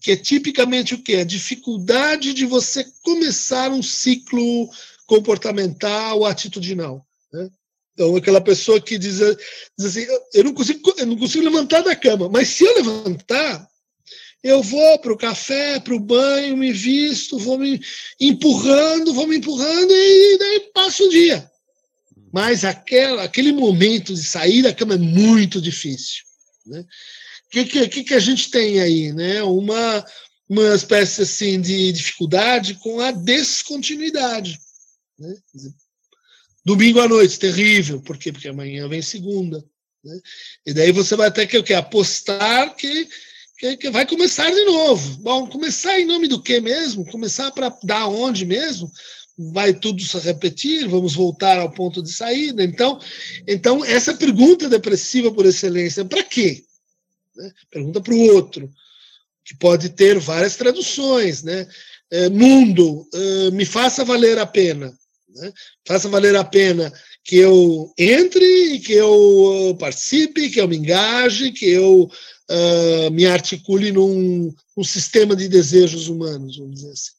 que 0.00 0.12
é 0.12 0.16
tipicamente 0.16 0.94
o 0.94 1.02
que? 1.02 1.16
A 1.16 1.24
dificuldade 1.24 2.34
de 2.34 2.44
você 2.44 2.84
começar 3.02 3.70
um 3.70 3.82
ciclo 3.82 4.68
comportamental, 5.06 6.24
atitudinal. 6.24 7.06
Né? 7.32 7.50
Então, 7.94 8.16
aquela 8.16 8.40
pessoa 8.40 8.80
que 8.80 8.98
diz, 8.98 9.18
diz 9.78 9.86
assim, 9.86 10.06
eu 10.34 10.44
não, 10.44 10.52
consigo, 10.52 10.94
eu 10.98 11.06
não 11.06 11.16
consigo 11.16 11.44
levantar 11.44 11.82
da 11.82 11.94
cama, 11.94 12.28
mas 12.28 12.48
se 12.48 12.64
eu 12.64 12.74
levantar, 12.74 13.66
eu 14.44 14.62
vou 14.62 14.98
para 15.00 15.12
o 15.12 15.18
café, 15.18 15.80
para 15.80 15.94
o 15.94 15.98
banho, 15.98 16.56
me 16.56 16.72
visto, 16.72 17.38
vou 17.38 17.58
me 17.58 17.80
empurrando, 18.20 19.12
vou 19.12 19.26
me 19.26 19.38
empurrando 19.38 19.90
e 19.90 20.38
daí 20.38 20.60
passo 20.72 21.04
o 21.04 21.10
dia 21.10 21.50
mas 22.34 22.64
aquela, 22.64 23.22
aquele 23.22 23.52
momento 23.52 24.12
de 24.12 24.24
sair 24.24 24.60
da 24.60 24.74
cama 24.74 24.94
é 24.94 24.98
muito 24.98 25.60
difícil. 25.60 26.24
Né? 26.66 26.80
O 26.80 27.50
que, 27.50 27.88
que, 27.88 28.02
que, 28.02 28.14
a 28.14 28.18
gente 28.18 28.50
tem 28.50 28.80
aí? 28.80 29.12
Né? 29.12 29.40
Uma, 29.44 30.04
uma 30.48 30.74
espécie 30.74 31.22
assim, 31.22 31.60
de 31.60 31.92
dificuldade 31.92 32.74
com 32.74 32.98
a 32.98 33.12
descontinuidade. 33.12 34.58
Né? 35.16 35.32
Domingo 36.64 36.98
à 36.98 37.06
noite, 37.06 37.38
terrível. 37.38 38.02
Por 38.02 38.18
quê? 38.18 38.32
Porque 38.32 38.48
amanhã 38.48 38.88
vem 38.88 39.00
segunda. 39.00 39.64
Né? 40.02 40.18
E 40.66 40.74
daí 40.74 40.90
você 40.90 41.14
vai 41.14 41.30
ter 41.30 41.46
que, 41.46 41.62
que 41.62 41.72
apostar 41.72 42.74
que, 42.74 43.08
que, 43.58 43.90
vai 43.90 44.06
começar 44.06 44.50
de 44.50 44.64
novo. 44.64 45.18
Bom, 45.22 45.46
começar 45.46 45.98
em 45.98 46.06
nome 46.06 46.28
do 46.28 46.42
que 46.42 46.60
mesmo? 46.60 47.04
Começar 47.06 47.50
para 47.50 47.76
dar 47.82 48.08
onde 48.08 48.44
mesmo? 48.44 48.90
vai 49.36 49.74
tudo 49.74 50.00
se 50.02 50.18
repetir, 50.18 50.88
vamos 50.88 51.14
voltar 51.14 51.58
ao 51.58 51.70
ponto 51.70 52.02
de 52.02 52.12
saída. 52.12 52.62
Então, 52.62 53.00
então 53.46 53.84
essa 53.84 54.14
pergunta 54.14 54.68
depressiva 54.68 55.30
por 55.32 55.44
excelência, 55.44 56.04
para 56.04 56.22
quê? 56.22 56.64
Né? 57.36 57.50
Pergunta 57.70 58.00
para 58.00 58.14
o 58.14 58.34
outro, 58.34 58.70
que 59.44 59.56
pode 59.56 59.90
ter 59.90 60.18
várias 60.18 60.56
traduções, 60.56 61.42
né? 61.42 61.66
É, 62.10 62.28
mundo, 62.28 63.08
é, 63.12 63.50
me 63.50 63.64
faça 63.64 64.04
valer 64.04 64.38
a 64.38 64.46
pena, 64.46 64.96
né? 65.34 65.52
faça 65.84 66.08
valer 66.08 66.36
a 66.36 66.44
pena 66.44 66.92
que 67.24 67.36
eu 67.36 67.92
entre, 67.98 68.78
que 68.80 68.92
eu 68.92 69.76
participe, 69.80 70.50
que 70.50 70.60
eu 70.60 70.68
me 70.68 70.76
engaje, 70.76 71.50
que 71.50 71.66
eu 71.66 72.08
uh, 72.50 73.10
me 73.10 73.26
articule 73.26 73.92
num, 73.92 74.54
num 74.76 74.84
sistema 74.84 75.34
de 75.34 75.48
desejos 75.48 76.08
humanos, 76.08 76.56
vamos 76.56 76.74
dizer 76.76 76.92
assim. 76.92 77.12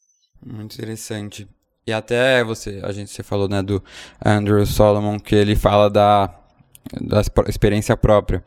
Muito 0.45 0.76
interessante. 0.76 1.47
E 1.88 1.93
até 1.93 2.43
você, 2.43 2.82
a 2.84 2.91
gente 2.91 3.11
você 3.11 3.23
falou, 3.23 3.47
né, 3.47 3.61
do 3.61 3.84
Andrew 4.23 4.65
Solomon, 4.65 5.19
que 5.19 5.36
ele 5.36 5.55
fala 5.55 5.89
da, 5.89 6.45
da 7.01 7.21
experiência 7.47 7.97
própria. 7.97 8.43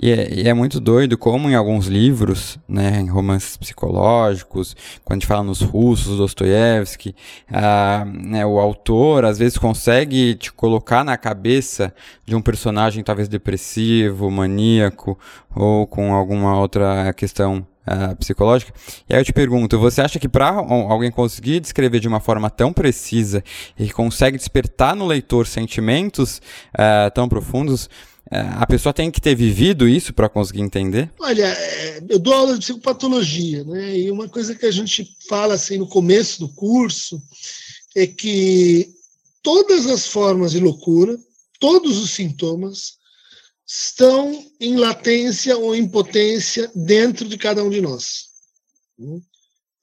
E 0.00 0.10
é, 0.10 0.34
e 0.34 0.48
é, 0.48 0.54
muito 0.54 0.80
doido 0.80 1.18
como 1.18 1.50
em 1.50 1.54
alguns 1.54 1.86
livros, 1.86 2.58
né, 2.68 3.00
em 3.00 3.08
romances 3.08 3.56
psicológicos, 3.56 4.74
quando 5.04 5.18
a 5.18 5.20
gente 5.20 5.26
fala 5.26 5.42
nos 5.42 5.60
russos, 5.60 6.16
Dostoiévski, 6.16 7.14
ah, 7.52 8.04
né, 8.06 8.44
o 8.46 8.58
autor 8.58 9.24
às 9.24 9.38
vezes 9.38 9.58
consegue 9.58 10.34
te 10.34 10.52
colocar 10.52 11.04
na 11.04 11.16
cabeça 11.16 11.94
de 12.24 12.34
um 12.34 12.40
personagem 12.40 13.04
talvez 13.04 13.28
depressivo, 13.28 14.30
maníaco, 14.30 15.18
ou 15.54 15.86
com 15.86 16.14
alguma 16.14 16.58
outra 16.58 17.12
questão 17.12 17.66
uh, 17.86 18.16
psicológica. 18.16 18.72
E 19.08 19.14
aí 19.14 19.20
eu 19.20 19.24
te 19.24 19.32
pergunto, 19.32 19.78
você 19.78 20.00
acha 20.00 20.18
que 20.18 20.28
para 20.28 20.48
alguém 20.48 21.10
conseguir 21.10 21.60
descrever 21.60 22.00
de 22.00 22.08
uma 22.08 22.20
forma 22.20 22.50
tão 22.50 22.72
precisa 22.72 23.42
e 23.78 23.90
consegue 23.90 24.36
despertar 24.36 24.94
no 24.96 25.06
leitor 25.06 25.46
sentimentos 25.46 26.40
uh, 26.74 27.10
tão 27.14 27.28
profundos, 27.28 27.86
uh, 27.86 28.58
a 28.58 28.66
pessoa 28.66 28.92
tem 28.92 29.10
que 29.10 29.20
ter 29.20 29.34
vivido 29.34 29.88
isso 29.88 30.12
para 30.12 30.28
conseguir 30.28 30.62
entender? 30.62 31.10
Olha, 31.20 31.46
é, 31.46 32.02
eu 32.08 32.18
dou 32.18 32.34
aula 32.34 32.54
de 32.54 32.60
psicopatologia, 32.60 33.64
né? 33.64 33.98
E 33.98 34.10
uma 34.10 34.28
coisa 34.28 34.54
que 34.54 34.66
a 34.66 34.72
gente 34.72 35.16
fala 35.28 35.54
assim 35.54 35.78
no 35.78 35.86
começo 35.86 36.40
do 36.40 36.48
curso 36.48 37.22
é 37.94 38.06
que 38.06 38.88
todas 39.42 39.86
as 39.86 40.06
formas 40.06 40.52
de 40.52 40.60
loucura, 40.60 41.16
todos 41.60 41.98
os 41.98 42.10
sintomas, 42.10 42.94
estão 43.66 44.50
em 44.60 44.76
latência 44.76 45.56
ou 45.56 45.74
em 45.74 45.88
potência 45.88 46.70
dentro 46.74 47.28
de 47.28 47.38
cada 47.38 47.62
um 47.64 47.70
de 47.70 47.80
nós. 47.80 48.28
Então, 48.98 49.22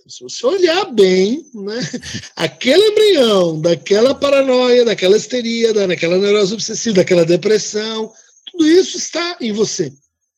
se 0.08 0.24
você 0.24 0.46
olhar 0.46 0.86
bem, 0.86 1.46
né, 1.54 1.80
aquele 2.36 2.90
embrião 2.90 3.60
daquela 3.60 4.16
paranoia, 4.16 4.86
daquela 4.86 5.18
histeria, 5.18 5.74
daquela 5.74 6.18
neurose 6.18 6.54
obsessiva, 6.54 6.98
daquela 6.98 7.26
depressão, 7.26 8.12
tudo 8.52 8.68
isso 8.68 8.98
está 8.98 9.38
em 9.40 9.52
você. 9.52 9.94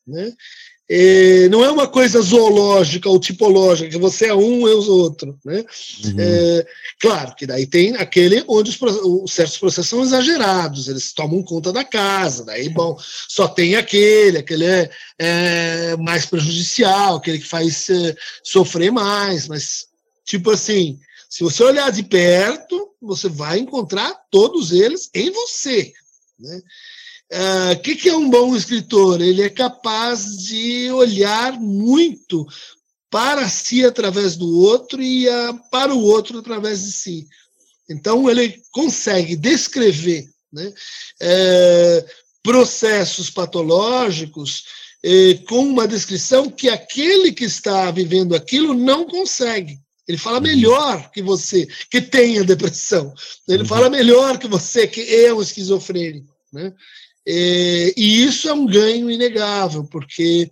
Né? 0.06 0.34
É, 0.90 1.48
não 1.50 1.64
é 1.64 1.72
uma 1.72 1.88
coisa 1.88 2.22
zoológica 2.22 3.08
ou 3.10 3.20
tipológica, 3.20 3.90
que 3.90 3.98
você 3.98 4.28
é 4.28 4.36
um, 4.36 4.68
eu 4.68 4.82
sou 4.82 5.00
outro. 5.00 5.40
Né? 5.46 5.64
Uhum. 6.06 6.16
É, 6.20 6.68
claro 7.00 7.34
que 7.36 7.48
daí 7.48 7.66
tem 7.66 7.96
aquele 7.96 8.44
onde 8.48 8.70
os, 8.70 8.82
os, 8.82 9.34
certos 9.34 9.58
processos 9.58 9.90
são 9.90 10.02
exagerados, 10.04 10.88
eles 10.88 11.14
tomam 11.14 11.42
conta 11.42 11.72
da 11.72 11.84
casa, 11.84 12.44
daí, 12.44 12.70
bom, 12.70 12.98
só 13.28 13.48
tem 13.48 13.76
aquele, 13.76 14.38
aquele 14.38 14.66
é, 14.66 14.90
é 15.20 15.98
mais 15.98 16.26
prejudicial, 16.26 17.16
aquele 17.16 17.40
que 17.40 17.48
faz 17.48 17.90
é, 17.90 18.16
sofrer 18.44 18.92
mais, 18.92 19.48
mas, 19.48 19.88
tipo 20.26 20.52
assim, 20.52 21.00
se 21.30 21.44
você 21.44 21.64
olhar 21.64 21.92
de 21.92 22.04
perto, 22.04 22.90
você 23.02 23.30
vai 23.30 23.58
encontrar 23.58 24.14
todos 24.30 24.72
eles 24.72 25.10
em 25.14 25.32
você. 25.32 25.92
Né? 26.40 26.62
O 27.32 27.36
uh, 27.36 27.72
ah, 27.72 27.76
que, 27.76 27.96
que 27.96 28.10
é 28.10 28.16
um 28.16 28.30
bom 28.30 28.56
escritor? 28.56 29.22
Ele 29.22 29.42
é 29.42 29.50
capaz 29.50 30.38
de 30.38 30.92
olhar 30.92 31.60
muito 31.60 32.46
para 33.10 33.48
si 33.50 33.86
através 33.86 34.36
do 34.36 34.60
outro 34.60 35.02
e 35.02 35.28
uh, 35.28 35.60
para 35.72 35.94
o 35.94 36.02
outro 36.02 36.40
através 36.40 36.84
de 36.84 36.92
si. 36.92 37.28
Então, 37.90 38.30
ele 38.30 38.62
consegue 38.72 39.36
descrever 39.36 40.30
né, 40.52 40.68
uh, 40.68 42.06
processos 42.44 43.30
patológicos 43.30 44.66
eh, 45.06 45.40
com 45.50 45.60
uma 45.60 45.86
descrição 45.86 46.50
que 46.50 46.70
aquele 46.70 47.34
que 47.34 47.44
está 47.44 47.92
vivendo 47.92 48.34
aquilo 48.34 48.74
não 48.74 49.06
consegue. 49.06 49.78
Ele 50.08 50.18
fala 50.18 50.38
uhum. 50.38 50.44
melhor 50.44 51.12
que 51.12 51.22
você 51.22 51.68
que 51.90 52.02
tenha 52.02 52.44
depressão. 52.44 53.14
Ele 53.48 53.64
uhum. 53.64 53.68
fala 53.68 53.90
melhor 53.90 54.38
que 54.38 54.48
você 54.48 54.88
que 54.88 55.02
é 55.02 55.34
um 55.34 55.42
esquizofrênico. 55.42 56.34
Né? 56.52 56.74
É, 57.26 57.94
e 57.96 58.24
isso 58.24 58.50
é 58.50 58.54
um 58.54 58.66
ganho 58.66 59.10
inegável, 59.10 59.84
porque 59.86 60.50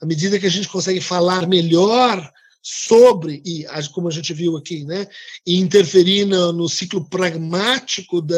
à 0.00 0.06
medida 0.06 0.38
que 0.38 0.46
a 0.46 0.50
gente 0.50 0.68
consegue 0.68 1.00
falar 1.00 1.46
melhor 1.46 2.30
sobre, 2.62 3.42
e 3.44 3.64
como 3.92 4.08
a 4.08 4.10
gente 4.10 4.34
viu 4.34 4.56
aqui, 4.56 4.84
né, 4.84 5.06
e 5.46 5.56
interferir 5.56 6.26
no, 6.26 6.52
no 6.52 6.68
ciclo 6.68 7.04
pragmático 7.08 8.20
da, 8.20 8.36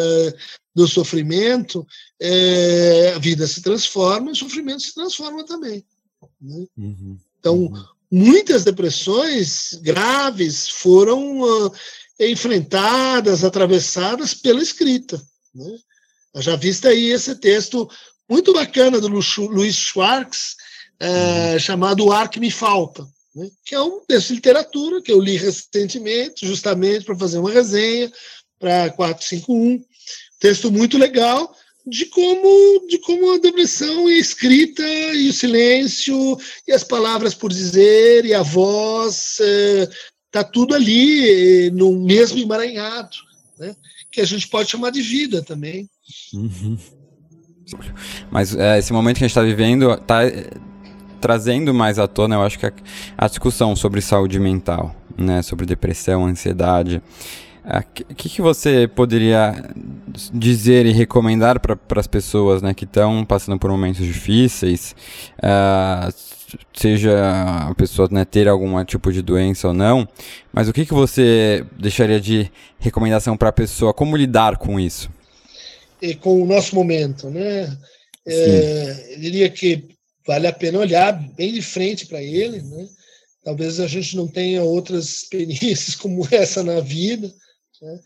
do 0.74 0.86
sofrimento, 0.86 1.86
é, 2.20 3.12
a 3.14 3.18
vida 3.18 3.46
se 3.46 3.60
transforma 3.62 4.30
e 4.30 4.32
o 4.32 4.36
sofrimento 4.36 4.82
se 4.82 4.94
transforma 4.94 5.44
também. 5.44 5.84
Né? 6.40 6.66
Uhum. 6.76 7.18
Então, 7.38 7.58
uhum. 7.58 7.84
muitas 8.10 8.64
depressões 8.64 9.74
graves 9.82 10.68
foram 10.68 11.40
uh, 11.40 11.72
enfrentadas, 12.18 13.42
atravessadas 13.42 14.34
pela 14.34 14.62
escrita. 14.62 15.20
Né? 15.52 15.78
Já 16.36 16.56
vista 16.56 16.88
aí 16.88 17.10
esse 17.10 17.34
texto 17.36 17.88
muito 18.28 18.52
bacana 18.52 19.00
do 19.00 19.08
Luiz 19.08 19.76
Schwartz, 19.76 20.56
é, 20.98 21.52
uhum. 21.52 21.58
chamado 21.58 22.06
O 22.06 22.12
Ar 22.12 22.28
que 22.28 22.40
Me 22.40 22.50
Falta, 22.50 23.06
né? 23.34 23.48
que 23.64 23.74
é 23.74 23.80
um 23.80 24.00
texto 24.06 24.28
de 24.28 24.34
literatura 24.36 25.02
que 25.02 25.12
eu 25.12 25.20
li 25.20 25.36
recentemente, 25.36 26.46
justamente 26.46 27.04
para 27.04 27.18
fazer 27.18 27.38
uma 27.38 27.50
resenha 27.50 28.10
para 28.58 28.90
451. 28.90 29.84
Texto 30.38 30.70
muito 30.70 30.96
legal 30.96 31.54
de 31.86 32.06
como, 32.06 32.86
de 32.86 32.98
como 32.98 33.32
a 33.32 33.38
depressão 33.38 34.08
é 34.08 34.12
escrita 34.12 34.82
e 34.82 35.28
o 35.28 35.32
silêncio 35.32 36.38
e 36.66 36.72
as 36.72 36.84
palavras 36.84 37.34
por 37.34 37.52
dizer 37.52 38.24
e 38.24 38.32
a 38.32 38.42
voz 38.42 39.40
está 39.40 40.40
é, 40.40 40.44
tudo 40.44 40.74
ali 40.74 41.70
no 41.72 41.92
mesmo 42.00 42.38
emaranhado, 42.38 43.16
né? 43.58 43.74
Que 44.12 44.20
a 44.20 44.26
gente 44.26 44.46
pode 44.46 44.70
chamar 44.70 44.90
de 44.90 45.00
vida 45.00 45.42
também. 45.42 45.88
Uhum. 46.34 46.76
Mas 48.30 48.54
é, 48.54 48.78
esse 48.78 48.92
momento 48.92 49.16
que 49.16 49.24
a 49.24 49.28
gente 49.28 49.32
está 49.36 49.42
vivendo 49.42 49.90
está 49.92 50.24
é, 50.24 50.50
trazendo 51.20 51.72
mais 51.72 51.98
à 51.98 52.06
tona, 52.06 52.34
eu 52.34 52.42
acho 52.42 52.58
que 52.58 52.66
a, 52.66 52.72
a, 53.16 53.26
discussão 53.26 53.74
sobre 53.74 54.02
saúde 54.02 54.38
mental, 54.38 54.94
né, 55.16 55.40
sobre 55.40 55.64
depressão, 55.64 56.26
ansiedade. 56.26 57.02
O 57.64 58.14
que, 58.14 58.28
que 58.28 58.42
você 58.42 58.88
poderia 58.88 59.54
dizer 60.34 60.84
e 60.84 60.90
recomendar 60.90 61.60
para 61.60 61.78
as 62.00 62.08
pessoas 62.08 62.60
né, 62.60 62.74
que 62.74 62.84
estão 62.84 63.24
passando 63.24 63.56
por 63.56 63.70
momentos 63.70 64.04
difíceis, 64.04 64.96
uh, 65.38 66.12
seja 66.72 67.68
a 67.68 67.74
pessoa 67.74 68.08
né, 68.10 68.24
ter 68.24 68.48
algum 68.48 68.82
tipo 68.84 69.12
de 69.12 69.22
doença 69.22 69.68
ou 69.68 69.74
não, 69.74 70.08
mas 70.52 70.68
o 70.68 70.72
que, 70.72 70.86
que 70.86 70.94
você 70.94 71.64
deixaria 71.78 72.20
de 72.20 72.50
recomendação 72.78 73.36
para 73.36 73.48
a 73.48 73.52
pessoa, 73.52 73.92
como 73.94 74.16
lidar 74.16 74.56
com 74.56 74.78
isso? 74.78 75.10
com 76.20 76.42
o 76.42 76.46
nosso 76.46 76.74
momento, 76.74 77.30
né? 77.30 77.78
É, 78.26 79.14
eu 79.14 79.20
diria 79.20 79.48
que 79.48 79.88
vale 80.26 80.48
a 80.48 80.52
pena 80.52 80.80
olhar 80.80 81.12
bem 81.12 81.52
de 81.52 81.62
frente 81.62 82.06
para 82.06 82.20
ele, 82.20 82.60
né? 82.60 82.88
Talvez 83.44 83.78
a 83.78 83.86
gente 83.86 84.16
não 84.16 84.26
tenha 84.26 84.62
outras 84.62 85.04
experiências 85.06 85.94
como 85.96 86.26
essa 86.30 86.62
na 86.62 86.80
vida, 86.80 87.32
né? 87.80 88.00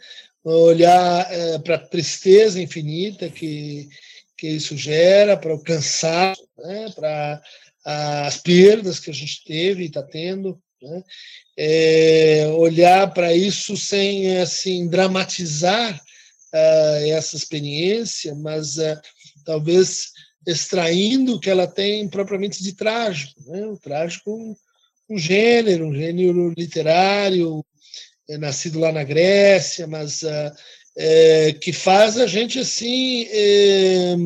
olhar 0.44 1.26
é, 1.32 1.58
para 1.58 1.74
a 1.74 1.86
tristeza 1.86 2.60
infinita 2.60 3.28
que 3.28 3.88
que 4.36 4.48
isso 4.48 4.76
gera, 4.76 5.36
para 5.36 5.54
o 5.54 5.62
cansaço, 5.62 6.46
né? 6.58 6.92
para 6.94 7.42
as 7.86 8.36
perdas 8.38 8.98
que 8.98 9.10
a 9.10 9.14
gente 9.14 9.44
teve 9.44 9.84
e 9.84 9.86
está 9.86 10.02
tendo, 10.02 10.60
né? 10.82 11.04
É, 11.56 12.48
olhar 12.56 13.14
para 13.14 13.32
isso 13.32 13.76
sem 13.76 14.38
assim 14.38 14.88
dramatizar 14.88 15.94
uh, 16.52 17.10
essa 17.10 17.36
experiência, 17.36 18.34
mas 18.34 18.76
uh, 18.76 19.00
talvez 19.44 20.10
extraindo 20.46 21.36
o 21.36 21.40
que 21.40 21.48
ela 21.48 21.66
tem 21.66 22.08
propriamente 22.08 22.62
de 22.62 22.74
trágico. 22.74 23.40
Né? 23.46 23.66
O 23.66 23.78
trágico, 23.78 24.56
um, 25.08 25.16
gênero, 25.16 25.86
um 25.86 25.94
gênero 25.94 26.52
literário, 26.56 27.64
é, 28.28 28.36
nascido 28.36 28.80
lá 28.80 28.92
na 28.92 29.04
Grécia, 29.04 29.86
mas 29.86 30.22
uh, 30.22 30.52
é, 30.96 31.52
que 31.52 31.72
faz 31.72 32.18
a 32.18 32.26
gente 32.26 32.58
assim 32.58 33.26
é, 33.30 34.16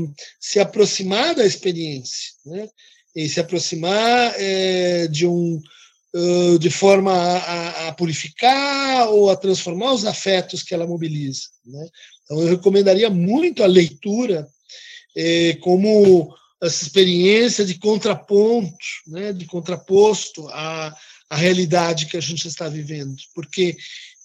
se 0.41 0.59
aproximar 0.59 1.35
da 1.35 1.45
experiência, 1.45 2.33
né? 2.47 2.69
E 3.15 3.29
se 3.29 3.41
aproximar 3.41 4.35
é, 4.37 5.07
de 5.09 5.27
um 5.27 5.61
de 6.59 6.69
forma 6.71 7.13
a, 7.13 7.87
a, 7.87 7.93
purificar 7.93 9.09
ou 9.11 9.31
a 9.31 9.37
transformar 9.37 9.93
os 9.93 10.05
afetos 10.05 10.61
que 10.61 10.75
ela 10.75 10.85
mobiliza. 10.85 11.43
Né? 11.65 11.87
Então, 12.25 12.41
eu 12.41 12.49
recomendaria 12.49 13.09
muito 13.09 13.63
a 13.63 13.67
leitura 13.67 14.49
eh, 15.17 15.57
como 15.61 16.35
essa 16.63 16.85
experiência 16.85 17.65
de 17.65 17.79
contraponto, 17.79 18.77
né, 19.07 19.33
de 19.33 19.47
contraposto 19.47 20.47
à, 20.49 20.95
à 21.29 21.37
realidade 21.37 22.07
que 22.07 22.17
a 22.17 22.21
gente 22.21 22.47
está 22.47 22.69
vivendo, 22.69 23.17
porque 23.35 23.77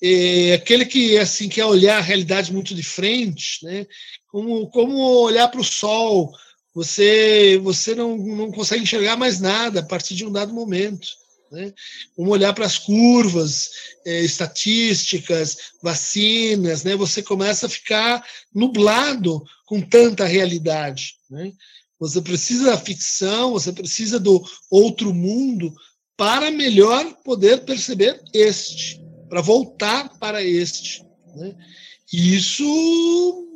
eh, 0.03 0.53
aquele 0.53 0.85
que 0.85 1.17
assim 1.17 1.47
quer 1.47 1.65
olhar 1.65 1.97
a 1.97 2.01
realidade 2.01 2.51
muito 2.51 2.75
de 2.75 2.83
frente, 2.83 3.63
né, 3.63 3.87
como, 4.27 4.69
como 4.69 4.97
olhar 5.21 5.47
para 5.47 5.61
o 5.61 5.63
sol, 5.63 6.31
você 6.75 7.57
você 7.63 7.95
não, 7.95 8.17
não 8.17 8.51
consegue 8.51 8.83
enxergar 8.83 9.15
mais 9.15 9.39
nada 9.39 9.79
a 9.79 9.83
partir 9.83 10.13
de 10.13 10.25
um 10.25 10.31
dado 10.31 10.53
momento. 10.53 11.07
Né? 11.49 11.73
Vamos 12.17 12.33
olhar 12.33 12.53
para 12.53 12.65
as 12.65 12.77
curvas 12.77 13.69
é, 14.05 14.21
estatísticas, 14.21 15.57
vacinas, 15.81 16.83
né? 16.83 16.95
você 16.97 17.23
começa 17.23 17.67
a 17.67 17.69
ficar 17.69 18.25
nublado 18.53 19.41
com 19.65 19.79
tanta 19.79 20.25
realidade. 20.25 21.15
Né? 21.29 21.53
Você 21.97 22.21
precisa 22.21 22.65
da 22.65 22.77
ficção, 22.77 23.53
você 23.53 23.71
precisa 23.71 24.19
do 24.19 24.43
outro 24.69 25.13
mundo 25.13 25.73
para 26.17 26.51
melhor 26.51 27.05
poder 27.23 27.63
perceber 27.63 28.21
este, 28.33 29.01
para 29.29 29.39
voltar 29.41 30.09
para 30.19 30.43
este. 30.43 31.05
Né? 31.35 31.55
E 32.11 32.35
isso, 32.35 33.47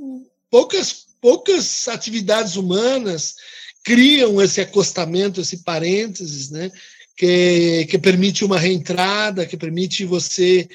poucas, 0.50 1.09
poucas 1.22 1.88
atividades 1.88 2.56
humanas 2.56 3.36
criam 3.84 4.42
esse 4.42 4.62
acostamento, 4.62 5.42
esse 5.42 5.64
parênteses, 5.64 6.50
né? 6.50 6.72
que, 7.18 7.86
que 7.90 7.98
permite 7.98 8.46
uma 8.46 8.58
reentrada, 8.58 9.46
que 9.46 9.58
permite 9.58 10.06
você 10.06 10.68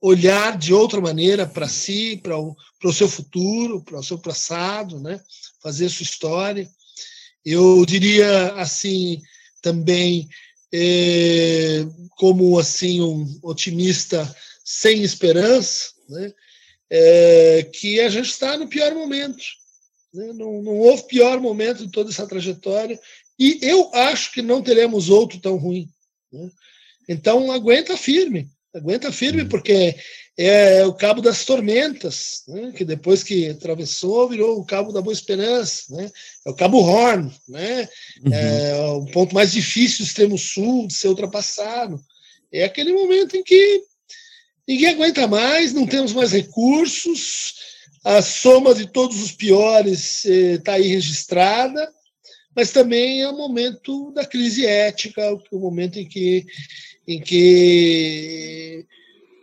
olhar 0.00 0.56
de 0.56 0.72
outra 0.72 1.00
maneira 1.00 1.46
para 1.46 1.68
si, 1.68 2.18
para 2.22 2.38
o, 2.38 2.92
seu 2.92 3.08
futuro, 3.08 3.82
para 3.82 3.98
o 3.98 4.02
seu 4.02 4.18
passado, 4.18 4.98
né? 4.98 5.20
fazer 5.62 5.88
sua 5.88 6.04
história. 6.04 6.68
Eu 7.44 7.84
diria 7.84 8.54
assim 8.54 9.20
também 9.60 10.28
é, 10.72 11.86
como 12.16 12.58
assim 12.58 13.00
um 13.00 13.38
otimista 13.42 14.34
sem 14.64 15.02
esperança, 15.02 15.90
né? 16.08 16.32
É, 16.94 17.70
que 17.72 18.00
a 18.00 18.08
gente 18.08 18.28
está 18.28 18.56
no 18.56 18.68
pior 18.68 18.94
momento. 18.94 19.42
Né? 20.12 20.32
Não, 20.34 20.62
não 20.62 20.78
houve 20.78 21.04
pior 21.04 21.40
momento 21.40 21.86
de 21.86 21.92
toda 21.92 22.10
essa 22.10 22.26
trajetória 22.26 22.98
e 23.38 23.58
eu 23.62 23.90
acho 23.94 24.32
que 24.32 24.42
não 24.42 24.62
teremos 24.62 25.08
outro 25.08 25.40
tão 25.40 25.56
ruim. 25.56 25.88
Né? 26.32 26.50
Então, 27.08 27.50
aguenta 27.50 27.96
firme. 27.96 28.48
Aguenta 28.74 29.12
firme, 29.12 29.44
porque 29.44 29.96
é 30.36 30.84
o 30.86 30.94
Cabo 30.94 31.20
das 31.20 31.44
Tormentas, 31.44 32.42
né? 32.48 32.72
que 32.74 32.84
depois 32.84 33.22
que 33.22 33.50
atravessou, 33.50 34.28
virou 34.28 34.58
o 34.58 34.64
Cabo 34.64 34.92
da 34.92 35.02
Boa 35.02 35.12
Esperança. 35.12 35.94
Né? 35.94 36.10
É 36.46 36.50
o 36.50 36.54
Cabo 36.54 36.78
Horn, 36.78 37.30
né? 37.48 37.88
Uhum. 38.24 38.32
é 38.32 38.86
o 38.92 39.04
ponto 39.06 39.34
mais 39.34 39.52
difícil 39.52 39.98
do 39.98 40.08
extremo 40.08 40.38
sul 40.38 40.86
de 40.86 40.94
ser 40.94 41.08
ultrapassado. 41.08 42.00
É 42.50 42.64
aquele 42.64 42.92
momento 42.92 43.36
em 43.36 43.42
que 43.42 43.82
ninguém 44.66 44.88
aguenta 44.88 45.26
mais, 45.26 45.72
não 45.72 45.86
temos 45.86 46.12
mais 46.12 46.32
recursos, 46.32 47.54
a 48.04 48.20
soma 48.20 48.74
de 48.74 48.86
todos 48.86 49.22
os 49.22 49.32
piores 49.32 50.24
está 50.24 50.72
eh, 50.72 50.76
aí 50.76 50.88
registrada, 50.88 51.92
mas 52.54 52.70
também 52.70 53.22
é 53.22 53.28
o 53.28 53.36
momento 53.36 54.10
da 54.12 54.26
crise 54.26 54.66
ética, 54.66 55.22
o 55.50 55.58
momento 55.58 55.98
em 55.98 56.06
que 56.06 56.44
em 57.06 57.20
que, 57.20 58.86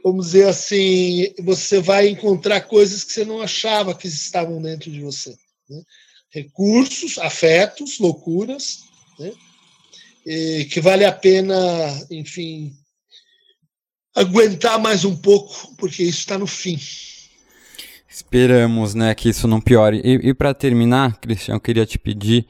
vamos 0.03 0.27
dizer 0.27 0.47
assim, 0.47 1.33
você 1.39 1.79
vai 1.79 2.07
encontrar 2.07 2.61
coisas 2.61 3.03
que 3.03 3.11
você 3.11 3.25
não 3.25 3.41
achava 3.41 3.95
que 3.95 4.07
estavam 4.07 4.61
dentro 4.61 4.89
de 4.91 5.01
você. 5.01 5.37
Né? 5.69 5.81
Recursos, 6.29 7.17
afetos, 7.17 7.99
loucuras, 7.99 8.85
né? 9.17 9.33
que 10.69 10.79
vale 10.79 11.03
a 11.05 11.11
pena, 11.11 11.55
enfim, 12.11 12.73
aguentar 14.15 14.79
mais 14.79 15.03
um 15.03 15.15
pouco, 15.15 15.75
porque 15.75 16.03
isso 16.03 16.19
está 16.19 16.37
no 16.37 16.47
fim. 16.47 16.79
Esperamos, 18.09 18.95
né, 18.95 19.13
que 19.13 19.29
isso 19.29 19.47
não 19.47 19.61
piore. 19.61 20.01
E, 20.03 20.29
e 20.29 20.33
para 20.33 20.53
terminar, 20.53 21.17
Cristian, 21.19 21.55
eu 21.55 21.59
queria 21.59 21.85
te 21.85 21.99
pedir 21.99 22.47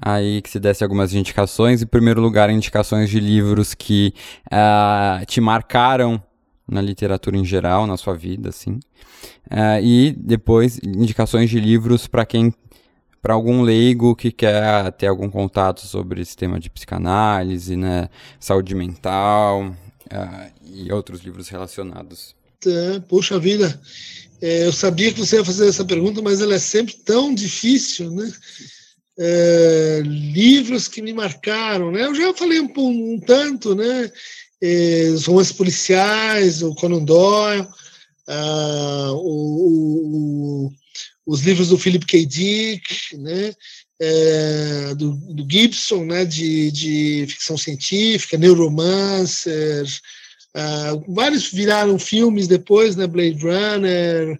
aí 0.00 0.40
que 0.40 0.48
se 0.48 0.60
desse 0.60 0.84
algumas 0.84 1.12
indicações. 1.12 1.82
Em 1.82 1.86
primeiro 1.86 2.20
lugar, 2.20 2.48
indicações 2.48 3.10
de 3.10 3.18
livros 3.18 3.74
que 3.74 4.14
uh, 4.46 5.26
te 5.26 5.40
marcaram 5.40 6.22
na 6.66 6.80
literatura 6.80 7.36
em 7.36 7.44
geral, 7.44 7.86
na 7.86 7.96
sua 7.96 8.14
vida, 8.14 8.50
assim. 8.50 8.78
Uh, 9.50 9.82
e 9.82 10.12
depois, 10.16 10.78
indicações 10.84 11.50
de 11.50 11.58
livros 11.58 12.06
para 12.06 12.24
quem 12.24 12.54
para 13.20 13.34
algum 13.34 13.60
leigo 13.60 14.16
que 14.16 14.32
quer 14.32 14.90
ter 14.92 15.06
algum 15.06 15.28
contato 15.28 15.80
sobre 15.80 16.22
esse 16.22 16.34
tema 16.34 16.58
de 16.58 16.70
psicanálise, 16.70 17.76
né, 17.76 18.08
saúde 18.38 18.74
mental 18.74 19.66
uh, 19.66 20.50
e 20.64 20.90
outros 20.90 21.20
livros 21.20 21.48
relacionados. 21.48 22.34
Tá, 22.60 23.02
poxa 23.08 23.38
vida, 23.38 23.78
é, 24.40 24.66
eu 24.66 24.72
sabia 24.72 25.12
que 25.12 25.20
você 25.20 25.36
ia 25.36 25.44
fazer 25.44 25.68
essa 25.68 25.84
pergunta, 25.84 26.22
mas 26.22 26.40
ela 26.40 26.54
é 26.54 26.58
sempre 26.58 26.94
tão 27.04 27.34
difícil, 27.34 28.10
né? 28.10 28.32
É, 29.18 30.02
livros 30.04 30.88
que 30.88 31.02
me 31.02 31.12
marcaram, 31.12 31.92
né? 31.92 32.06
Eu 32.06 32.14
já 32.14 32.32
falei 32.32 32.58
um, 32.60 32.72
um 32.76 33.20
tanto, 33.20 33.74
né? 33.74 34.10
É, 34.62 35.10
os 35.12 35.26
romances 35.26 35.52
policiais, 35.52 36.62
o 36.62 36.74
Conan 36.74 37.04
Doyle, 37.04 37.68
ah, 38.28 39.10
o, 39.12 40.68
o, 40.68 40.72
os 41.26 41.42
livros 41.42 41.68
do 41.68 41.78
Philip 41.78 42.06
K. 42.06 42.24
Dick, 42.24 43.16
né? 43.18 43.52
É, 44.00 44.94
do, 44.94 45.12
do, 45.34 45.46
Gibson, 45.50 46.04
né? 46.06 46.24
De, 46.24 46.70
de 46.70 47.26
ficção 47.28 47.58
científica, 47.58 48.38
Neuromancer, 48.38 49.84
ah, 50.54 50.92
vários 51.08 51.50
viraram 51.50 51.98
filmes 51.98 52.48
depois, 52.48 52.96
né? 52.96 53.06
Blade 53.06 53.38
Runner, 53.42 54.38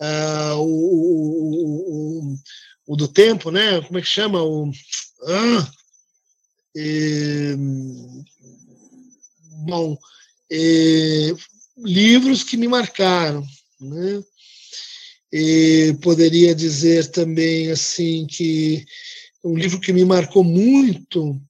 ah, 0.00 0.54
o, 0.56 0.64
o, 0.64 2.32
o 2.32 2.36
o 2.86 2.96
do 2.96 3.08
tempo, 3.08 3.50
né? 3.50 3.80
Como 3.82 3.98
é 3.98 4.02
que 4.02 4.08
chama? 4.08 4.42
O, 4.42 4.70
ah, 5.26 5.72
e, 6.74 7.54
bom, 9.66 9.96
e, 10.50 11.34
livros 11.78 12.42
que 12.42 12.56
me 12.56 12.68
marcaram, 12.68 13.42
né? 13.80 14.22
E 15.32 15.96
poderia 16.02 16.54
dizer 16.54 17.10
também 17.10 17.70
assim 17.70 18.26
que 18.26 18.84
um 19.42 19.56
livro 19.56 19.80
que 19.80 19.92
me 19.92 20.04
marcou 20.04 20.44
muito 20.44 21.40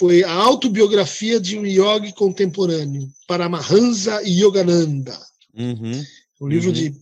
foi 0.00 0.24
a 0.24 0.32
autobiografia 0.32 1.38
de 1.38 1.58
um 1.58 1.66
yogi 1.66 2.14
contemporâneo, 2.14 3.06
Paramahansa 3.28 4.22
Yogananda. 4.26 5.14
Uhum, 5.54 6.02
um 6.40 6.48
livro 6.48 6.68
uhum. 6.68 6.74
de 6.74 6.94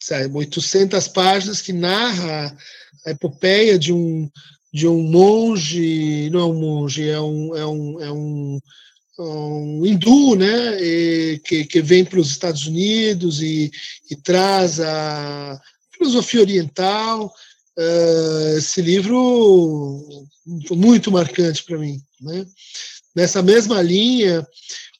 sabe, 0.00 0.34
800 0.34 1.08
páginas 1.08 1.60
que 1.60 1.74
narra 1.74 2.56
a 3.04 3.10
epopeia 3.10 3.78
de 3.78 3.92
um 3.92 4.30
de 4.72 4.86
um 4.88 5.02
monge, 5.02 6.30
não 6.30 6.40
é 6.40 6.44
um 6.44 6.60
monge, 6.60 7.08
é 7.08 7.20
um, 7.20 7.56
é 7.56 7.66
um, 7.66 8.00
é 8.00 8.12
um, 8.12 8.60
um 9.18 9.86
hindu, 9.86 10.36
né, 10.36 10.80
e, 10.80 11.40
que, 11.44 11.64
que 11.64 11.82
vem 11.82 12.04
para 12.04 12.20
os 12.20 12.30
Estados 12.30 12.66
Unidos 12.66 13.42
e, 13.42 13.70
e 14.10 14.16
traz 14.16 14.78
a 14.78 15.60
filosofia 15.90 16.42
oriental. 16.42 17.32
Uh, 17.78 18.58
esse 18.58 18.82
livro 18.82 20.02
foi 20.66 20.76
muito 20.76 21.12
marcante 21.12 21.62
para 21.62 21.78
mim. 21.78 22.00
Né? 22.20 22.44
Nessa 23.14 23.40
mesma 23.40 23.80
linha, 23.80 24.44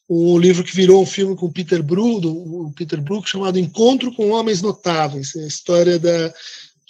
um 0.08 0.38
livro 0.38 0.62
que 0.62 0.74
virou 0.74 1.02
um 1.02 1.06
filme 1.06 1.36
com 1.36 1.50
Peter 1.50 1.82
Brook, 1.82 2.20
do 2.20 2.72
Peter 2.76 3.00
Brook, 3.00 3.28
chamado 3.28 3.58
Encontro 3.58 4.14
com 4.14 4.30
Homens 4.30 4.62
Notáveis, 4.62 5.34
a 5.36 5.46
história 5.46 5.98
da 5.98 6.32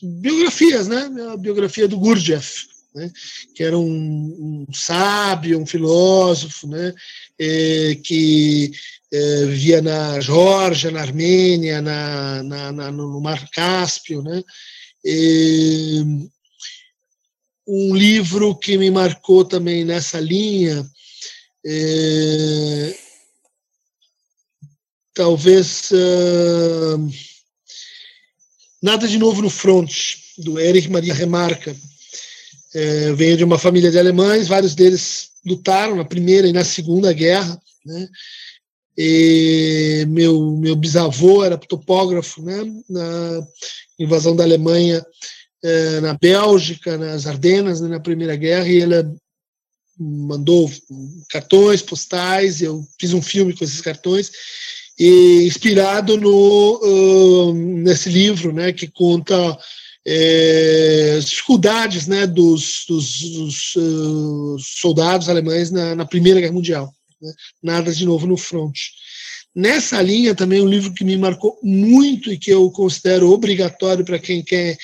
biografias, 0.00 0.86
né? 0.86 1.10
A 1.32 1.36
biografia 1.36 1.88
do 1.88 1.98
Gurdjieff, 1.98 2.66
né? 2.94 3.10
que 3.54 3.64
era 3.64 3.76
um, 3.76 4.66
um 4.68 4.72
sábio, 4.72 5.58
um 5.58 5.66
filósofo, 5.66 6.68
né? 6.68 6.94
É, 7.38 7.96
que 8.04 8.70
é, 9.12 9.80
na 9.80 10.20
Geórgia, 10.20 10.90
na 10.90 11.00
Armênia, 11.00 11.82
na, 11.82 12.42
na, 12.42 12.72
na, 12.72 12.92
no 12.92 13.20
Mar 13.20 13.48
Cáspio, 13.50 14.22
né? 14.22 14.42
É, 15.04 15.10
um 17.66 17.94
livro 17.94 18.54
que 18.56 18.78
me 18.78 18.90
marcou 18.90 19.44
também 19.44 19.84
nessa 19.84 20.18
linha 20.18 20.88
é, 21.66 22.94
talvez 25.14 25.90
uh, 25.90 27.10
Nada 28.80 29.08
de 29.08 29.18
Novo 29.18 29.42
no 29.42 29.50
Front, 29.50 29.90
do 30.38 30.58
Erich 30.60 30.88
Maria 30.88 31.12
Remarca. 31.12 31.76
É, 32.72 33.12
venho 33.12 33.36
de 33.36 33.42
uma 33.42 33.58
família 33.58 33.90
de 33.90 33.98
alemães, 33.98 34.46
vários 34.46 34.74
deles 34.74 35.30
lutaram 35.44 35.96
na 35.96 36.04
Primeira 36.04 36.46
e 36.46 36.52
na 36.52 36.64
Segunda 36.64 37.12
Guerra. 37.12 37.60
Né? 37.84 38.08
E 39.00 40.04
meu, 40.08 40.56
meu 40.56 40.74
bisavô 40.74 41.44
era 41.44 41.56
topógrafo 41.56 42.42
né? 42.42 42.64
na 42.90 43.46
invasão 43.96 44.34
da 44.34 44.42
Alemanha 44.42 45.06
é, 45.62 46.00
na 46.00 46.14
Bélgica, 46.14 46.98
nas 46.98 47.24
Ardenas, 47.24 47.80
né? 47.80 47.88
na 47.88 48.00
Primeira 48.00 48.34
Guerra, 48.34 48.68
e 48.68 48.82
ele 48.82 48.94
mandou 49.98 50.70
cartões 51.28 51.80
postais, 51.82 52.60
eu 52.60 52.84
fiz 53.00 53.12
um 53.12 53.22
filme 53.22 53.52
com 53.52 53.64
esses 53.64 53.80
cartões, 53.80 54.30
e 54.98 55.44
inspirado 55.46 56.16
no, 56.16 56.80
uh, 56.82 57.52
nesse 57.54 58.08
livro, 58.08 58.52
né, 58.52 58.72
que 58.72 58.88
conta 58.88 59.36
é, 60.06 61.16
as 61.18 61.26
dificuldades 61.26 62.06
né, 62.06 62.26
dos, 62.26 62.84
dos, 62.88 63.20
dos 63.20 63.76
uh, 63.76 64.56
soldados 64.58 65.28
alemães 65.28 65.70
na, 65.70 65.94
na, 65.94 66.04
Primeira 66.04 66.40
Guerra 66.40 66.52
Mundial. 66.52 66.92
Né? 67.20 67.32
Nada 67.62 67.92
de 67.92 68.04
novo 68.04 68.26
no 68.26 68.36
front. 68.36 68.76
Nessa 69.54 70.00
linha, 70.00 70.34
também 70.34 70.60
um 70.60 70.68
livro 70.68 70.92
que 70.92 71.04
me 71.04 71.16
marcou 71.16 71.58
muito 71.62 72.32
e 72.32 72.38
que 72.38 72.50
eu 72.50 72.70
considero 72.70 73.30
obrigatório 73.30 74.04
para 74.04 74.18
quem 74.18 74.42
quer 74.42 74.76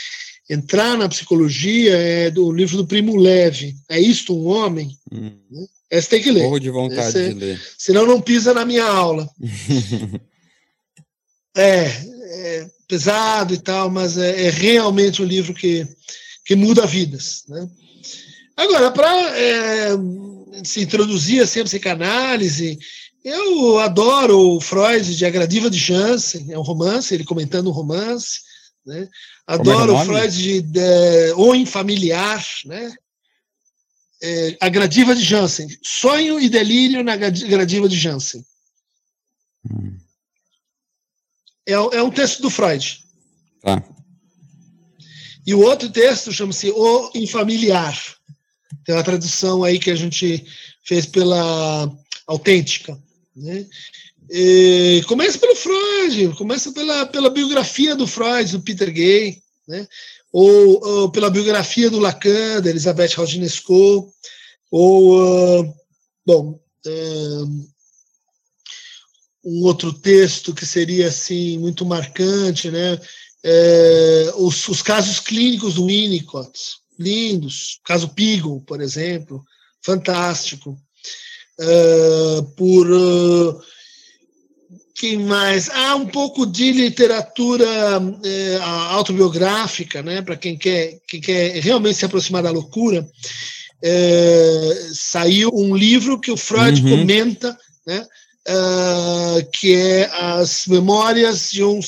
entrar 0.49 0.97
na 0.97 1.09
psicologia 1.09 1.97
é 1.97 2.31
do 2.31 2.53
livro 2.53 2.77
do 2.77 2.87
Primo 2.87 3.17
Leve. 3.17 3.77
É 3.89 4.01
isto 4.01 4.37
um 4.37 4.47
homem? 4.47 4.97
Hum. 5.13 5.33
Né? 5.51 5.67
Essa 5.91 6.11
tem 6.11 6.23
que 6.23 6.31
ler. 6.31 6.43
Morro 6.43 6.59
de 6.59 6.71
vontade 6.71 7.09
Esse, 7.09 7.29
de 7.29 7.35
ler. 7.35 7.63
Senão 7.79 8.07
não 8.07 8.21
pisa 8.21 8.53
na 8.53 8.65
minha 8.65 8.85
aula. 8.85 9.29
é, 11.57 11.87
é, 11.87 12.71
pesado 12.89 13.55
e 13.55 13.59
tal, 13.59 13.91
mas 13.91 14.19
é, 14.19 14.47
é, 14.47 14.51
realmente 14.51 15.23
um 15.23 15.27
livro 15.27 15.55
que, 15.55 15.87
que 16.45 16.57
muda 16.57 16.87
vidas. 16.87 17.45
Né? 17.49 17.69
Agora, 18.57 18.91
para 18.91 19.39
é, 19.39 19.91
se 20.63 20.83
introduzir 20.83 21.43
assim, 21.43 21.61
a 21.61 21.65
psicanálise, 21.65 22.79
eu 23.25 23.79
adoro 23.79 24.57
o 24.57 24.61
Freud 24.61 25.17
de 25.17 25.25
A 25.25 25.31
Gradiva 25.31 25.71
de 25.71 25.79
Jansen, 25.79 26.53
é 26.53 26.59
um 26.59 26.63
romance, 26.63 27.15
ele 27.15 27.25
comentando 27.25 27.69
um 27.69 27.73
romance. 27.73 28.41
Né? 28.85 29.09
É 29.49 29.55
Adoro 29.55 29.95
é 29.95 30.03
o 30.03 30.05
Freud 30.05 30.37
de, 30.37 30.63
de 30.63 31.33
O 31.37 31.55
Infamiliar, 31.55 32.45
né? 32.67 32.95
é, 34.25 34.57
a 34.59 34.69
gradiva 34.71 35.15
de 35.15 35.23
Jansen. 35.23 35.69
Sonho 35.83 36.41
e 36.41 36.49
delírio 36.49 37.05
na 37.05 37.15
gradiva 37.15 37.89
de 37.89 37.97
Jansen. 37.97 38.45
Hum. 39.71 39.99
É, 41.67 41.73
é, 41.73 42.03
um 42.03 42.11
texto 42.11 42.41
do 42.41 42.51
Freud. 42.51 43.05
Tá. 43.61 43.83
E 45.47 45.55
o 45.55 45.61
outro 45.61 45.91
texto 45.91 46.33
chama-se 46.33 46.71
O 46.71 47.11
Infamiliar. 47.15 47.99
Tem 48.85 48.95
uma 48.95 49.05
tradução 49.05 49.63
aí 49.63 49.79
que 49.79 49.91
a 49.91 49.97
gente 49.97 50.45
fez 50.85 51.07
pela 51.07 51.91
Autêntica. 52.27 52.99
Né? 53.37 53.67
E 54.31 55.03
começa 55.07 55.39
pelo 55.39 55.57
Freud, 55.57 56.35
começa 56.37 56.73
pela, 56.73 57.07
pela 57.07 57.31
biografia 57.31 57.95
do 57.95 58.07
Freud, 58.07 58.53
do 58.53 58.61
Peter 58.61 58.91
Gay, 58.93 59.43
né? 59.69 59.87
ou, 60.33 60.85
ou 60.85 61.11
pela 61.11 61.31
biografia 61.31 61.91
do 61.91 61.99
Lacan, 61.99 62.61
da 62.61 62.71
Elisabeth 62.71 63.15
Roginesco, 63.17 64.13
ou, 64.71 65.61
uh, 65.61 65.75
bom, 66.27 66.61
uh, 66.87 67.75
um 69.45 69.63
outro 69.63 69.93
texto 69.93 70.55
que 70.55 70.65
seria 70.65 71.09
assim 71.09 71.59
muito 71.59 71.85
marcante, 71.85 72.71
né? 72.71 72.99
É, 73.47 74.33
os, 74.37 74.67
os, 74.69 74.81
casos 74.81 75.21
clínicos 75.21 75.75
do 75.75 75.87
Winnicott, 75.87 76.79
lindos, 76.99 77.79
o 77.81 77.87
caso 77.87 78.09
Pigon, 78.09 78.61
por 78.61 78.81
exemplo, 78.81 79.45
fantástico. 79.83 80.79
Uh, 81.61 82.43
por 82.57 82.91
uh, 82.91 83.61
quem 84.97 85.19
mais? 85.19 85.69
Há 85.71 85.95
um 85.95 86.07
pouco 86.07 86.45
de 86.47 86.73
literatura 86.73 88.01
uh, 88.01 88.63
autobiográfica, 88.91 90.03
né? 90.03 90.23
Para 90.23 90.37
quem 90.37 90.57
quer, 90.57 90.99
quem 91.07 91.21
quer 91.21 91.61
realmente 91.61 91.99
se 91.99 92.05
aproximar 92.05 92.43
da 92.43 92.51
loucura. 92.51 93.09
saiu 94.93 95.51
um 95.55 95.77
livro 95.77 96.19
que 96.19 96.31
o 96.33 96.37
Freud 96.37 96.83
uhum. 96.83 96.99
comenta, 96.99 97.57
né? 97.87 98.07
que 99.53 99.75
é 99.75 100.11
as 100.13 100.67
memórias 100.67 101.51
de 101.51 101.65
um 101.65 101.81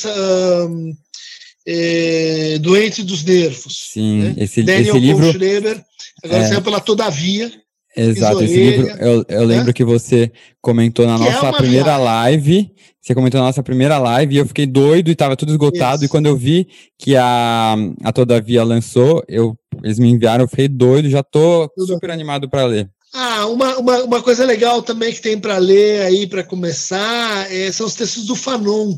doente 2.61 3.03
dos 3.03 3.25
nervos. 3.25 3.89
Sim, 3.93 4.23
né? 4.23 4.35
esse, 4.39 4.63
Daniel 4.63 4.97
esse 4.97 5.07
livro. 5.07 5.33
Schreber, 5.33 5.83
agora 6.25 6.43
é... 6.43 6.49
saiu 6.49 6.63
pela 6.63 6.81
Todavia. 6.81 7.51
Exato, 7.97 8.45
esse 8.45 8.57
livro 8.57 8.89
eu, 9.01 9.25
eu 9.27 9.45
lembro 9.45 9.73
que 9.73 9.83
você 9.83 10.31
comentou 10.61 11.07
na 11.07 11.17
que 11.17 11.27
é 11.29 11.33
nossa 11.33 11.47
é 11.47 11.53
primeira 11.53 11.85
viagem. 11.85 12.05
live. 12.05 12.71
Você 13.01 13.15
comentou 13.15 13.41
na 13.41 13.47
nossa 13.47 13.63
primeira 13.63 13.99
live 13.99 14.35
e 14.35 14.39
eu 14.39 14.47
fiquei 14.47 14.67
doido 14.67 15.09
e 15.09 15.13
estava 15.13 15.37
tudo 15.37 15.53
esgotado. 15.53 15.97
Isso. 15.97 16.07
E 16.07 16.09
quando 16.09 16.27
eu 16.27 16.37
vi 16.37 16.67
que 16.99 17.17
a, 17.17 17.77
a 18.03 18.13
Todavia 18.13 18.65
lançou, 18.65 19.23
eu, 19.29 19.57
eles 19.83 19.99
me 19.99 20.11
enviaram, 20.11 20.45
eu 20.45 20.49
fiquei 20.49 20.69
doido, 20.69 21.09
já 21.09 21.23
tô 21.23 21.69
tudo 21.75 21.95
super 21.95 22.11
animado 22.11 22.51
para 22.51 22.67
ler. 22.67 22.91
Ah, 23.15 23.47
uma, 23.47 23.79
uma, 23.79 24.03
uma, 24.03 24.23
coisa 24.23 24.45
legal 24.45 24.83
também 24.83 25.13
que 25.13 25.23
tem 25.23 25.39
para 25.39 25.57
ler 25.57 26.03
aí 26.03 26.27
para 26.27 26.43
começar 26.43 27.51
é, 27.51 27.71
são 27.73 27.87
os 27.87 27.95
textos 27.95 28.27
do 28.27 28.35
Fanon. 28.35 28.95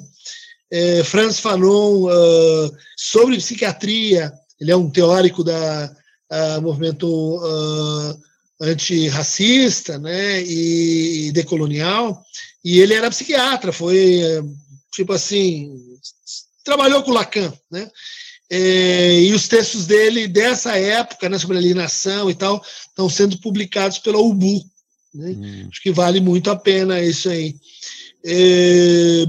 É, 0.70 1.02
Franz 1.04 1.40
Fanon 1.40 2.04
uh, 2.04 2.76
sobre 2.96 3.36
psiquiatria. 3.36 4.32
Ele 4.60 4.70
é 4.70 4.76
um 4.76 4.90
teórico 4.90 5.42
da 5.42 5.94
uh, 6.30 6.62
movimento 6.62 7.06
uh, 7.06 8.20
antirracista 8.60 9.98
né, 9.98 10.42
e 10.42 11.30
decolonial, 11.32 12.22
e 12.64 12.80
ele 12.80 12.92
era 12.92 13.08
psiquiatra, 13.08 13.72
foi, 13.72 14.20
tipo 14.92 15.12
assim, 15.12 15.72
trabalhou 16.64 17.04
com 17.04 17.12
Lacan, 17.12 17.52
né? 17.70 17.88
É, 18.50 19.20
e 19.20 19.32
os 19.34 19.46
textos 19.46 19.86
dele 19.86 20.26
dessa 20.26 20.76
época, 20.76 21.28
né, 21.28 21.38
sobre 21.38 21.58
alienação 21.58 22.30
e 22.30 22.34
tal, 22.34 22.62
estão 22.88 23.08
sendo 23.08 23.38
publicados 23.38 23.98
pela 23.98 24.18
UBU. 24.18 24.64
Né? 25.14 25.30
Hum. 25.30 25.68
Acho 25.70 25.82
que 25.82 25.92
vale 25.92 26.18
muito 26.20 26.50
a 26.50 26.56
pena 26.56 27.00
isso 27.02 27.28
aí. 27.28 27.54
É, 28.24 29.26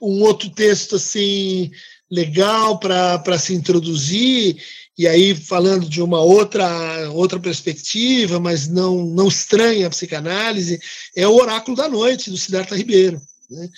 um 0.00 0.22
outro 0.22 0.50
texto 0.50 0.96
assim 0.96 1.70
legal 2.10 2.78
para 2.78 3.38
se 3.38 3.54
introduzir 3.54 4.56
e 4.96 5.06
aí 5.06 5.34
falando 5.34 5.88
de 5.88 6.00
uma 6.00 6.20
outra 6.20 7.10
outra 7.10 7.38
perspectiva, 7.38 8.40
mas 8.40 8.68
não 8.68 9.04
não 9.04 9.28
estranha 9.28 9.86
a 9.86 9.90
psicanálise, 9.90 10.80
é 11.14 11.26
o 11.26 11.34
Oráculo 11.34 11.76
da 11.76 11.88
Noite 11.88 12.30
do 12.30 12.36
Siddhartha 12.36 12.76
Ribeiro, 12.76 13.20
né? 13.50 13.68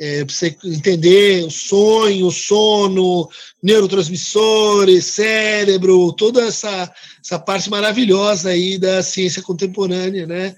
É, 0.00 0.24
para 0.24 0.32
você 0.32 0.56
entender 0.64 1.44
o 1.44 1.50
sonho, 1.50 2.28
o 2.28 2.30
sono, 2.30 3.28
neurotransmissores, 3.60 5.06
cérebro, 5.06 6.12
toda 6.12 6.46
essa, 6.46 6.92
essa 7.20 7.36
parte 7.36 7.68
maravilhosa 7.68 8.50
aí 8.50 8.78
da 8.78 9.02
ciência 9.02 9.42
contemporânea, 9.42 10.24
né, 10.24 10.54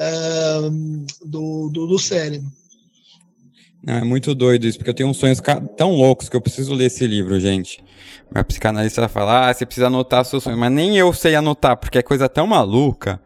uh, 0.00 0.70
do, 1.26 1.70
do, 1.70 1.86
do 1.88 1.98
cérebro. 1.98 2.48
Não, 3.86 3.94
é 3.94 4.04
muito 4.04 4.34
doido 4.34 4.66
isso, 4.66 4.78
porque 4.78 4.90
eu 4.90 4.94
tenho 4.94 5.10
uns 5.10 5.18
sonhos 5.18 5.40
tão 5.76 5.92
loucos 5.92 6.28
que 6.28 6.36
eu 6.36 6.40
preciso 6.40 6.72
ler 6.72 6.86
esse 6.86 7.06
livro, 7.06 7.38
gente. 7.38 7.84
A 8.34 8.42
psicanalista 8.42 9.02
vai 9.02 9.10
falar, 9.10 9.50
ah, 9.50 9.52
você 9.52 9.66
precisa 9.66 9.88
anotar 9.88 10.24
seus 10.24 10.42
sonhos, 10.42 10.58
mas 10.58 10.72
nem 10.72 10.96
eu 10.96 11.12
sei 11.12 11.34
anotar, 11.34 11.76
porque 11.76 11.98
é 11.98 12.02
coisa 12.02 12.28
tão 12.28 12.46
maluca 12.46 13.20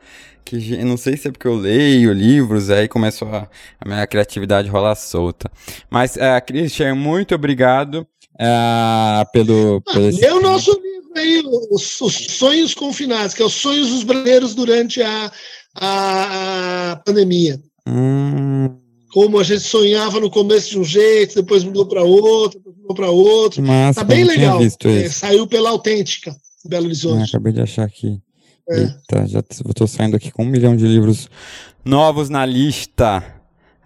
que 0.45 0.83
não 0.83 0.97
sei 0.97 1.17
se 1.17 1.29
é 1.29 1.31
porque 1.31 1.47
eu 1.47 1.55
leio 1.55 2.13
livros, 2.13 2.71
aí 2.71 2.89
começou 2.89 3.29
a, 3.29 3.49
a 3.81 3.89
minha 3.89 4.07
criatividade 4.07 4.69
rolar 4.69 4.97
solta. 4.97 5.51
Mas, 5.91 6.17
uh, 6.17 6.45
Christian, 6.45 6.95
muito 6.95 7.35
obrigado 7.35 8.07
uh, 8.35 9.31
pelo, 9.31 9.83
ah, 9.87 9.93
pelo 9.93 10.09
esse... 10.09 10.27
o 10.27 10.41
nosso 10.41 10.73
livro 10.73 11.13
aí, 11.15 11.43
os, 11.71 12.01
os, 12.01 12.15
Sonhos 12.15 12.75
Confinados, 12.75 13.35
que 13.35 13.43
é 13.43 13.45
os 13.45 13.53
sonhos 13.53 13.91
dos 13.91 14.03
brasileiros 14.03 14.55
durante 14.55 15.03
a, 15.03 15.31
a, 15.77 16.93
a 16.93 16.97
pandemia. 16.97 17.61
Hum 17.87 18.88
como 19.13 19.39
a 19.39 19.43
gente 19.43 19.61
sonhava 19.61 20.21
no 20.21 20.31
começo 20.31 20.71
de 20.71 20.79
um 20.79 20.85
jeito, 20.85 21.37
depois 21.37 21.65
mudou 21.65 21.87
para 21.87 22.03
outro, 22.03 22.59
depois 22.59 22.77
mudou 22.77 22.95
para 22.95 23.11
outro. 23.11 23.63
Massa, 23.63 24.01
tá 24.01 24.05
bem 24.05 24.25
legal. 24.25 24.61
É, 24.63 25.09
saiu 25.09 25.47
pela 25.47 25.71
Autêntica, 25.71 26.37
Belo 26.65 26.87
Horizonte. 26.87 27.23
Ah, 27.23 27.25
acabei 27.25 27.53
de 27.53 27.61
achar 27.61 27.85
aqui. 27.85 28.21
É. 28.69 28.81
Eita, 28.81 29.27
já 29.27 29.41
estou 29.41 29.87
saindo 29.87 30.17
aqui 30.17 30.31
com 30.31 30.45
um 30.45 30.49
milhão 30.49 30.77
de 30.77 30.87
livros 30.87 31.29
novos 31.85 32.29
na 32.29 32.45
lista. 32.45 33.25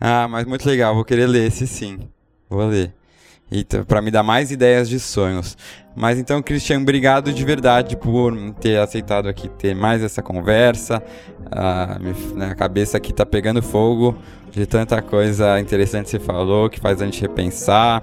Ah, 0.01 0.27
mas 0.29 0.45
muito 0.45 0.67
legal, 0.67 0.95
vou 0.95 1.05
querer 1.05 1.27
ler 1.27 1.47
esse 1.47 1.67
sim. 1.67 1.99
Vou 2.51 2.67
ler. 2.67 2.93
Para 3.87 4.01
me 4.01 4.11
dar 4.11 4.23
mais 4.23 4.51
ideias 4.51 4.89
de 4.89 4.99
sonhos. 4.99 5.57
Mas 5.95 6.19
então, 6.19 6.43
Christian, 6.43 6.81
obrigado 6.81 7.33
de 7.33 7.45
verdade 7.45 7.97
por 7.97 8.35
ter 8.55 8.79
aceitado 8.79 9.29
aqui 9.29 9.47
ter 9.47 9.75
mais 9.75 10.03
essa 10.03 10.23
conversa. 10.23 11.03
Ah, 11.51 11.99
minha 12.01 12.55
cabeça 12.55 12.97
aqui 12.97 13.13
tá 13.13 13.27
pegando 13.27 13.63
fogo 13.63 14.17
de 14.53 14.67
tanta 14.67 15.01
coisa 15.01 15.59
interessante 15.59 16.05
que 16.05 16.11
você 16.11 16.19
falou, 16.19 16.69
que 16.69 16.79
faz 16.79 17.01
a 17.01 17.05
gente 17.05 17.21
repensar. 17.21 18.03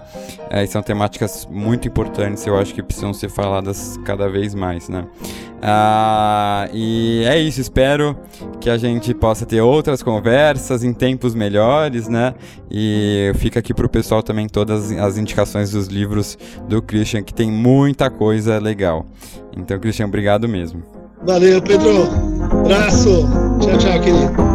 É, 0.50 0.66
são 0.66 0.82
temáticas 0.82 1.47
muito 1.50 1.88
importantes, 1.88 2.45
eu 2.45 2.58
acho 2.58 2.74
que 2.74 2.82
precisam 2.82 3.14
ser 3.14 3.30
faladas 3.30 4.00
cada 4.04 4.28
vez 4.28 4.56
mais, 4.56 4.89
né? 4.89 5.06
Ah, 5.62 6.68
e 6.74 7.24
é 7.28 7.38
isso, 7.38 7.62
espero 7.62 8.18
que 8.60 8.70
a 8.70 8.78
gente 8.78 9.14
possa 9.14 9.45
ter 9.45 9.62
outras 9.62 10.02
conversas 10.02 10.84
em 10.84 10.93
tempos 10.93 11.36
melhores, 11.36 12.08
né? 12.08 12.34
E 12.72 13.32
fica 13.36 13.60
aqui 13.60 13.74
pro 13.74 13.88
pessoal 13.88 14.24
também 14.24 14.47
todas 14.47 14.91
as 14.91 15.18
indicações 15.18 15.72
dos 15.72 15.88
livros 15.88 16.38
do 16.68 16.82
Christian, 16.82 17.22
que 17.22 17.34
tem 17.34 17.52
muita 17.52 18.10
coisa 18.10 18.58
legal. 18.58 19.06
Então, 19.56 19.78
Christian, 19.80 20.08
obrigado 20.08 20.47
mesmo. 20.47 20.82
Valeu, 21.24 21.62
Pedro. 21.62 22.08
Abraço. 22.64 23.28
Tchau, 23.60 23.78
tchau, 23.78 24.02
querido. 24.02 24.49